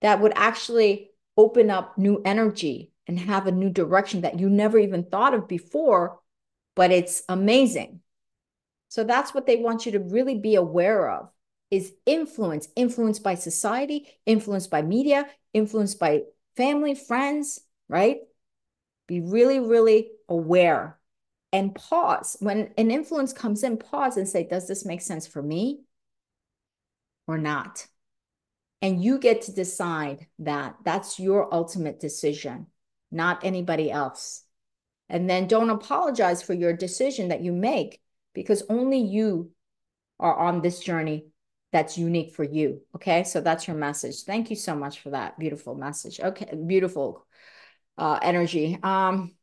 that 0.01 0.21
would 0.21 0.33
actually 0.35 1.11
open 1.37 1.71
up 1.71 1.97
new 1.97 2.21
energy 2.25 2.92
and 3.07 3.19
have 3.19 3.47
a 3.47 3.53
new 3.53 3.71
direction 3.71 4.23
that 4.23 4.39
you 4.39 4.49
never 4.49 4.79
even 4.79 5.05
thought 5.05 5.35
of 5.35 5.49
before, 5.49 6.21
but 6.77 6.91
it's 6.91 7.23
amazing. 7.29 8.01
So 8.89 9.05
that's 9.05 9.35
what 9.35 9.47
they 9.47 9.57
want 9.57 9.87
you 9.87 9.93
to 9.93 10.01
really 10.01 10.39
be 10.39 10.55
aware 10.55 11.11
of 11.11 11.31
is 11.71 11.95
influence, 12.05 12.69
influenced 12.77 13.23
by 13.23 13.35
society, 13.35 14.07
influenced 14.27 14.71
by 14.71 14.83
media, 14.83 15.27
influenced 15.55 15.99
by 15.99 16.23
family, 16.55 16.95
friends, 16.95 17.61
right? 17.89 18.19
Be 19.09 19.21
really, 19.21 19.59
really 19.59 20.11
aware 20.29 20.99
and 21.53 21.75
pause. 21.75 22.37
When 22.41 22.73
an 22.77 22.91
influence 22.91 23.33
comes 23.33 23.63
in, 23.63 23.79
pause 23.79 24.17
and 24.17 24.29
say, 24.29 24.47
does 24.47 24.69
this 24.69 24.85
make 24.85 25.01
sense 25.01 25.27
for 25.27 25.43
me 25.43 25.81
or 27.27 27.39
not? 27.39 27.87
And 28.81 29.03
you 29.03 29.19
get 29.19 29.43
to 29.43 29.53
decide 29.53 30.27
that. 30.41 30.77
That's 30.85 31.19
your 31.19 31.53
ultimate 31.55 32.01
decision, 32.01 32.67
not 33.13 33.45
anybody 33.45 33.91
else. 33.91 34.43
And 35.09 35.29
then 35.29 35.47
don't 35.47 35.71
apologize 35.71 36.43
for 36.43 36.55
your 36.55 36.73
decision 36.73 37.29
that 37.29 37.43
you 37.43 37.53
make 37.53 38.01
because 38.35 38.63
only 38.69 38.99
you 38.99 39.51
are 40.19 40.37
on 40.37 40.63
this 40.63 40.81
journey 40.81 41.27
that's 41.73 41.99
unique 41.99 42.33
for 42.35 42.45
you. 42.45 42.83
Okay. 42.95 43.25
So 43.25 43.41
that's 43.41 43.67
your 43.67 43.77
message. 43.77 44.23
Thank 44.23 44.51
you 44.51 44.57
so 44.57 44.75
much 44.75 45.01
for 45.01 45.11
that 45.11 45.39
beautiful 45.39 45.75
message. 45.75 46.21
Okay. 46.21 46.55
Beautiful 46.67 47.27
uh, 47.99 48.19
energy. 48.23 48.79
Um, 48.83 49.35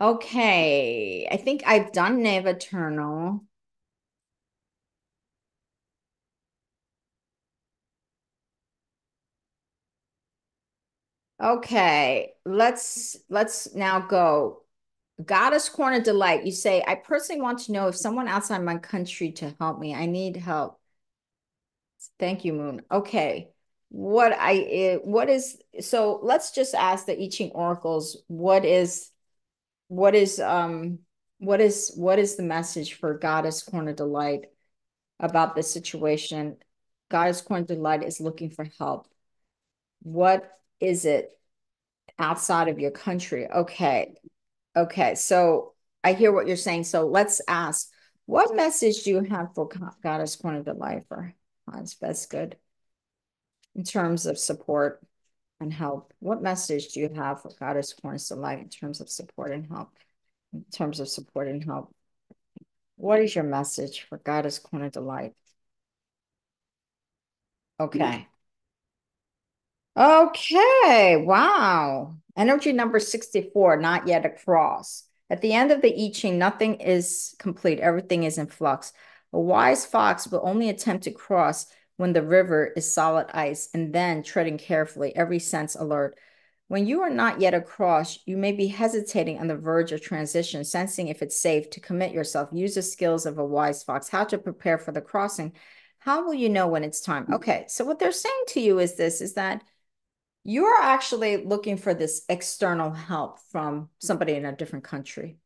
okay. 0.00 1.28
I 1.30 1.36
think 1.36 1.62
I've 1.66 1.92
done 1.92 2.22
Knave 2.22 2.46
Eternal. 2.46 3.44
Okay, 11.42 12.32
let's 12.44 13.16
let's 13.28 13.74
now 13.74 14.00
go. 14.00 14.62
Goddess 15.24 15.68
Corner 15.68 16.00
Delight. 16.00 16.44
You 16.44 16.52
say, 16.52 16.82
I 16.86 16.94
personally 16.96 17.40
want 17.42 17.60
to 17.60 17.72
know 17.72 17.88
if 17.88 17.96
someone 17.96 18.28
outside 18.28 18.62
my 18.62 18.78
country 18.78 19.32
to 19.32 19.54
help 19.60 19.78
me. 19.80 19.94
I 19.94 20.06
need 20.06 20.36
help. 20.36 20.80
Thank 22.18 22.44
you, 22.44 22.52
Moon. 22.52 22.82
Okay. 22.90 23.50
What 23.90 24.32
I 24.32 24.54
eh, 24.56 24.96
what 24.96 25.30
is 25.30 25.58
so 25.80 26.20
let's 26.22 26.50
just 26.50 26.74
ask 26.74 27.06
the 27.06 27.20
I 27.20 27.28
Ching 27.30 27.52
oracles 27.52 28.22
what 28.26 28.64
is 28.66 29.10
what 29.88 30.14
is 30.14 30.38
um 30.40 30.98
what 31.38 31.60
is 31.60 31.92
what 31.96 32.18
is 32.18 32.36
the 32.36 32.42
message 32.42 32.94
for 32.94 33.16
Goddess 33.16 33.62
Corner 33.62 33.94
Delight 33.94 34.46
about 35.20 35.54
this 35.54 35.72
situation? 35.72 36.56
Goddess 37.10 37.40
Corner 37.40 37.64
Delight 37.64 38.02
is 38.02 38.20
looking 38.20 38.50
for 38.50 38.68
help. 38.78 39.08
What 40.02 40.57
is 40.80 41.04
it 41.04 41.30
outside 42.18 42.68
of 42.68 42.78
your 42.78 42.90
country? 42.90 43.48
Okay. 43.50 44.14
Okay. 44.76 45.14
So 45.14 45.74
I 46.04 46.12
hear 46.12 46.32
what 46.32 46.46
you're 46.46 46.56
saying. 46.56 46.84
So 46.84 47.06
let's 47.06 47.40
ask 47.48 47.88
what 48.26 48.54
message 48.54 49.04
do 49.04 49.10
you 49.10 49.24
have 49.24 49.54
for 49.54 49.68
Goddess 50.02 50.36
Corner 50.36 50.62
Delight 50.62 51.04
for 51.08 51.34
Hans? 51.66 51.96
That's 52.00 52.26
good. 52.26 52.56
In 53.74 53.84
terms 53.84 54.26
of 54.26 54.38
support 54.38 55.02
and 55.60 55.72
help, 55.72 56.12
what 56.18 56.42
message 56.42 56.88
do 56.88 57.00
you 57.00 57.10
have 57.14 57.42
for 57.42 57.50
Goddess 57.58 57.94
Corner 57.94 58.18
Delight 58.18 58.58
in 58.58 58.68
terms 58.68 59.00
of 59.00 59.08
support 59.08 59.52
and 59.52 59.66
help? 59.66 59.90
In 60.52 60.64
terms 60.72 61.00
of 61.00 61.08
support 61.08 61.48
and 61.48 61.64
help, 61.64 61.94
what 62.96 63.20
is 63.20 63.34
your 63.34 63.44
message 63.44 64.06
for 64.08 64.18
Goddess 64.18 64.58
Corner 64.58 64.90
Delight? 64.90 65.32
Okay. 67.80 68.26
Okay, 69.98 71.16
wow. 71.26 72.14
Energy 72.36 72.72
number 72.72 73.00
64, 73.00 73.78
not 73.78 74.06
yet 74.06 74.24
across. 74.24 75.02
At 75.28 75.40
the 75.40 75.52
end 75.52 75.72
of 75.72 75.82
the 75.82 75.92
I 75.92 76.12
Ching, 76.14 76.38
nothing 76.38 76.76
is 76.76 77.34
complete. 77.40 77.80
Everything 77.80 78.22
is 78.22 78.38
in 78.38 78.46
flux. 78.46 78.92
A 79.32 79.40
wise 79.40 79.84
fox 79.84 80.28
will 80.28 80.40
only 80.44 80.68
attempt 80.68 81.02
to 81.04 81.10
cross 81.10 81.66
when 81.96 82.12
the 82.12 82.22
river 82.22 82.72
is 82.76 82.92
solid 82.92 83.26
ice 83.34 83.70
and 83.74 83.92
then 83.92 84.22
treading 84.22 84.56
carefully, 84.56 85.16
every 85.16 85.40
sense 85.40 85.74
alert. 85.74 86.16
When 86.68 86.86
you 86.86 87.00
are 87.00 87.10
not 87.10 87.40
yet 87.40 87.54
across, 87.54 88.20
you 88.24 88.36
may 88.36 88.52
be 88.52 88.68
hesitating 88.68 89.40
on 89.40 89.48
the 89.48 89.56
verge 89.56 89.90
of 89.90 90.00
transition, 90.00 90.62
sensing 90.62 91.08
if 91.08 91.22
it's 91.22 91.40
safe 91.40 91.70
to 91.70 91.80
commit 91.80 92.12
yourself. 92.12 92.50
Use 92.52 92.76
the 92.76 92.82
skills 92.82 93.26
of 93.26 93.38
a 93.38 93.44
wise 93.44 93.82
fox, 93.82 94.08
how 94.08 94.22
to 94.26 94.38
prepare 94.38 94.78
for 94.78 94.92
the 94.92 95.00
crossing. 95.00 95.54
How 95.98 96.24
will 96.24 96.34
you 96.34 96.50
know 96.50 96.68
when 96.68 96.84
it's 96.84 97.00
time? 97.00 97.26
Okay, 97.32 97.64
so 97.66 97.84
what 97.84 97.98
they're 97.98 98.12
saying 98.12 98.44
to 98.48 98.60
you 98.60 98.78
is 98.78 98.94
this, 98.94 99.20
is 99.20 99.34
that 99.34 99.64
you're 100.48 100.80
actually 100.80 101.44
looking 101.44 101.76
for 101.76 101.92
this 101.92 102.22
external 102.30 102.90
help 102.90 103.38
from 103.52 103.90
somebody 103.98 104.32
in 104.32 104.46
a 104.46 104.56
different 104.56 104.82
country. 104.82 105.36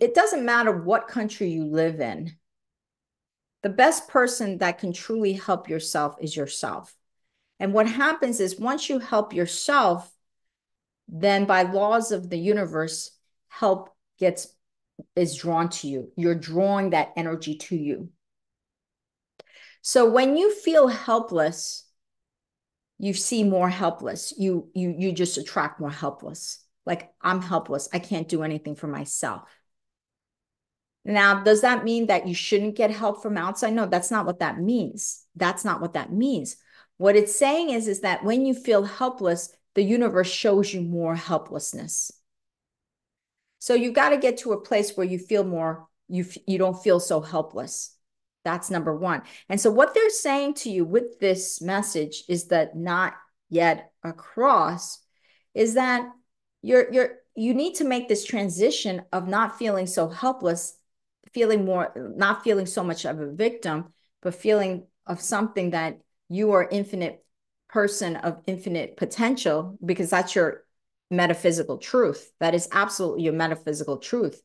It 0.00 0.14
doesn't 0.14 0.44
matter 0.44 0.70
what 0.70 1.08
country 1.08 1.48
you 1.48 1.64
live 1.64 1.98
in. 1.98 2.36
The 3.62 3.70
best 3.70 4.06
person 4.08 4.58
that 4.58 4.78
can 4.78 4.92
truly 4.92 5.32
help 5.32 5.70
yourself 5.70 6.16
is 6.20 6.36
yourself. 6.36 6.94
And 7.58 7.72
what 7.72 7.88
happens 7.88 8.38
is 8.38 8.60
once 8.60 8.90
you 8.90 8.98
help 8.98 9.32
yourself, 9.32 10.12
then 11.08 11.46
by 11.46 11.62
laws 11.62 12.12
of 12.12 12.28
the 12.28 12.38
universe, 12.38 13.12
help 13.48 13.88
gets 14.18 14.48
is 15.16 15.36
drawn 15.36 15.70
to 15.70 15.88
you. 15.88 16.12
You're 16.16 16.34
drawing 16.34 16.90
that 16.90 17.14
energy 17.16 17.54
to 17.54 17.76
you. 17.76 18.10
So 19.80 20.10
when 20.10 20.36
you 20.36 20.54
feel 20.54 20.88
helpless, 20.88 21.86
you 22.98 23.14
see 23.14 23.44
more 23.44 23.68
helpless. 23.68 24.32
You 24.36 24.70
you 24.74 24.94
you 24.96 25.12
just 25.12 25.38
attract 25.38 25.80
more 25.80 25.90
helpless. 25.90 26.64
Like 26.86 27.10
I'm 27.20 27.40
helpless. 27.40 27.88
I 27.92 27.98
can't 27.98 28.28
do 28.28 28.42
anything 28.42 28.74
for 28.74 28.86
myself. 28.86 29.42
Now, 31.04 31.42
does 31.42 31.62
that 31.62 31.84
mean 31.84 32.06
that 32.06 32.28
you 32.28 32.34
shouldn't 32.34 32.76
get 32.76 32.90
help 32.90 33.22
from 33.22 33.36
outside? 33.36 33.72
No, 33.72 33.86
that's 33.86 34.10
not 34.10 34.24
what 34.24 34.38
that 34.38 34.60
means. 34.60 35.24
That's 35.34 35.64
not 35.64 35.80
what 35.80 35.94
that 35.94 36.12
means. 36.12 36.56
What 36.96 37.16
it's 37.16 37.36
saying 37.36 37.70
is, 37.70 37.88
is 37.88 38.00
that 38.02 38.22
when 38.24 38.46
you 38.46 38.54
feel 38.54 38.84
helpless, 38.84 39.52
the 39.74 39.82
universe 39.82 40.30
shows 40.30 40.72
you 40.72 40.80
more 40.82 41.16
helplessness. 41.16 42.12
So 43.58 43.74
you 43.74 43.92
got 43.92 44.10
to 44.10 44.16
get 44.16 44.38
to 44.38 44.52
a 44.52 44.60
place 44.60 44.96
where 44.96 45.06
you 45.06 45.18
feel 45.18 45.44
more, 45.44 45.88
you, 46.08 46.24
you 46.46 46.58
don't 46.58 46.80
feel 46.80 47.00
so 47.00 47.20
helpless. 47.20 47.96
That's 48.44 48.70
number 48.70 48.94
one. 48.94 49.22
And 49.48 49.60
so 49.60 49.70
what 49.70 49.94
they're 49.94 50.10
saying 50.10 50.54
to 50.54 50.70
you 50.70 50.84
with 50.84 51.20
this 51.20 51.60
message 51.60 52.24
is 52.28 52.46
that 52.46 52.76
not 52.76 53.14
yet 53.48 53.92
across 54.02 54.98
is 55.54 55.74
that 55.74 56.08
you're 56.62 56.92
you're 56.92 57.18
you 57.34 57.54
need 57.54 57.76
to 57.76 57.84
make 57.84 58.08
this 58.08 58.24
transition 58.24 59.02
of 59.12 59.28
not 59.28 59.58
feeling 59.58 59.86
so 59.86 60.08
helpless, 60.08 60.76
feeling 61.32 61.64
more 61.64 62.12
not 62.16 62.42
feeling 62.42 62.66
so 62.66 62.82
much 62.82 63.04
of 63.04 63.20
a 63.20 63.30
victim, 63.32 63.92
but 64.22 64.34
feeling 64.34 64.86
of 65.06 65.20
something 65.20 65.70
that 65.70 65.98
you 66.28 66.52
are 66.52 66.66
infinite 66.68 67.24
person 67.68 68.16
of 68.16 68.42
infinite 68.46 68.96
potential 68.96 69.78
because 69.84 70.10
that's 70.10 70.34
your 70.34 70.64
metaphysical 71.10 71.78
truth. 71.78 72.30
That 72.40 72.54
is 72.54 72.68
absolutely 72.72 73.24
your 73.24 73.32
metaphysical 73.32 73.98
truth. 73.98 74.42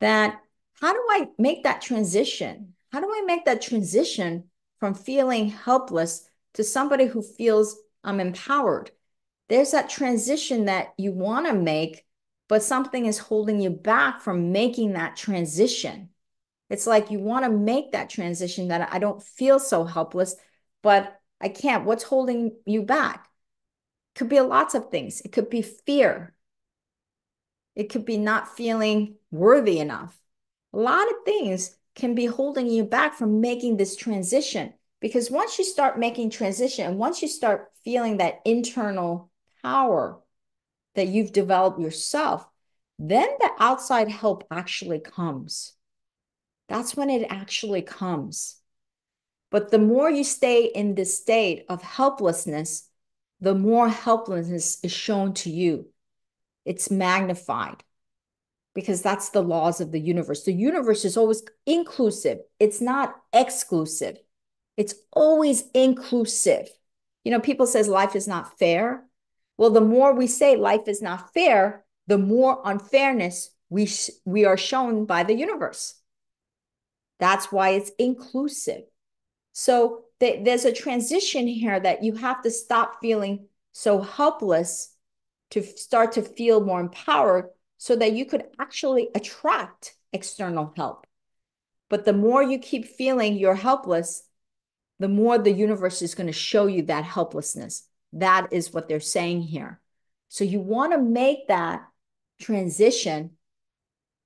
That 0.00 0.40
how 0.80 0.92
do 0.92 1.04
I 1.10 1.28
make 1.38 1.64
that 1.64 1.80
transition? 1.80 2.74
How 2.92 3.00
do 3.00 3.08
I 3.08 3.22
make 3.26 3.44
that 3.44 3.62
transition 3.62 4.44
from 4.78 4.94
feeling 4.94 5.48
helpless 5.48 6.28
to 6.54 6.64
somebody 6.64 7.06
who 7.06 7.22
feels 7.22 7.76
I'm 8.02 8.20
empowered? 8.20 8.90
There's 9.48 9.70
that 9.72 9.90
transition 9.90 10.66
that 10.66 10.94
you 10.96 11.12
want 11.12 11.46
to 11.46 11.54
make, 11.54 12.04
but 12.48 12.62
something 12.62 13.06
is 13.06 13.18
holding 13.18 13.60
you 13.60 13.70
back 13.70 14.20
from 14.20 14.52
making 14.52 14.92
that 14.92 15.16
transition. 15.16 16.10
It's 16.70 16.86
like 16.86 17.10
you 17.10 17.18
want 17.18 17.44
to 17.44 17.50
make 17.50 17.92
that 17.92 18.10
transition 18.10 18.68
that 18.68 18.92
I 18.92 18.98
don't 18.98 19.22
feel 19.22 19.58
so 19.58 19.84
helpless, 19.84 20.34
but 20.82 21.20
I 21.40 21.48
can't. 21.48 21.84
What's 21.84 22.04
holding 22.04 22.56
you 22.64 22.82
back? 22.82 23.28
Could 24.14 24.28
be 24.28 24.40
lots 24.40 24.74
of 24.74 24.90
things. 24.90 25.20
It 25.20 25.32
could 25.32 25.50
be 25.50 25.62
fear. 25.62 26.34
It 27.74 27.90
could 27.90 28.04
be 28.04 28.16
not 28.16 28.56
feeling 28.56 29.16
worthy 29.30 29.78
enough 29.78 30.18
a 30.74 30.78
lot 30.78 31.08
of 31.08 31.24
things 31.24 31.76
can 31.94 32.14
be 32.14 32.26
holding 32.26 32.66
you 32.66 32.84
back 32.84 33.14
from 33.14 33.40
making 33.40 33.76
this 33.76 33.94
transition 33.94 34.72
because 35.00 35.30
once 35.30 35.58
you 35.58 35.64
start 35.64 35.98
making 35.98 36.30
transition 36.30 36.86
and 36.86 36.98
once 36.98 37.22
you 37.22 37.28
start 37.28 37.70
feeling 37.84 38.16
that 38.16 38.40
internal 38.44 39.30
power 39.62 40.20
that 40.96 41.06
you've 41.06 41.32
developed 41.32 41.78
yourself 41.78 42.46
then 42.98 43.28
the 43.40 43.50
outside 43.58 44.08
help 44.08 44.46
actually 44.50 45.00
comes. 45.00 45.72
That's 46.68 46.96
when 46.96 47.10
it 47.10 47.26
actually 47.28 47.82
comes. 47.82 48.56
But 49.50 49.72
the 49.72 49.78
more 49.78 50.08
you 50.10 50.22
stay 50.22 50.64
in 50.64 50.94
this 50.94 51.18
state 51.18 51.64
of 51.68 51.82
helplessness 51.82 52.88
the 53.40 53.54
more 53.54 53.88
helplessness 53.88 54.78
is 54.82 54.92
shown 54.92 55.34
to 55.34 55.50
you. 55.50 55.88
It's 56.64 56.90
magnified 56.90 57.84
because 58.74 59.02
that's 59.02 59.30
the 59.30 59.42
laws 59.42 59.80
of 59.80 59.92
the 59.92 60.00
universe. 60.00 60.44
The 60.44 60.52
universe 60.52 61.04
is 61.04 61.16
always 61.16 61.42
inclusive, 61.66 62.38
it's 62.58 62.80
not 62.80 63.14
exclusive. 63.32 64.18
It's 64.76 64.94
always 65.12 65.64
inclusive. 65.72 66.68
You 67.22 67.30
know, 67.30 67.40
people 67.40 67.66
says 67.66 67.88
life 67.88 68.16
is 68.16 68.26
not 68.26 68.58
fair. 68.58 69.04
Well, 69.56 69.70
the 69.70 69.80
more 69.80 70.12
we 70.12 70.26
say 70.26 70.56
life 70.56 70.88
is 70.88 71.00
not 71.00 71.32
fair, 71.32 71.84
the 72.06 72.18
more 72.18 72.60
unfairness 72.64 73.50
we 73.70 73.88
we 74.24 74.44
are 74.44 74.56
shown 74.56 75.06
by 75.06 75.22
the 75.22 75.34
universe. 75.34 75.94
That's 77.20 77.52
why 77.52 77.70
it's 77.70 77.92
inclusive. 77.98 78.82
So 79.52 80.04
th- 80.20 80.44
there's 80.44 80.64
a 80.64 80.72
transition 80.72 81.46
here 81.46 81.78
that 81.78 82.02
you 82.02 82.14
have 82.16 82.42
to 82.42 82.50
stop 82.50 83.00
feeling 83.00 83.46
so 83.72 84.00
helpless 84.00 84.94
to 85.50 85.62
start 85.62 86.12
to 86.12 86.22
feel 86.22 86.60
more 86.60 86.80
empowered 86.80 87.46
so 87.84 87.94
that 87.94 88.14
you 88.14 88.24
could 88.24 88.44
actually 88.58 89.10
attract 89.14 89.94
external 90.10 90.72
help. 90.74 91.06
But 91.90 92.06
the 92.06 92.14
more 92.14 92.42
you 92.42 92.58
keep 92.58 92.86
feeling 92.86 93.36
you're 93.36 93.54
helpless, 93.54 94.22
the 95.00 95.08
more 95.08 95.36
the 95.36 95.52
universe 95.52 96.00
is 96.00 96.14
going 96.14 96.28
to 96.28 96.32
show 96.32 96.66
you 96.66 96.84
that 96.84 97.04
helplessness. 97.04 97.86
That 98.14 98.48
is 98.52 98.72
what 98.72 98.88
they're 98.88 99.00
saying 99.00 99.42
here. 99.42 99.82
So 100.30 100.44
you 100.44 100.60
want 100.60 100.94
to 100.94 100.98
make 100.98 101.48
that 101.48 101.82
transition, 102.40 103.32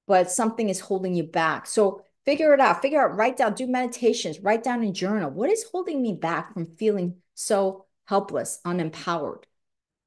but 0.07 0.31
something 0.31 0.69
is 0.69 0.79
holding 0.79 1.17
you 1.17 1.25
back. 1.25 1.67
So 1.67 2.03
figure 2.25 2.55
it 2.55 2.61
out, 2.61 2.81
figure 2.81 3.03
out, 3.03 3.17
write 3.17 3.39
down, 3.39 3.55
do 3.55 3.67
meditations, 3.67 4.39
write 4.39 4.63
down 4.63 4.85
in 4.85 4.95
journal. 4.95 5.33
What 5.33 5.51
is 5.51 5.65
holding 5.73 6.01
me 6.01 6.13
back 6.13 6.55
from 6.55 6.77
feeling 6.77 7.17
so 7.35 7.87
helpless, 8.05 8.61
unempowered? 8.65 9.48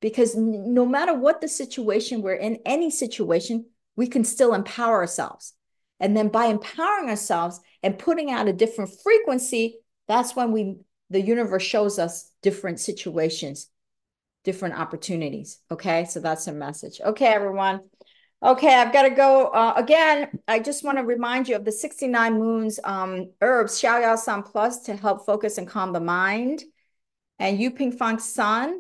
Because 0.02 0.36
no 0.36 0.86
matter 0.86 1.14
what 1.14 1.42
the 1.42 1.48
situation 1.48 2.22
we're 2.22 2.34
in, 2.34 2.60
any 2.66 2.90
situation, 2.90 3.66
we 3.96 4.08
can 4.08 4.24
still 4.24 4.54
empower 4.54 4.98
ourselves. 4.98 5.54
And 6.00 6.18
then 6.18 6.30
by 6.30 6.46
empowering 6.46 7.10
ourselves 7.10 7.60
and 7.84 8.00
putting 8.00 8.32
out 8.32 8.48
a 8.48 8.54
different 8.54 8.92
frequency, 9.04 9.78
that's 10.08 10.36
when 10.36 10.52
we 10.52 10.78
the 11.12 11.22
universe 11.22 11.64
shows 11.64 12.00
us 12.00 12.32
different 12.42 12.80
situations, 12.80 13.68
different 14.44 14.80
opportunities. 14.80 15.60
Okay, 15.70 16.06
so 16.06 16.20
that's 16.20 16.48
a 16.48 16.54
message. 16.54 17.02
Okay, 17.04 17.28
everyone. 17.28 17.82
Okay, 18.42 18.74
I've 18.74 18.94
got 18.94 19.04
to 19.04 19.12
go. 19.12 19.48
Uh, 19.48 19.74
again, 19.76 20.40
I 20.48 20.60
just 20.60 20.84
want 20.84 20.98
to 20.98 21.04
remind 21.04 21.48
you 21.48 21.56
of 21.56 21.66
the 21.66 21.72
69 21.72 22.40
moons 22.40 22.80
um, 22.84 23.30
herbs, 23.42 23.80
Xiao 23.80 24.02
Yao 24.02 24.16
San 24.16 24.42
Plus 24.42 24.84
to 24.84 24.96
help 24.96 25.26
focus 25.26 25.60
and 25.60 25.68
calm 25.68 25.94
the 25.94 26.00
mind, 26.00 26.64
and 27.38 27.60
Yu 27.60 27.70
Ping 27.72 27.92
Feng 27.92 28.18
San 28.18 28.80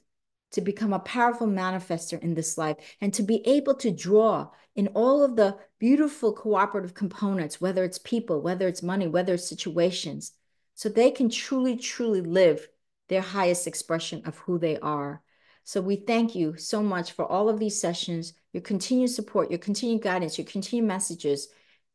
to 0.52 0.62
become 0.62 0.94
a 0.94 1.00
powerful 1.00 1.48
manifester 1.48 2.22
in 2.22 2.34
this 2.34 2.58
life 2.58 2.78
and 3.02 3.14
to 3.14 3.24
be 3.24 3.46
able 3.48 3.76
to 3.76 3.92
draw 3.92 4.50
in 4.76 4.88
all 4.90 5.24
of 5.24 5.36
the 5.36 5.58
beautiful 5.80 6.32
cooperative 6.32 6.94
components, 6.94 7.60
whether 7.60 7.84
it's 7.84 7.98
people, 7.98 8.42
whether 8.42 8.68
it's 8.68 8.84
money, 8.84 9.08
whether 9.08 9.34
it's 9.34 9.48
situations, 9.48 10.32
so 10.76 10.88
they 10.88 11.12
can 11.12 11.30
truly, 11.30 11.76
truly 11.76 12.22
live 12.22 12.68
their 13.10 13.22
highest 13.22 13.68
expression 13.68 14.22
of 14.26 14.38
who 14.40 14.60
they 14.60 14.78
are. 14.80 15.22
So 15.68 15.82
we 15.82 15.98
thank 15.98 16.34
you 16.34 16.56
so 16.56 16.82
much 16.82 17.12
for 17.12 17.30
all 17.30 17.50
of 17.50 17.60
these 17.60 17.78
sessions, 17.78 18.32
your 18.54 18.62
continued 18.62 19.10
support, 19.10 19.52
your 19.52 19.60
continued 19.60 20.02
guidance, 20.02 20.38
your 20.38 20.48
continued 20.48 20.88
messages, 20.88 21.50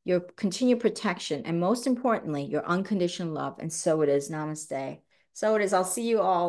your 0.04 0.20
continued 0.20 0.78
protection, 0.78 1.40
and 1.46 1.58
most 1.58 1.86
importantly, 1.86 2.44
your 2.44 2.66
unconditional 2.66 3.32
love. 3.32 3.56
And 3.60 3.72
so 3.72 4.02
it 4.02 4.10
is. 4.10 4.28
Namaste. 4.28 4.98
So 5.32 5.54
it 5.56 5.62
is. 5.62 5.72
I'll 5.72 5.84
see 5.84 6.06
you 6.06 6.20
all. 6.20 6.40